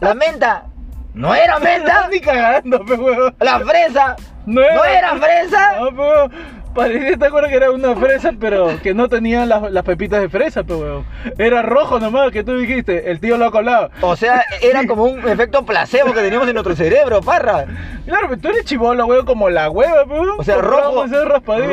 La 0.00 0.14
menta, 0.14 0.66
no 1.14 1.34
era 1.34 1.58
menta. 1.58 2.08
Ni 2.12 2.20
cagando, 2.20 2.82
huevón. 2.86 3.34
La 3.40 3.60
fresa, 3.60 4.16
No 4.44 4.60
no 4.60 4.84
era 4.84 5.16
fresa. 5.16 5.76
No, 5.78 5.88
huevón. 5.88 6.32
Parecía, 6.76 7.16
te 7.16 7.26
acuerdas 7.26 7.50
que 7.50 7.56
era 7.56 7.70
una 7.70 7.96
fresa, 7.96 8.32
pero 8.38 8.80
que 8.82 8.92
no 8.94 9.08
tenía 9.08 9.46
las, 9.46 9.70
las 9.72 9.82
pepitas 9.82 10.20
de 10.20 10.28
fresa, 10.28 10.62
pe 10.62 10.74
huevón. 10.74 11.06
Era 11.38 11.62
rojo 11.62 11.98
nomás, 11.98 12.30
que 12.30 12.44
tú 12.44 12.56
dijiste, 12.58 13.10
el 13.10 13.18
tío 13.18 13.38
lo 13.38 13.46
ha 13.46 13.50
colado. 13.50 13.90
O 14.02 14.14
sea, 14.14 14.44
era 14.60 14.86
como 14.86 15.04
un 15.04 15.26
efecto 15.26 15.64
placebo 15.64 16.12
que 16.12 16.20
teníamos 16.20 16.46
en 16.48 16.54
nuestro 16.54 16.76
cerebro, 16.76 17.22
parra. 17.22 17.64
Claro, 18.04 18.26
pero 18.28 18.40
tú 18.40 18.48
eres 18.48 18.64
chivolo, 18.66 19.06
huevón, 19.06 19.24
como 19.26 19.48
la 19.48 19.70
hueva, 19.70 20.04
pe 20.04 20.12
huevón. 20.12 20.36
O 20.38 20.44
sea, 20.44 20.58
rojo, 20.58 21.06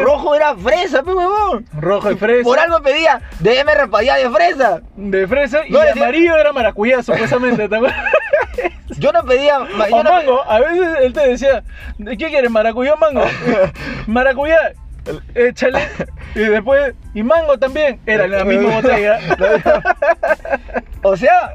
rojo 0.04 0.36
era 0.36 0.56
fresa, 0.56 1.04
pe 1.04 1.12
huevón. 1.14 1.66
Rojo 1.80 2.10
de 2.10 2.16
fresa. 2.16 2.44
Por 2.44 2.58
algo 2.60 2.82
pedía, 2.82 3.22
déjeme 3.40 3.76
raspadilla 3.76 4.16
de 4.16 4.30
fresa. 4.30 4.82
De 4.96 5.28
fresa 5.28 5.68
y 5.68 5.72
decía- 5.74 5.92
amarillo 5.92 6.38
era 6.38 6.54
maracuyá, 6.54 7.04
supuestamente, 7.04 7.68
¿te 7.68 7.76
acuerdas? 7.76 7.98
Yo 9.00 9.12
no 9.12 9.24
pedía, 9.24 9.58
yo 9.90 9.96
O 9.96 10.04
no 10.04 10.12
mango, 10.12 10.44
a 10.48 10.60
veces 10.60 10.88
él 11.02 11.14
te 11.14 11.28
decía, 11.28 11.64
¿de 11.98 12.16
qué 12.16 12.28
quieres, 12.30 12.52
maracuyá 12.52 12.94
o 12.94 12.98
mango? 12.98 13.24
maracuyá, 14.08 14.74
échale. 15.36 15.80
Y 16.36 16.40
después, 16.40 16.96
y 17.14 17.22
mango 17.22 17.60
también, 17.60 18.00
era 18.08 18.26
la 18.28 18.44
misma 18.44 18.76
botella. 18.82 19.20
O 21.06 21.18
sea, 21.18 21.54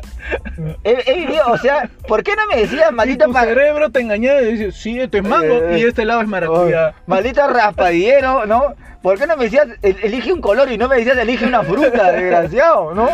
he, 0.85 1.03
he 1.07 1.15
vivido, 1.21 1.43
o 1.47 1.57
sea, 1.57 1.89
¿por 2.07 2.23
qué 2.23 2.33
no 2.37 2.43
me 2.55 2.61
decías, 2.61 2.91
Y 2.91 2.95
maldito 2.95 3.25
tu 3.25 3.33
cerebro 3.33 3.89
te 3.91 4.01
engañaba 4.01 4.43
y 4.43 4.53
decía, 4.57 4.71
sí, 4.73 5.01
esto 5.01 5.17
es 5.17 5.25
mango 5.25 5.55
Eh, 5.71 5.79
y 5.79 5.85
este 5.85 6.05
lado 6.05 6.21
es 6.21 6.29
maracuyá. 6.29 6.91
Oh, 6.91 6.95
maldito 7.07 7.49
raspadillero, 7.49 8.45
¿no? 8.45 8.75
¿Por 9.03 9.19
qué 9.19 9.27
no 9.27 9.39
me 9.39 9.45
decías, 9.45 9.67
el- 9.81 9.97
elige 10.03 10.35
un 10.35 10.43
color 10.43 10.71
y 10.71 10.77
no 10.77 10.87
me 10.87 10.97
decías, 10.97 11.17
elige 11.17 11.47
una 11.47 11.63
fruta, 11.63 12.13
desgraciado, 12.13 12.93
¿no? 12.95 13.09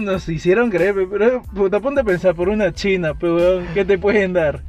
Nos 0.00 0.28
hicieron 0.28 0.68
creer, 0.70 0.94
pe, 0.94 1.06
pero 1.10 1.42
puta, 1.54 1.80
ponte 1.80 2.02
a 2.02 2.04
pensar 2.04 2.34
por 2.34 2.50
una 2.50 2.70
china, 2.72 3.14
pero 3.18 3.36
weón, 3.36 3.66
¿qué 3.72 3.86
te 3.86 3.96
pueden 3.96 4.34
dar? 4.34 4.60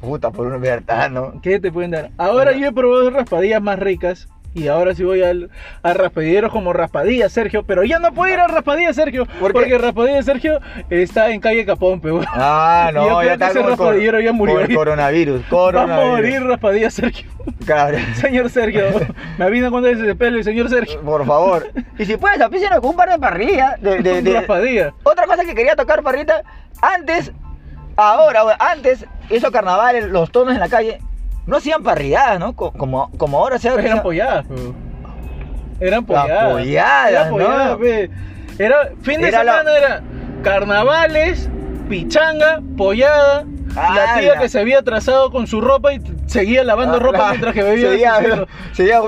Puta, 0.00 0.30
por 0.30 0.46
una 0.46 0.58
verdad, 0.58 1.10
¿no? 1.10 1.40
¿Qué 1.42 1.58
te 1.58 1.72
pueden 1.72 1.90
dar? 1.90 2.10
Ahora 2.16 2.52
yo 2.52 2.68
he 2.68 2.72
probado 2.72 3.10
raspadillas 3.10 3.60
más 3.60 3.78
ricas. 3.80 4.28
Y 4.54 4.68
ahora 4.68 4.94
sí 4.94 5.02
voy 5.02 5.20
al, 5.22 5.50
a 5.82 5.94
raspadilleros 5.94 6.52
como 6.52 6.72
Raspadilla 6.72 7.28
Sergio, 7.28 7.64
pero 7.66 7.82
ya 7.82 7.98
no 7.98 8.12
puedo 8.14 8.32
ir 8.32 8.38
a 8.38 8.46
Raspadilla 8.46 8.92
Sergio, 8.92 9.26
¿Por 9.40 9.52
porque 9.52 9.76
Raspadilla 9.78 10.22
Sergio 10.22 10.60
está 10.90 11.30
en 11.30 11.40
calle 11.40 11.66
Capón, 11.66 12.00
pe, 12.00 12.12
weón. 12.12 12.24
Ah, 12.28 12.90
Yo 12.94 13.00
no, 13.00 13.04
creo 13.06 13.22
ya 13.22 13.26
que 13.26 13.32
está 13.34 13.48
ese 13.48 13.60
el 13.60 13.66
raspadillero 13.66 14.20
ya 14.20 14.32
murió 14.32 14.60
el 14.60 14.70
ahí. 14.70 14.74
coronavirus, 14.76 15.42
Va 15.42 15.46
a 15.46 15.50
coronavirus. 15.50 16.08
morir 16.10 16.42
Raspadilla 16.44 16.90
Sergio. 16.90 17.28
Cabrón. 17.66 18.00
Señor 18.14 18.48
Sergio, 18.48 18.84
me 19.38 19.44
avisa 19.44 19.70
cuando 19.70 19.88
es 19.88 19.98
ese 19.98 20.14
pelo, 20.14 20.38
y 20.38 20.44
señor 20.44 20.68
Sergio. 20.70 21.00
Por 21.00 21.26
favor. 21.26 21.66
Y 21.98 22.04
si 22.04 22.16
puedes, 22.16 22.40
apísenos 22.40 22.78
con 22.78 22.90
un 22.90 22.96
par 22.96 23.10
de 23.10 23.18
parrillas. 23.18 23.80
De, 23.82 24.02
de, 24.02 24.22
de- 24.22 24.32
Raspadilla. 24.34 24.94
Otra 25.02 25.26
cosa 25.26 25.44
que 25.44 25.54
quería 25.56 25.74
tocar, 25.74 26.00
parrita. 26.04 26.42
Antes, 26.80 27.32
ahora, 27.96 28.42
antes, 28.60 29.04
esos 29.30 29.50
carnavales, 29.50 30.04
los 30.06 30.30
tonos 30.30 30.54
en 30.54 30.60
la 30.60 30.68
calle, 30.68 31.00
no 31.46 31.56
hacían 31.56 31.82
parrilladas, 31.82 32.38
¿no? 32.40 32.54
Co- 32.54 32.72
Como, 32.72 33.10
como 33.16 33.38
ahora 33.38 33.58
se 33.58 33.68
Eran 33.68 34.02
polladas. 34.02 34.46
Eran 35.80 36.04
polladas. 36.04 36.52
polladas, 36.52 37.10
Era 37.10 37.28
pollada, 37.30 37.68
¿no? 37.70 37.78
pe. 37.78 38.10
Era, 38.58 38.76
fin 39.02 39.20
de 39.20 39.28
Era 39.28 39.42
la- 39.44 39.52
semana 39.58 39.76
era 39.78 40.02
carnavales, 40.42 41.48
pichanga, 41.88 42.60
pollada. 42.76 43.44
La 43.74 44.20
tía 44.20 44.38
que 44.38 44.48
se 44.48 44.60
había 44.60 44.78
atrasado 44.78 45.32
con 45.32 45.48
su 45.48 45.60
ropa 45.60 45.92
y 45.92 46.00
seguía 46.26 46.62
lavando 46.62 47.00
ropa 47.00 47.18
Ah, 47.26 47.30
mientras 47.30 47.54
que 47.54 47.62
bebía. 47.64 47.90
Seguía, 47.90 48.14
cigarro. 48.20 48.46
seguía, 48.72 49.00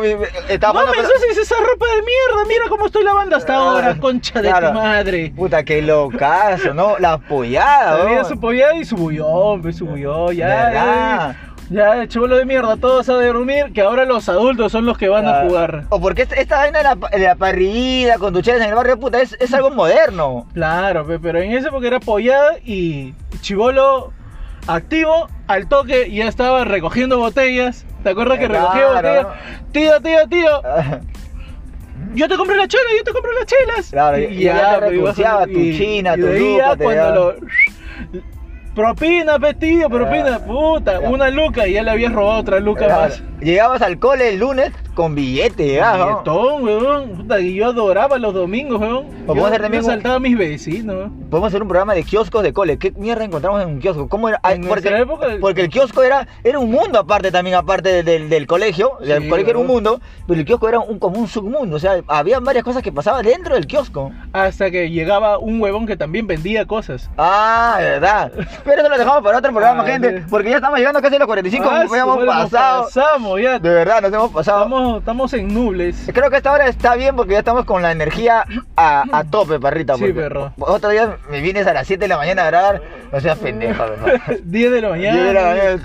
estaba 0.49 0.81
No 0.83 0.91
me 0.91 0.99
ensucies 0.99 1.39
esa 1.39 1.55
ropa 1.55 1.87
de 1.87 2.03
mierda, 2.03 2.49
mira 2.49 2.65
cómo 2.69 2.87
estoy 2.87 3.05
lavando 3.05 3.37
hasta 3.37 3.53
Ah, 3.55 3.57
ahora, 3.59 3.97
concha 3.97 4.43
de 4.43 4.53
tu 4.53 4.73
madre. 4.73 5.33
Puta, 5.37 5.63
qué 5.63 5.83
locazo, 5.83 6.75
¿no? 6.75 6.99
La 6.99 7.17
pollada, 7.19 8.03
Había 8.03 8.25
su 8.25 8.41
pollada 8.41 8.75
y 8.75 8.85
su 8.85 8.97
bullón, 8.97 9.73
su 9.73 9.87
bullón, 9.87 10.35
ya. 10.35 11.37
Ya, 11.69 11.97
ya, 11.97 12.07
chivolo 12.07 12.37
de 12.37 12.45
mierda, 12.45 12.77
todos 12.77 13.09
a 13.09 13.15
dormir, 13.15 13.73
que 13.75 13.81
ahora 13.81 14.05
los 14.05 14.29
adultos 14.29 14.71
son 14.71 14.87
los 14.87 14.97
que 14.97 15.09
van 15.09 15.27
a 15.27 15.41
Ah, 15.41 15.43
jugar. 15.47 15.85
O 15.89 16.01
porque 16.01 16.23
esta, 16.23 16.37
esta 16.37 16.57
vaina 16.59 16.79
de 16.79 16.85
la, 16.85 16.95
de 16.95 17.19
la 17.19 17.35
parrilla 17.35 18.19
con 18.19 18.33
ducheras 18.33 18.61
en 18.63 18.69
el 18.69 18.75
barrio, 18.77 18.99
puta, 19.01 19.21
es, 19.21 19.37
es 19.41 19.53
algo 19.53 19.71
moderno. 19.71 20.47
Claro, 20.55 21.05
pe, 21.07 21.19
pero 21.19 21.41
en 21.41 21.53
esa 21.53 21.69
época 21.69 21.89
era 21.89 21.99
pollada 21.99 22.59
y 22.65 23.15
chivolo 23.41 24.13
activo, 24.69 25.29
al 25.49 25.69
toque 25.69 26.09
ya 26.13 26.29
estaba 26.29 26.65
recogiendo 26.65 27.19
botellas. 27.19 27.85
¿Te 28.05 28.11
acuerdas 28.11 28.39
que 28.39 28.47
recogía 28.47 28.89
Claro. 28.89 28.95
botellas? 28.95 29.27
Tío, 29.73 30.01
tío, 30.01 30.29
tío, 30.29 30.63
yo 32.15 32.29
te 32.29 32.37
compré 32.37 32.57
la 32.57 32.69
chela, 32.69 32.85
yo 32.97 33.03
te 33.05 33.13
compré 33.13 33.33
las 33.35 33.47
chelas. 33.47 33.91
Claro, 33.91 34.19
y 34.19 34.43
ya 34.43 34.75
te 34.77 34.81
pe, 34.81 34.91
recurseaba 34.91 35.43
ibas 35.43 35.49
a- 35.49 35.53
tu 35.53 35.61
china, 35.77 36.15
y 36.17 36.21
tu 36.21 36.59
ya 36.59 36.77
te 36.77 36.85
cuando 36.85 37.11
lo... 37.13 37.35
Propina, 38.77 39.39
pe, 39.39 39.55
tío, 39.55 39.89
propina, 39.89 40.35
Ah, 40.37 40.39
puta, 40.39 41.01
una 41.01 41.31
luca 41.31 41.67
y 41.67 41.73
ya 41.73 41.83
le 41.83 41.93
habías 41.93 42.13
robado 42.13 42.41
otra 42.41 42.61
luca 42.61 42.87
más. 42.89 43.23
Llegabas 43.41 43.81
al 43.81 43.99
cole 43.99 44.29
el 44.29 44.39
lunes 44.39 44.71
con 44.97 45.15
billete, 45.15 45.81
¿no? 45.81 45.93
Billetón, 46.07 46.63
weón. 46.65 47.09
Puta, 47.11 47.39
yo 47.39 47.67
adoraba 47.67 48.19
los 48.19 48.35
domingos, 48.35 48.81
weón. 48.81 49.07
Yo, 49.29 49.45
a 49.45 49.49
hacer 49.49 49.61
también 49.63 49.83
yo 49.83 49.89
un- 49.89 49.95
saltaba 49.95 50.15
a 50.17 50.19
mis 50.21 50.37
vecinos. 50.37 51.11
Podemos 51.31 51.49
hacer 51.49 51.63
un 51.63 51.69
programa 51.69 51.95
de 51.95 52.03
kioscos 52.03 52.43
de 52.43 52.53
cole. 52.53 52.79
¿Qué 52.79 52.93
mierda 52.93 53.25
encontramos 53.25 53.63
en 53.63 53.69
un 53.69 53.79
kiosco? 53.79 54.09
¿Cómo 54.09 54.29
era? 54.29 54.41
En 54.51 54.63
porque, 54.67 54.89
época- 54.89 55.27
porque 55.41 55.61
el 55.63 55.69
kiosco 55.69 56.03
era, 56.03 56.27
era 56.43 56.59
un 56.59 56.71
mundo 56.71 56.99
aparte 56.99 57.31
también, 57.31 57.57
aparte 57.57 57.91
del, 57.93 58.05
del- 58.05 58.29
del 58.29 58.47
colegio. 58.47 58.99
el 59.01 59.29
colegio 59.29 59.51
era 59.51 59.59
un 59.59 59.67
mundo, 59.67 60.01
pero 60.27 60.41
el 60.41 60.47
kiosco 60.47 60.69
era 60.69 60.79
un, 60.81 60.99
como 60.99 61.19
un 61.21 61.29
submundo. 61.29 61.77
O 61.77 61.79
sea, 61.79 62.01
había 62.09 62.41
varias 62.41 62.65
cosas 62.65 62.83
que 62.83 62.91
pasaban 62.91 63.25
dentro 63.25 63.55
del 63.55 63.67
kiosco. 63.67 64.11
Hasta 64.33 64.71
que 64.71 64.91
llegaba 64.91 65.39
un 65.39 65.61
huevón 65.61 65.87
que 65.87 65.97
también 65.97 66.27
vendía 66.27 66.65
cosas. 66.67 67.11
Ah, 67.19 67.77
de 67.79 67.85
verdad. 67.91 68.33
Pero 68.65 68.81
eso 68.81 68.89
lo 68.89 68.97
dejamos 68.99 69.23
para 69.23 69.39
otro 69.39 69.51
programa, 69.53 69.83
Ah, 69.83 69.87
gente. 69.87 70.25
Porque 70.31 70.49
ya 70.51 70.57
estamos 70.57 70.79
llegando 70.79 71.03
casi 71.03 71.17
a 71.17 71.19
los 71.19 71.27
45 71.27 71.69
Ah, 71.69 71.85
nos 71.85 71.93
hemos 71.95 72.25
pasado. 72.25 72.85
Pasamos, 72.85 73.41
ya. 73.43 73.59
De 73.59 73.69
verdad, 73.69 74.01
nos 74.01 74.13
hemos 74.13 74.31
pasado. 74.33 74.65
Estamos, 74.65 74.86
estamos 74.99 75.33
en 75.35 75.53
nubles. 75.53 76.11
Creo 76.13 76.31
que 76.31 76.37
esta 76.37 76.53
hora 76.53 76.69
está 76.69 76.95
bien 76.95 77.17
porque 77.17 77.33
ya 77.33 77.41
estamos 77.41 77.65
con 77.65 77.83
la 77.83 77.93
energía 77.93 78.45
a, 78.77 79.05
a 79.13 79.25
tope, 79.31 79.59
perrita. 79.61 79.97
Sí, 79.97 80.13
perro. 80.13 80.53
Otro 80.59 80.91
día 80.91 81.17
me 81.31 81.41
vienes 81.41 81.67
a 81.67 81.73
las 81.73 81.87
7 81.87 82.05
de 82.05 82.09
la 82.09 82.17
mañana 82.17 82.43
a 82.43 82.47
grabar. 82.47 82.83
No 83.13 83.21
seas 83.21 83.39
pendeja, 83.39 83.87
perro. 83.87 84.39
10 84.43 84.73
de 84.73 84.81
la 84.81 84.93
10 84.93 85.15
de 85.15 85.33
la 85.33 85.41
mañana. 85.43 85.51
mañana. 85.51 85.83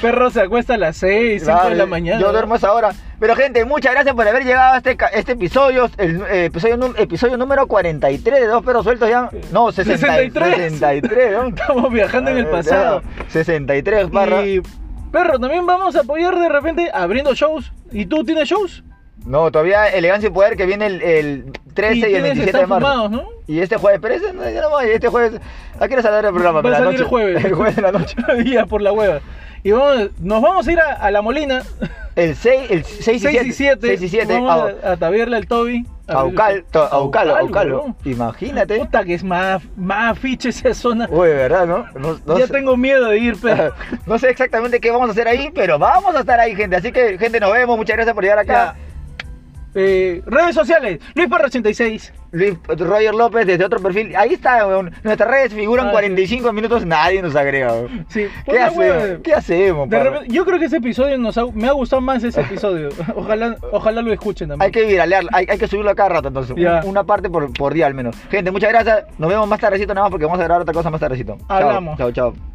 Perro 0.00 0.30
se 0.30 0.42
acuesta 0.42 0.74
a 0.74 0.78
las 0.78 0.96
6, 0.98 1.44
5 1.44 1.68
de 1.70 1.74
la 1.74 1.86
mañana. 1.86 2.20
Yo 2.20 2.32
duermo 2.32 2.56
esa 2.56 2.72
hora. 2.72 2.90
Pero 3.18 3.36
gente, 3.36 3.64
muchas 3.64 3.92
gracias 3.92 4.14
por 4.14 4.26
haber 4.26 4.44
llegado 4.44 4.74
a 4.74 4.76
este, 4.78 4.96
este 5.14 5.32
episodio, 5.32 5.88
el 5.96 6.22
eh, 6.22 6.44
episodio, 6.46 6.94
episodio 6.96 7.36
número 7.36 7.66
43 7.66 8.40
de 8.40 8.46
Dos 8.46 8.64
Perros 8.64 8.84
Sueltos 8.84 9.08
ya. 9.08 9.30
No, 9.52 9.72
60 9.72 10.06
63. 10.06 10.72
63, 10.72 11.32
¿no? 11.32 11.46
Estamos 11.56 11.92
viajando 11.92 12.30
en 12.30 12.38
el 12.38 12.46
pasado. 12.48 13.02
63, 13.28 14.10
barra. 14.10 14.44
Y, 14.44 14.60
perro, 15.12 15.38
también 15.38 15.64
vamos 15.66 15.94
a 15.94 16.00
apoyar 16.00 16.36
de 16.38 16.48
repente 16.48 16.90
abriendo 16.92 17.34
shows. 17.34 17.72
¿Y 17.92 18.06
tú 18.06 18.24
tienes 18.24 18.48
shows? 18.48 18.82
No, 19.24 19.52
todavía 19.52 19.86
Elegancia 19.86 20.28
y 20.28 20.32
Poder 20.32 20.56
que 20.56 20.66
viene 20.66 20.86
el, 20.86 21.02
el 21.02 21.52
13 21.74 21.94
y, 21.94 22.02
el 22.02 22.08
tienes 22.08 22.22
27 22.22 22.58
de 22.58 22.66
marzo. 22.66 22.86
fumados, 22.86 23.10
¿no? 23.10 23.28
Y 23.46 23.60
este 23.60 23.76
jueves, 23.76 24.00
pero 24.02 24.14
ese 24.14 24.32
no, 24.32 24.48
ya 24.50 24.62
no 24.62 24.70
voy, 24.70 24.86
este 24.86 25.08
jueves, 25.08 25.40
¿a 25.78 25.86
qué 25.86 25.94
hora 25.94 26.02
saldrá 26.02 26.28
el 26.28 26.34
programa? 26.34 26.60
Va 26.60 26.70
a 26.70 26.74
salir 26.74 26.88
el 26.88 26.94
noche. 26.94 27.08
jueves. 27.08 27.44
El 27.44 27.54
jueves 27.54 27.76
de 27.76 27.82
la 27.82 27.92
noche. 27.92 28.16
ya 28.44 28.66
por 28.66 28.82
la 28.82 28.92
hueva. 28.92 29.20
Y 29.64 29.70
vamos, 29.70 30.10
nos 30.20 30.42
vamos 30.42 30.66
a 30.66 30.72
ir 30.72 30.80
a, 30.80 30.92
a 30.94 31.10
La 31.10 31.22
Molina. 31.22 31.62
El 32.16 32.34
6, 32.36 32.70
el 32.70 32.84
6 32.84 33.16
y 33.16 33.20
6 33.20 33.20
7. 33.20 33.46
y 33.46 33.52
7. 33.52 33.86
6 33.98 34.02
y 34.02 34.08
7. 34.08 34.34
Vamos 34.34 34.72
a, 34.82 34.92
a 34.92 34.96
tabiarle 34.96 35.36
al 35.36 35.46
Toby. 35.46 35.86
A 36.08 36.14
Aucal, 36.14 36.64
to- 36.70 36.82
Aucalo, 36.82 37.36
Aucalo. 37.36 37.80
weón. 37.82 37.96
Imagínate. 38.04 38.78
Puta 38.80 39.04
que 39.04 39.14
es 39.14 39.22
más, 39.22 39.62
más 39.76 40.18
esa 40.24 40.74
zona. 40.74 41.06
Uy, 41.10 41.28
verdad, 41.28 41.64
¿no? 41.66 41.86
No, 41.98 42.18
no 42.26 42.38
ya 42.38 42.48
sé. 42.48 42.52
tengo 42.52 42.76
miedo 42.76 43.06
de 43.06 43.18
ir, 43.18 43.36
pero. 43.40 43.72
No 44.06 44.18
sé 44.18 44.30
exactamente 44.30 44.80
qué 44.80 44.90
vamos 44.90 45.08
a 45.08 45.12
hacer 45.12 45.28
ahí, 45.28 45.50
pero 45.54 45.78
vamos 45.78 46.14
a 46.16 46.20
estar 46.20 46.40
ahí, 46.40 46.56
gente. 46.56 46.74
Así 46.76 46.90
que, 46.90 47.16
gente, 47.18 47.38
nos 47.38 47.52
vemos. 47.52 47.76
Muchas 47.78 47.96
gracias 47.96 48.14
por 48.14 48.24
llegar 48.24 48.40
acá. 48.40 48.74
Eh, 49.74 50.22
redes 50.26 50.54
sociales, 50.54 51.00
Luis 51.14 51.28
Parra 51.28 51.46
86. 51.46 52.12
Luis 52.32 52.54
Roger 52.66 53.14
López 53.14 53.46
desde 53.46 53.64
otro 53.64 53.78
perfil. 53.80 54.16
Ahí 54.16 54.32
está, 54.34 54.66
weón. 54.66 54.90
Nuestras 55.04 55.30
redes 55.30 55.52
figuran 55.54 55.86
sí. 55.86 55.92
45 55.92 56.52
minutos, 56.52 56.84
nadie 56.86 57.22
nos 57.22 57.36
agrega, 57.36 57.72
weón. 57.74 58.06
Sí, 58.08 58.26
¿Qué 58.44 58.50
puta 58.52 58.66
hacemos? 58.66 59.20
¿Qué 59.22 59.34
hacemos, 59.34 59.88
repente- 59.90 60.26
yo 60.34 60.44
creo 60.44 60.58
que 60.58 60.64
ese 60.64 60.78
episodio 60.78 61.18
nos 61.18 61.36
ha- 61.38 61.46
me 61.52 61.68
ha 61.68 61.72
gustado 61.72 62.00
más 62.02 62.24
ese 62.24 62.40
episodio. 62.40 62.88
Ojalá, 63.14 63.56
ojalá 63.70 64.02
lo 64.02 64.12
escuchen 64.12 64.48
también. 64.48 64.64
Hay 64.66 64.72
que 64.72 64.84
viralear, 64.84 65.24
hay, 65.32 65.46
hay 65.48 65.58
que 65.58 65.68
subirlo 65.68 65.90
a 65.90 65.94
cada 65.94 66.08
rato, 66.08 66.28
entonces. 66.28 66.56
Ya. 66.56 66.80
Una 66.84 67.04
parte 67.04 67.28
por, 67.30 67.52
por 67.52 67.74
día 67.74 67.86
al 67.86 67.94
menos. 67.94 68.16
Gente, 68.30 68.50
muchas 68.50 68.70
gracias. 68.70 69.04
Nos 69.18 69.28
vemos 69.28 69.46
más 69.46 69.60
tardecito 69.60 69.94
nada 69.94 70.04
más 70.06 70.10
porque 70.10 70.24
vamos 70.24 70.40
a 70.40 70.44
grabar 70.44 70.62
otra 70.62 70.72
cosa 70.74 70.90
más 70.90 71.00
tardecito. 71.00 71.36
Chao, 71.48 71.56
Hablamos. 71.58 71.98
Chao, 71.98 72.10
chao. 72.12 72.51